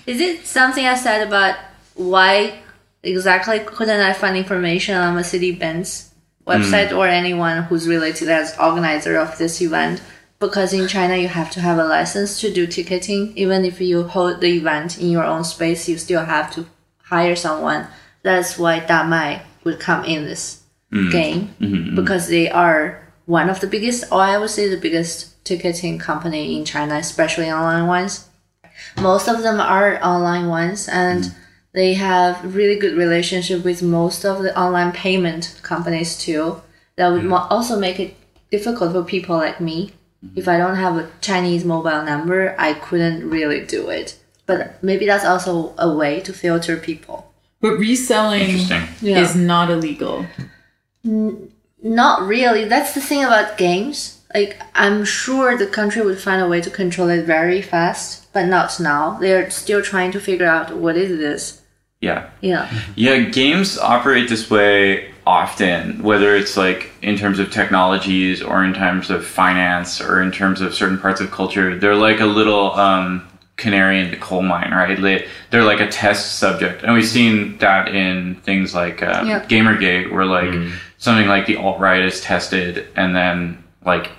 [0.06, 1.58] is it something I said about
[1.96, 2.60] why
[3.08, 6.14] exactly couldn't I find information on Mercedes-Benz
[6.46, 6.98] website hmm.
[6.98, 10.02] or anyone who's related as organizer of this event?
[10.40, 13.36] Because in China, you have to have a license to do ticketing.
[13.36, 16.68] Even if you hold the event in your own space, you still have to
[17.00, 17.88] hire someone.
[18.22, 20.62] That's why Damai would come in this
[20.92, 21.10] hmm.
[21.10, 25.44] game hmm, because they are one of the biggest, or I would say the biggest
[25.44, 28.28] ticketing company in China, especially online ones.
[29.02, 31.34] Most of them are online ones, and
[31.78, 36.60] they have really good relationship with most of the online payment companies too.
[36.96, 38.16] That would mo- also make it
[38.50, 39.92] difficult for people like me.
[40.26, 40.40] Mm-hmm.
[40.40, 44.18] If I don't have a Chinese mobile number, I couldn't really do it.
[44.48, 47.32] But maybe that's also a way to filter people.
[47.62, 48.58] But reselling
[49.02, 49.20] Yeah.
[49.22, 50.26] is not illegal.
[51.04, 52.66] Not really.
[52.66, 54.22] That's the thing about games.
[54.34, 58.46] Like, I'm sure the country would find a way to control it very fast, but
[58.48, 59.18] not now.
[59.22, 61.62] They're still trying to figure out what is this.
[62.02, 62.30] Yeah.
[62.42, 62.70] Yeah.
[62.96, 68.74] Yeah, games operate this way often, whether it's like in terms of technologies or in
[68.74, 71.78] terms of finance or in terms of certain parts of culture.
[71.78, 75.00] They're like a little um, canary in the coal mine, right?
[75.02, 76.84] They, they're like a test subject.
[76.84, 79.44] And we've seen that in things like uh, Yeah.
[79.46, 80.54] Gamergate, where like
[81.00, 84.10] something like the alt right is tested and then like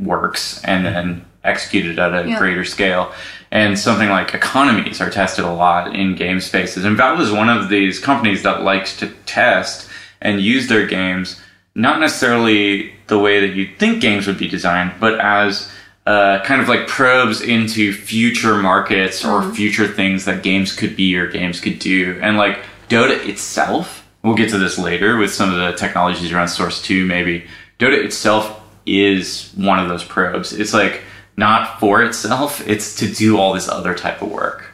[0.00, 2.38] works and then executed at a Yeah.
[2.38, 3.12] greater scale.
[3.50, 6.84] And something like economies are tested a lot in game spaces.
[6.84, 9.88] And Valve is one of these companies that likes to test
[10.20, 11.40] and use their games,
[11.74, 15.70] not necessarily the way that you'd think games would be designed, but as
[16.06, 21.16] uh, kind of like probes into future markets or future things that games could be
[21.16, 22.18] or games could do.
[22.22, 26.48] And like Dota itself, we'll get to this later with some of the technologies around
[26.48, 27.46] Source 2 maybe.
[27.78, 30.52] Dota itself is one of those probes.
[30.52, 31.02] It's like
[31.36, 34.66] not for itself, it's to do all this other type of work.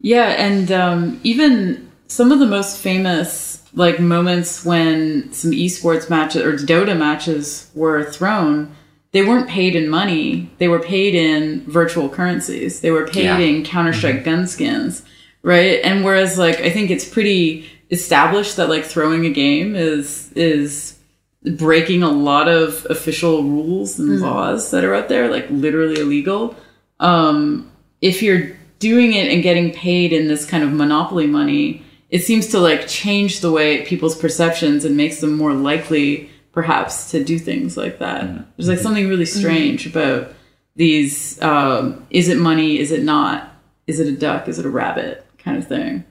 [0.00, 6.42] Yeah, and um, even some of the most famous like moments when some esports matches
[6.42, 8.74] or Dota matches were thrown,
[9.12, 10.50] they weren't paid in money.
[10.58, 12.80] They were paid in virtual currencies.
[12.80, 13.38] They were paid Yeah.
[13.38, 15.02] in Counter Strike gun skins,
[15.42, 15.80] right?
[15.84, 20.96] And whereas like I think it's pretty established that like throwing a game is is
[21.42, 26.54] breaking a lot of official rules and laws that are out there, like literally illegal.
[26.98, 32.24] Um, if you're doing it and getting paid in this kind of monopoly money, it
[32.24, 37.24] seems to like change the way people's perceptions and makes them more likely, perhaps, to
[37.24, 38.56] do things like that.
[38.56, 40.32] There's like something really strange about
[40.76, 41.40] these.
[41.40, 42.78] Um, is it money?
[42.78, 43.50] Is it not?
[43.90, 44.48] is it a duck?
[44.48, 45.26] Is it a rabbit?
[45.38, 46.04] Kind of thing.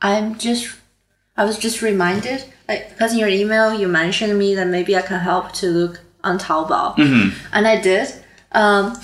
[0.00, 0.76] I'm just,
[1.36, 5.02] I was just reminded, like, because in your email you mentioned me that maybe I
[5.02, 6.96] can help to look on Taobao,
[7.52, 8.08] and I did.
[8.52, 8.96] Um,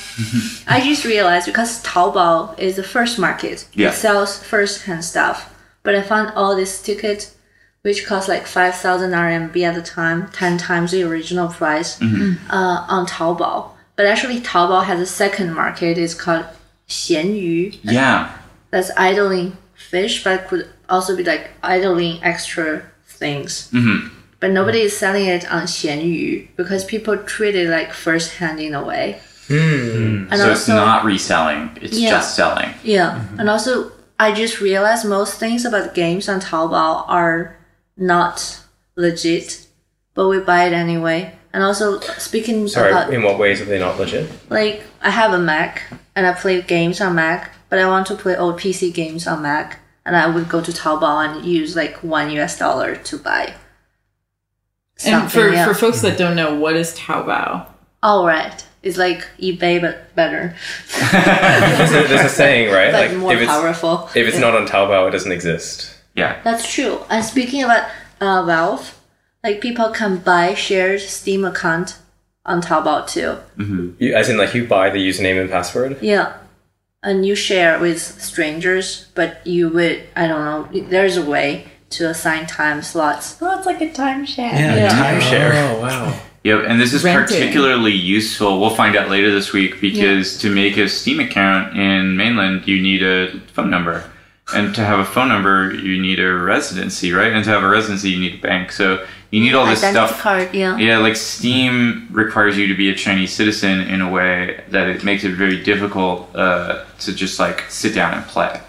[0.68, 3.88] I just realized because Taobao is the first market, Yeah.
[3.90, 5.52] it sells first-hand stuff.
[5.82, 7.34] But I found all these tickets,
[7.82, 12.86] which cost like five thousand RMB at the time, ten times the original price, uh,
[12.88, 13.70] on Taobao.
[13.96, 15.98] But actually, Taobao has a second market.
[15.98, 16.46] It's called
[16.88, 17.78] Xianyu.
[17.82, 18.30] Yeah,
[18.70, 22.82] that's idling fish, but could also be like idling extra
[23.24, 23.68] things.
[23.72, 24.10] Mhm.
[24.40, 28.74] But nobody is selling it on Xianyu because people treat it like first hand in
[28.74, 29.20] a way.
[29.50, 32.10] And so it's not reselling; it's Yeah.
[32.16, 32.70] just selling.
[32.82, 37.56] yeah, and also I just realized most things about games on Taobao are
[37.96, 38.36] not
[38.96, 39.66] legit,
[40.14, 41.32] but we buy it anyway.
[41.52, 44.30] And also speaking Sorry, about in what ways are they not legit?
[44.50, 45.82] like I have a Mac
[46.14, 49.42] and I play games on Mac, but I want to play old PC games on
[49.42, 49.80] Mac,
[50.10, 53.54] and I would go to Taobao and use like one US dollar to buy.
[55.04, 55.66] And for, something, yeah.
[55.66, 57.66] for folks that don't know, what is Taobao?
[58.02, 60.56] All right, it's like eBay but better,
[61.12, 62.90] There's a, there's a saying, right?
[62.90, 64.10] but more if it's powerful.
[64.16, 65.96] if it's not on Taobao, it doesn't exist.
[66.16, 66.40] Yeah.
[66.42, 66.98] That's true.
[67.08, 67.88] And speaking about
[68.20, 68.98] uh, Valve,
[69.44, 71.98] like people can buy shared Steam account
[72.44, 73.38] on Taobao too.
[74.04, 76.02] You, as in, like you buy the username and password.
[76.02, 76.36] Yeah.
[77.02, 82.10] And you share with strangers, but you would, I don't know, there's a way to
[82.10, 83.40] assign time slots.
[83.40, 84.52] Well, it's like a timeshare.
[84.52, 85.52] Yeah, timeshare.
[85.54, 86.20] Oh wow!
[86.42, 87.36] Yep, and this is Renting.
[87.36, 88.60] particularly useful.
[88.60, 92.80] We'll find out later this week because to make a Steam account in mainland, you
[92.80, 94.10] need a phone number,
[94.54, 97.32] and to have a phone number, you need a residency, right?
[97.32, 98.72] And to have a residency, you need a bank.
[98.72, 100.20] So you need all this Identity stuff.
[100.22, 100.76] card, yeah.
[100.76, 105.04] Yeah, like Steam requires you to be a Chinese citizen in a way that it
[105.04, 108.60] makes it very difficult uh, to just like sit down and play.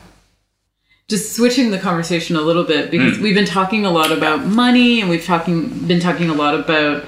[1.09, 3.21] just switching the conversation a little bit because Mm.
[3.23, 7.03] we've been talking a lot about money and we've talking been talking a lot about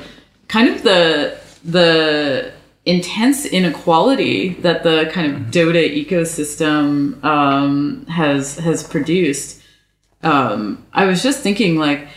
[0.50, 2.52] kind of the the
[2.86, 9.62] intense inequality that the kind of Dota ecosystem um, has has produced.
[10.22, 12.08] Um, I was just thinking like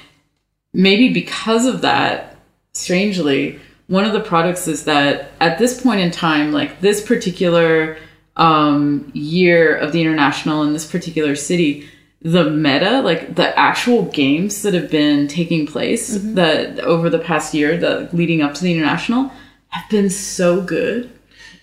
[0.72, 2.36] maybe because of that,
[2.74, 7.96] strangely, one of the products is that at this point in time, like this particular
[8.36, 11.88] um, year of the international in this particular city,
[12.20, 17.54] the meta, like the actual games that have been taking place that over the past
[17.54, 19.30] year, the leading up to the international,
[19.76, 21.10] have been so good.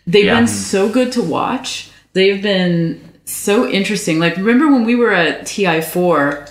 [0.05, 0.39] They've Yeah.
[0.39, 1.89] been so good to watch.
[2.13, 4.19] They've been so interesting.
[4.19, 6.47] Like remember when we were at TI4,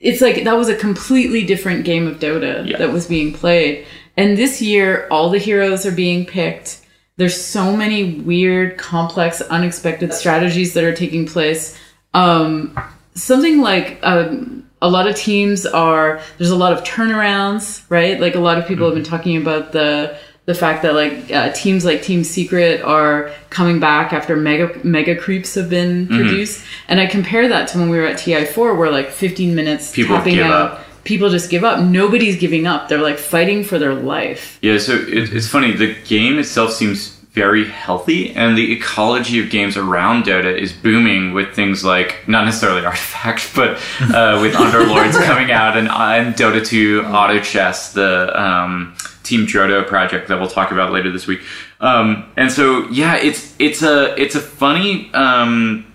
[0.00, 2.78] it's like that was a completely different game of Dota Yeah.
[2.78, 3.84] that was being played.
[4.16, 6.78] And this year, all the heroes are being picked.
[7.18, 11.76] There's so many weird, complex, unexpected strategies that are taking place.
[12.14, 12.78] Um,
[13.14, 16.20] something like um, a lot of teams are.
[16.38, 18.20] There's a lot of turnarounds, right?
[18.20, 20.16] Like a lot of people have been talking about the
[20.46, 25.14] the fact that like uh, teams like Team Secret are coming back after mega mega
[25.16, 28.90] creeps have been produced, and I compare that to when we were at TI4, where
[28.90, 30.80] like 15 minutes People tapping give out, up.
[31.04, 31.80] people just give up.
[31.80, 32.88] Nobody's giving up.
[32.88, 34.58] They're like fighting for their life.
[34.62, 35.72] Yeah, so it, it's funny.
[35.72, 41.34] The game itself seems very healthy, and the ecology of games around Dota is booming
[41.34, 46.64] with things like not necessarily Artifact, but uh, with Underlords coming out and, and Dota
[46.64, 48.94] 2 Auto Chess, the um,
[49.26, 51.40] Team Drodo project that we'll talk about later this week.
[51.80, 55.86] Um, and so, yeah, it's it's a it's a funny um,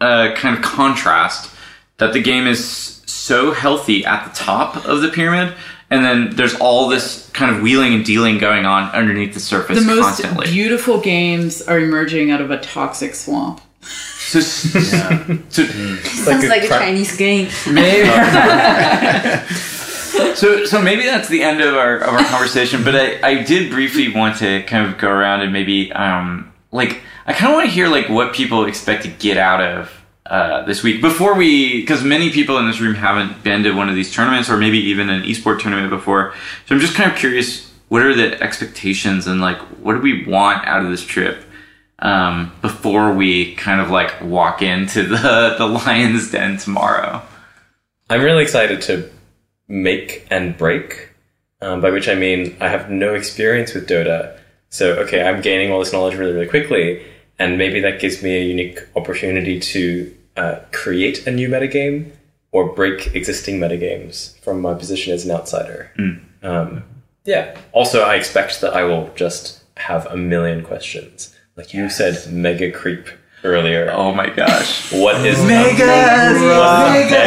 [0.00, 1.50] uh, kind of contrast
[1.98, 5.54] that the game is so healthy at the top of the pyramid,
[5.90, 9.78] and then there's all this kind of wheeling and dealing going on underneath the surface
[9.78, 10.46] The most constantly.
[10.46, 13.60] beautiful games are emerging out of a toxic swamp.
[13.80, 17.48] so, so Sounds a like a cra- Chinese game.
[17.70, 18.08] maybe,
[20.34, 22.84] so so maybe that's the end of our of our conversation.
[22.84, 27.02] But I I did briefly want to kind of go around and maybe um like
[27.26, 29.92] I kind of want to hear like what people expect to get out of.
[30.28, 33.88] Uh, this week before we because many people in this room haven't been to one
[33.88, 36.34] of these tournaments or maybe even an esport tournament before
[36.66, 40.26] so i'm just kind of curious what are the expectations and like what do we
[40.26, 41.44] want out of this trip
[42.00, 47.22] um, before we kind of like walk into the the lion's den tomorrow
[48.10, 49.08] I'm really excited to
[49.68, 51.10] make and break,
[51.60, 54.38] um, by which I mean I have no experience with Dota.
[54.68, 57.04] So, okay, I'm gaining all this knowledge really, really quickly,
[57.38, 62.12] and maybe that gives me a unique opportunity to uh, create a new metagame
[62.52, 65.92] or break existing metagames from my position as an outsider.
[66.42, 66.84] Um,
[67.24, 67.58] yeah.
[67.72, 71.34] Also, I expect that I will just have a million questions.
[71.56, 73.08] Like you said, mega creep.
[73.46, 73.90] Earlier.
[73.94, 74.92] Oh my gosh.
[74.92, 76.40] What is Megas!
[76.40, 77.26] Mega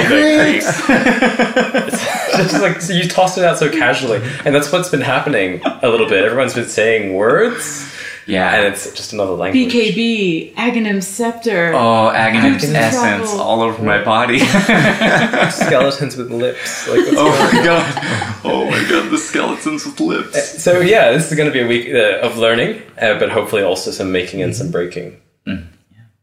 [2.42, 5.62] It's just like so you tossed it out so casually, and that's what's been happening
[5.82, 6.24] a little bit.
[6.24, 7.92] Everyone's been saying words,
[8.28, 8.56] Yeah.
[8.56, 9.74] and it's just another language.
[9.74, 11.74] BKB, Aghanim Scepter.
[11.74, 13.42] Oh, Aghanim's Aghanim essence Travel.
[13.42, 14.40] all over my body.
[15.52, 16.88] Skeletons with lips.
[16.88, 18.40] Like, oh my god.
[18.46, 20.64] Oh my god, the skeletons with lips.
[20.64, 23.64] So yeah, this is going to be a week uh, of learning, uh, but hopefully
[23.64, 25.20] also some making and some breaking.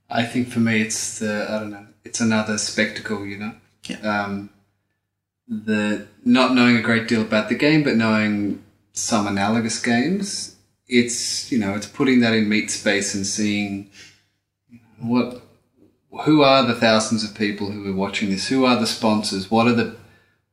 [0.09, 1.87] I think for me, it's the I don't know.
[2.05, 3.55] It's another spectacle, you know.
[4.03, 4.51] Um,
[5.49, 10.57] the not knowing a great deal about the game, but knowing some analogous games.
[10.89, 13.91] It's you know, it's putting that in meat space and seeing
[15.01, 15.43] what
[16.24, 18.49] who are the thousands of people who are watching this.
[18.49, 19.51] Who are the sponsors?
[19.51, 19.97] What are the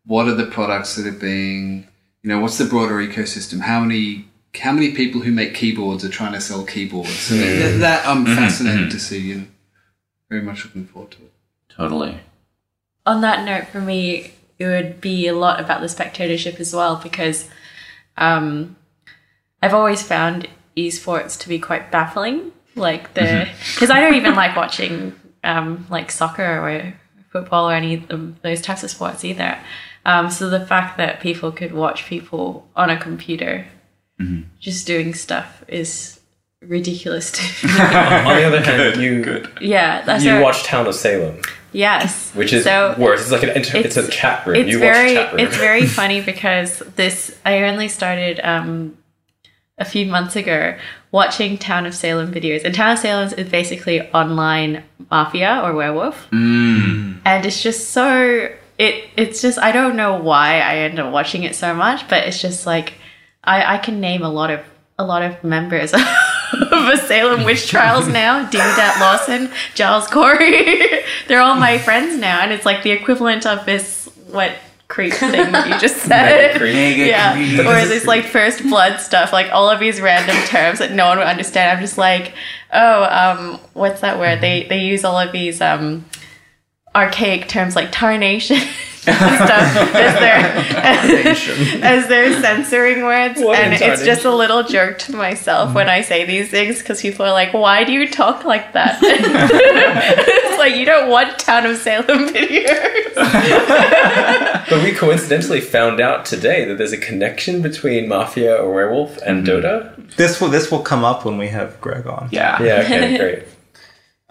[0.06, 1.88] what are the products that are being
[2.24, 3.62] you know what's the broader ecosystem?
[3.62, 4.26] How many
[4.58, 7.10] how many people who make keyboards are trying to sell keyboards?
[7.10, 9.20] So that, that I'm fascinated to see.
[9.20, 9.48] You know,
[10.30, 11.34] very much looking forward to it.
[11.70, 12.20] Totally.
[13.06, 16.98] on that note, for me, it would be a lot about the spectatorship as well
[16.98, 17.50] because
[18.18, 18.76] um,
[19.62, 20.48] I've always found
[20.78, 22.52] esports to be quite baffling.
[22.76, 25.14] Like the because I don't even like watching
[25.44, 26.94] um, like soccer or
[27.32, 29.60] football or any of those types of sports either.
[30.06, 33.68] Um, so the fact that people could watch people on a computer
[34.60, 36.19] just doing stuff is
[36.61, 37.73] ridiculous to me.
[37.73, 41.40] On the other hand, you yeah, that's you a- watch Town of Salem,
[41.73, 43.22] yes, which is So- worse.
[43.22, 44.56] It's like an inter- it's, a chat room.
[44.57, 45.40] It's you very watch chat room.
[45.48, 48.98] it's very funny because this I only started um,
[49.77, 50.77] a few months ago
[51.11, 56.27] watching Town of Salem videos, and Town of Salem is basically online mafia or werewolf,
[56.31, 57.19] Mm.
[57.26, 58.49] and it's just so
[58.80, 62.26] it it's just I don't know why I end up watching it so much, but
[62.27, 62.94] it's just like
[63.44, 64.61] I I can name a lot of
[64.98, 65.94] a lot of members.
[66.53, 72.41] of the Salem witch trials now, Deodat Lawson, Giles Corey, they're all my friends now,
[72.41, 74.53] and it's like the equivalent of this what
[74.88, 76.61] creep thing that you just said.
[76.61, 81.07] yeah, or this like first blood stuff, like all of these random terms that no
[81.07, 81.76] one would understand.
[81.76, 82.34] I'm just like,
[82.72, 84.41] oh, um, what's that word?
[84.41, 86.06] They they use all of these um
[86.95, 88.57] archaic terms like tarnation.
[89.08, 95.00] And stuff as they're as they're censoring words What and it's just a little joke
[95.00, 95.96] to myself when mm-hmm.
[95.96, 100.60] I say these things because people are like why do you talk like that it's
[100.60, 103.14] like you don't want Town of Salem videos
[104.70, 109.46] But we coincidentally found out today that there's a connection between Mafia or Werewolf and
[109.46, 109.66] mm-hmm.
[109.66, 110.16] Dota.
[110.16, 112.30] This will this will come up when we have Greg on.
[112.32, 112.62] Yeah.
[112.62, 113.44] Yeah, okay, great.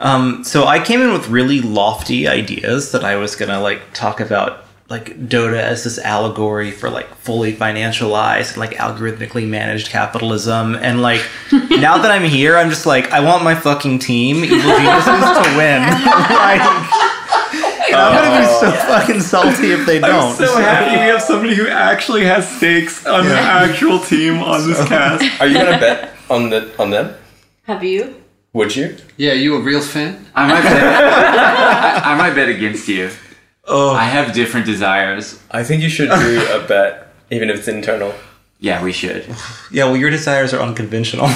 [0.03, 4.19] Um, so I came in with really lofty ideas that I was gonna like talk
[4.21, 10.75] about like Dota as this allegory for like fully financialized and like algorithmically managed capitalism
[10.75, 11.23] and like
[11.53, 15.55] now that I'm here I'm just like I want my fucking team evil geniuses to
[15.57, 15.83] win.
[16.43, 16.61] like
[17.95, 20.31] I'm gonna be so fucking salty if they don't.
[20.31, 24.67] I'm So happy we have somebody who actually has stakes on the actual team on
[24.69, 25.41] this cast.
[25.41, 27.15] Are you gonna bet on the on them?
[27.65, 28.22] Have you?
[28.55, 28.97] Would you?
[29.17, 30.27] Yeah, you a real fan?
[30.35, 30.83] I might bet.
[32.05, 33.11] I, I might bet against you.
[33.65, 33.93] Oh.
[33.95, 35.41] I have different desires.
[35.51, 38.13] I think you should do a bet, even if it's internal.
[38.61, 39.25] Yeah, we should.
[39.71, 41.25] Yeah, well, your desires are unconventional.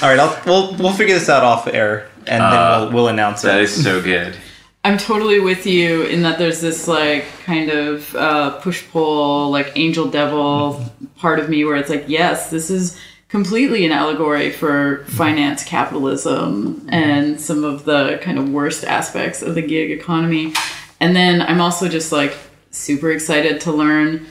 [0.00, 3.08] All right, I'll, we'll we'll figure this out off air, and Uh, then we'll, we'll
[3.08, 3.64] announce That it.
[3.64, 4.36] is so good.
[4.84, 9.72] I'm totally with you in that there's this like kind of uh, push pull, like
[9.76, 10.84] angel devil
[11.16, 12.96] part of me where it's like, yes, this is
[13.28, 19.54] completely an allegory for finance capitalism and some of the kind of worst aspects of
[19.54, 20.52] the gig economy.
[21.00, 22.34] And then I'm also just like
[22.70, 24.26] super excited to learn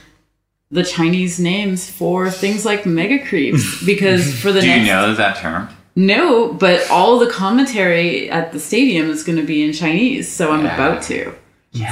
[0.71, 5.13] the Chinese names for things like mega creeps because for the Do next you know
[5.13, 5.69] that term?
[5.95, 10.51] no, but all the commentary at the stadium is going to be in Chinese, so
[10.51, 10.73] I'm Yeah.
[10.75, 11.33] about to.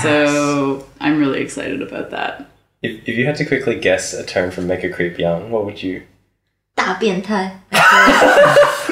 [0.01, 2.49] So I'm really excited about that.
[2.81, 5.81] If, if you had to quickly guess a term from Mega Creep Young, what would
[5.81, 6.03] you?
[6.74, 7.60] 大变态，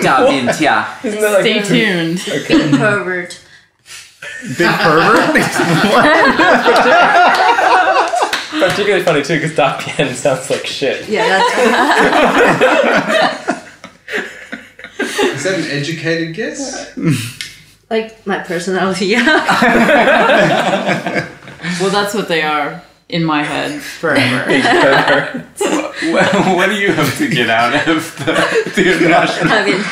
[0.02, 0.86] 大变价.
[1.02, 2.20] Isn't that like Stay tuned.
[2.48, 3.38] big pervert.
[4.58, 5.44] Big pervert.
[8.60, 11.08] particularly funny too because Dapian sounds like shit.
[11.08, 11.54] Yeah, that's
[15.36, 16.92] Is that an educated guess?
[17.90, 19.06] like my personality.
[19.06, 19.24] Yeah.
[21.80, 22.82] Well, that's what they are
[23.13, 24.43] in my head forever.
[26.01, 28.33] well, what do you hope to get out of the,
[28.75, 29.53] the international?
[29.53, 29.77] I mean,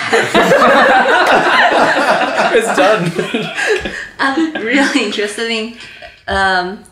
[2.57, 3.11] it's done.
[4.17, 5.77] I'm really interested in
[6.27, 6.83] um,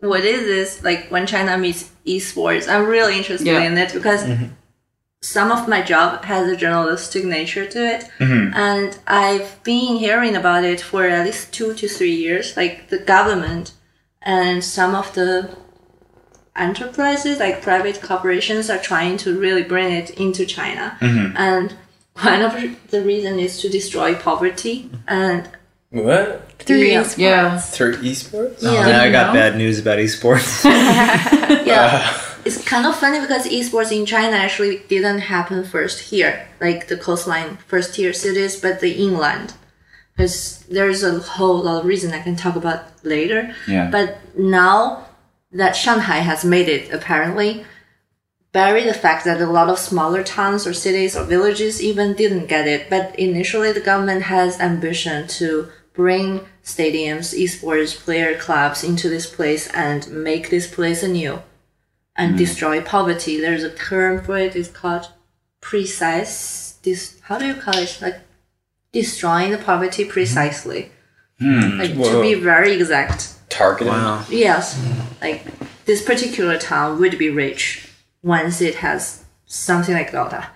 [0.00, 2.68] what is this like when China meets esports.
[2.68, 3.62] I'm really interested yeah.
[3.62, 4.24] in it because.
[4.24, 4.46] Mm-hmm.
[5.20, 8.54] Some of my job has a journalistic nature to it, mm-hmm.
[8.54, 12.56] and I've been hearing about it for at least two to three years.
[12.56, 13.72] Like the government
[14.22, 15.56] and some of the
[16.56, 20.96] enterprises, like private corporations, are trying to really bring it into China.
[21.00, 21.36] Mm-hmm.
[21.36, 21.74] And
[22.20, 22.54] one of
[22.90, 25.48] the reason is to destroy poverty and
[25.90, 26.52] What?
[26.58, 27.02] Through Yeah.
[27.02, 27.18] esports.
[27.18, 27.58] Yeah.
[27.60, 28.58] Through esports?
[28.62, 28.86] Oh, Yeah.
[28.88, 29.40] now I got know?
[29.40, 30.64] bad news about esports.
[31.66, 32.14] yeah.
[32.44, 36.96] It's kind of funny because esports in China actually didn't happen first here, like the
[36.96, 39.54] coastline first tier cities, but the inland.
[40.18, 43.54] Because there's a whole lot of reason I can talk about later.
[43.68, 43.88] Yeah.
[43.88, 45.06] But now
[45.52, 47.64] that Shanghai has made it, apparently,
[48.50, 52.46] bury the fact that a lot of smaller towns or cities or villages even didn't
[52.46, 52.90] get it.
[52.90, 59.68] But initially, the government has ambition to bring stadiums, esports player clubs into this place
[59.68, 61.40] and make this place anew
[62.16, 62.38] and mm.
[62.38, 63.40] destroy poverty.
[63.40, 64.56] There's a term for it.
[64.56, 65.06] It's called
[65.60, 66.72] precise.
[66.82, 67.98] This how do you call it?
[68.02, 68.20] Like
[68.92, 70.90] destroying the poverty precisely.
[71.40, 73.34] Like to be very exact.
[73.48, 73.92] Targeted?
[73.92, 74.24] wow.
[74.28, 74.78] Yes,
[75.22, 75.44] like
[75.86, 77.88] this particular town would be rich
[78.22, 80.46] once it has something like Dota.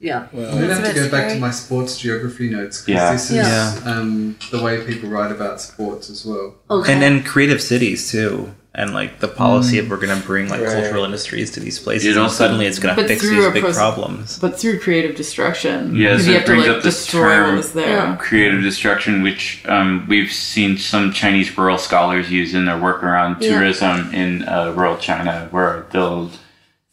[0.00, 0.26] Yeah.
[0.32, 3.12] I'm gonna have to go back to my sports geography notes because Yeah.
[3.12, 3.74] this is Yeah.
[3.84, 6.56] Um, the way people write about sports as well.
[6.70, 6.92] Okay.
[6.92, 8.52] And and creative cities too.
[8.72, 9.80] And like the policy Mm.
[9.80, 10.70] of we're gonna bring like Right.
[10.72, 12.06] cultural industries to these places.
[12.06, 14.38] It and also- suddenly it's gonna But fix through these a big proce- problems.
[14.38, 15.96] But through creative destruction.
[15.96, 18.16] Yeah, Because so you it have to like up this destroy term- what was there.
[18.20, 23.38] Creative destruction, which um, we've seen some Chinese rural scholars use in their work around
[23.40, 23.54] Yeah.
[23.58, 26.30] tourism in uh, rural China, where they'll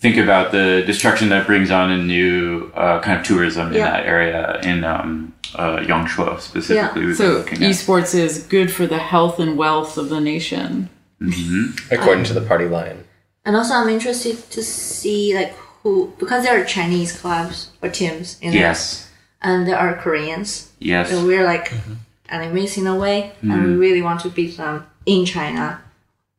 [0.01, 4.03] think about the destruction that brings on a new uh, kind of tourism in that
[4.05, 7.05] area in um, uh, Yangshuo specifically.
[7.05, 7.69] we've So looking at.
[7.69, 10.89] esports is good for the health and wealth of the nation.
[11.21, 11.93] Mm-hmm.
[11.93, 13.03] According to the party line.
[13.45, 18.37] And also, I'm interested to see like who because there are Chinese clubs or teams
[18.41, 19.09] in there, yes,
[19.41, 20.71] and there are Koreans.
[20.79, 21.93] yes, So we're like mm-hmm.
[22.29, 23.79] enemies in a way, and we mm-hmm.
[23.79, 25.81] really want to beat them in China.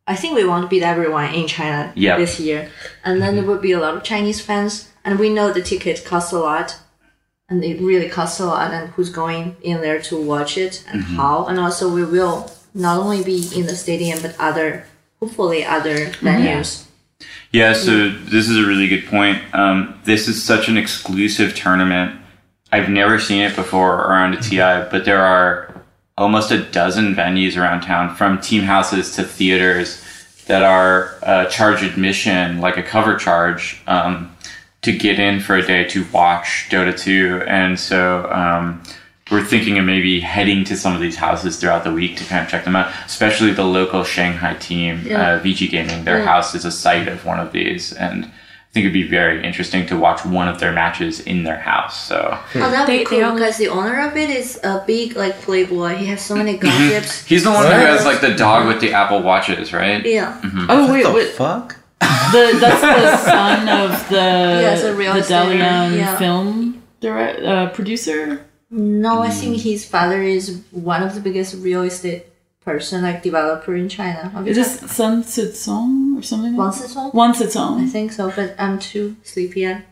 [0.07, 2.17] I think we want to beat everyone in China Yeah.
[2.17, 2.71] this year,
[3.05, 6.05] and then there will be a lot of Chinese fans, and we know the ticket
[6.05, 6.77] costs a lot,
[7.49, 11.03] and it really costs a lot, and who's going in there to watch it and
[11.05, 14.87] how, and also we will not only be in the stadium but other,
[15.21, 16.87] hopefully other venues.
[17.51, 19.43] Yeah, so this is a really good point.
[19.55, 22.21] Um, this is such an exclusive tournament.
[22.71, 25.75] I've never seen it before around a TI, but there are
[26.19, 30.05] almost a dozen venues around town, from team houses to theaters,
[30.47, 34.35] that are uh, charge admission, like a cover charge, um,
[34.83, 37.45] to get in for a day to watch Dota 2.
[37.47, 38.83] And so um,
[39.31, 42.45] we're thinking of maybe heading to some of these houses throughout the week to kind
[42.45, 45.35] of check them out, especially the local Shanghai team, Yeah.
[45.35, 46.05] uh, VG Gaming.
[46.05, 46.25] Their Yeah.
[46.27, 47.93] house is a site of one of these.
[47.93, 51.59] And I think it'd be very interesting to watch one of their matches in their
[51.59, 52.01] house.
[52.07, 55.41] So Oh, that'd They- be cool because the owner of it is a big like
[55.43, 55.97] playboy.
[55.97, 57.25] He has so many gossips.
[57.27, 60.05] he's the one who has like the dog with the Apple watches, right?
[60.05, 60.35] yeah.
[60.69, 61.77] Oh wait, the wait fuck?
[62.33, 66.17] the that's the son of the Yeah, a real the estate, Dalian yeah.
[66.17, 68.41] film direct uh, producer.
[68.71, 69.33] No, I Hmm.
[69.41, 72.27] think his father is one of the biggest real estate
[72.65, 74.31] person, like developer in China.
[74.35, 76.55] Have you Is this Sun Song or something?
[76.55, 77.15] Wang Like Sicong?
[77.15, 79.65] Wan I think so, but I'm too sleepy.
[79.65, 79.83] And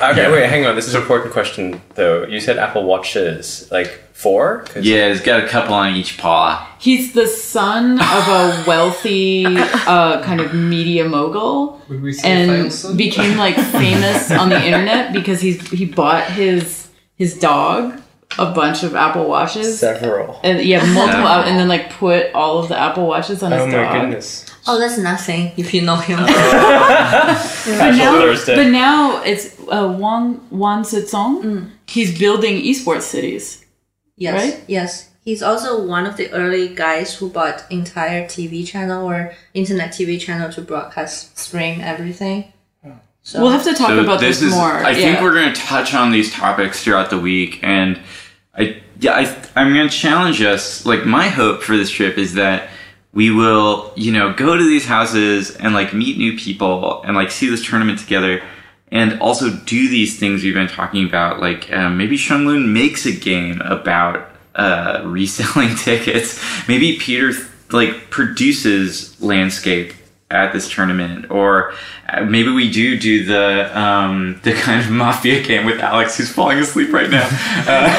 [0.00, 0.74] Okay, wait, hang on.
[0.74, 2.24] This is an important question, though.
[2.26, 4.64] You said Apple Watches, like four?
[4.80, 6.66] Yeah, he's got a couple on each paw.
[6.78, 9.44] He's the son of a wealthy
[9.86, 11.82] uh, kind of media mogul.
[11.90, 12.96] Would we say and son?
[12.96, 18.00] became like famous on the internet because he's he bought his his dog
[18.38, 20.40] a bunch of Apple watches Several.
[20.44, 21.44] and yeah multiple Several.
[21.48, 24.44] and then like put all of the Apple watches on his Oh my goodness.
[24.66, 26.18] oh, that's nothing if you know him.
[27.66, 28.56] But Casual now, Thursday.
[28.56, 31.70] but now it's uh, Wang Wan Sicong.
[31.88, 33.64] He's building esports cities.
[34.16, 34.64] yes, Right?
[34.68, 35.10] yes.
[35.24, 40.20] He's also one of the early guys who bought entire TV channel or internet TV
[40.20, 42.52] channel to broadcast, stream everything.
[43.24, 44.70] So We'll have to talk So about this, is, more.
[44.70, 44.94] I yeah.
[45.02, 47.98] think we're going to touch on these topics throughout the week, and
[48.56, 50.86] I yeah I, I'm to challenge us.
[50.86, 52.70] Like my hope for this trip is that
[53.12, 57.30] we will you know go to these houses and like meet new people and like
[57.30, 58.42] see this tournament together.
[58.92, 63.10] And also do these things we've been talking about, like um, maybe Shunlun makes a
[63.10, 66.40] game about uh, reselling tickets.
[66.68, 67.32] Maybe Peter
[67.72, 69.92] like produces landscape
[70.28, 71.72] at this tournament, or
[72.08, 76.30] uh, maybe we do do the um, the kind of mafia game with Alex, who's
[76.30, 77.26] falling asleep right now,
[77.66, 77.96] uh,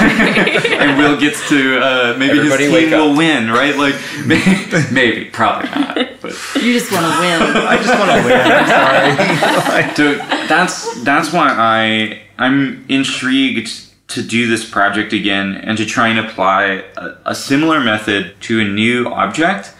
[0.80, 3.78] and Will gets to uh, maybe Everybody his team will win, right?
[3.78, 3.95] Like
[4.26, 6.34] maybe, maybe probably not, but.
[6.56, 7.41] You just want to win.
[7.41, 8.41] I just want to win.
[8.41, 9.94] I'm sorry.
[9.98, 10.16] So
[10.48, 16.20] that's that's why I I'm intrigued to do this project again and to try and
[16.20, 19.74] apply a, a similar method to a new object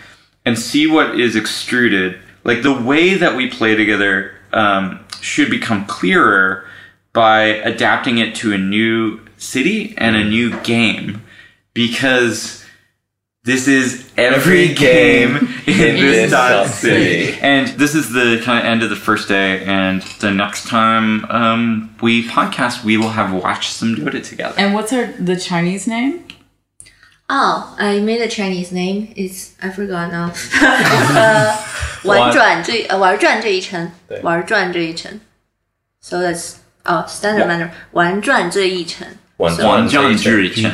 [0.46, 2.20] and see what is extruded.
[2.48, 6.66] Like the way that we play together um, should become clearer
[7.14, 11.24] by adapting it to a new city and a new game
[11.74, 12.64] because
[13.44, 17.26] this is every, Every game game in in this this dot dot city.
[17.28, 17.40] city.
[17.42, 19.64] And this is the kind of end of the first day.
[19.64, 24.56] And the next time um, we podcast, we will have watched some Dota together.
[24.58, 26.27] And what's our the Chinese name?
[27.29, 29.09] Oh, I made a Chinese name.
[29.17, 30.31] It's I forgot now.
[31.15, 31.57] 呃，
[32.05, 35.21] 玩转这呃玩转这一程对，玩转这一程。
[36.01, 37.71] So that's oh standard manner.
[37.93, 39.07] 玩转这一程。
[39.39, 40.73] 玩王转将之前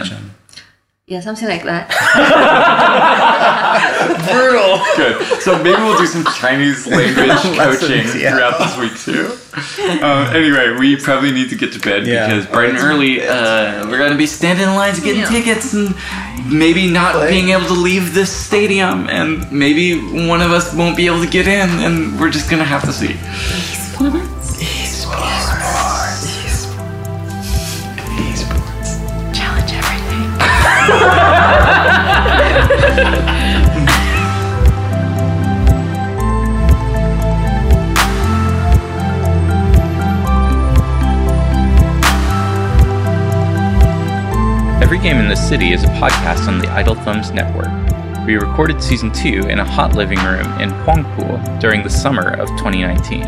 [1.06, 1.90] Yeah, something like that.
[4.32, 4.80] Brutal.
[4.96, 5.42] Good.
[5.42, 8.32] So maybe we'll do some Chinese language coaching yeah.
[8.32, 9.36] throughout this week too.
[10.02, 12.28] Uh, anyway, we probably need to get to bed Yeah.
[12.28, 15.94] because bright and early, uh, we're gonna be standing in lines getting tickets and
[16.50, 20.00] maybe not being able to leave this stadium, and maybe
[20.30, 22.94] one of us won't be able to get in, and we're just gonna have to
[22.94, 23.18] see.
[25.14, 25.53] Challenge
[45.04, 47.68] Game in the City is a podcast on the Idle Thumbs Network.
[48.26, 52.48] We recorded season 2 in a hot living room in Huangpu during the summer of
[52.52, 53.24] 2019.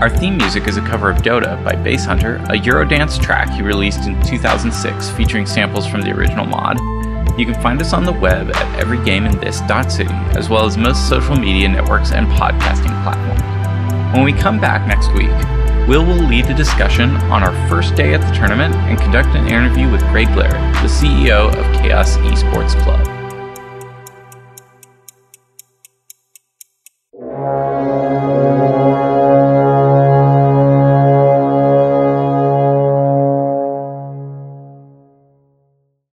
[0.00, 4.08] Our theme music is a cover of Dota by Basshunter, a Eurodance track he released
[4.08, 6.78] in 2006 featuring samples from the original mod.
[7.38, 11.68] You can find us on the web at everygameinthis.city, as well as most social media
[11.68, 14.16] networks and podcasting platforms.
[14.16, 15.28] When we come back next week,
[15.90, 19.48] Will will lead the discussion on our first day at the tournament and conduct an
[19.48, 23.19] interview with Greg Blair, the CEO of Chaos Esports Club.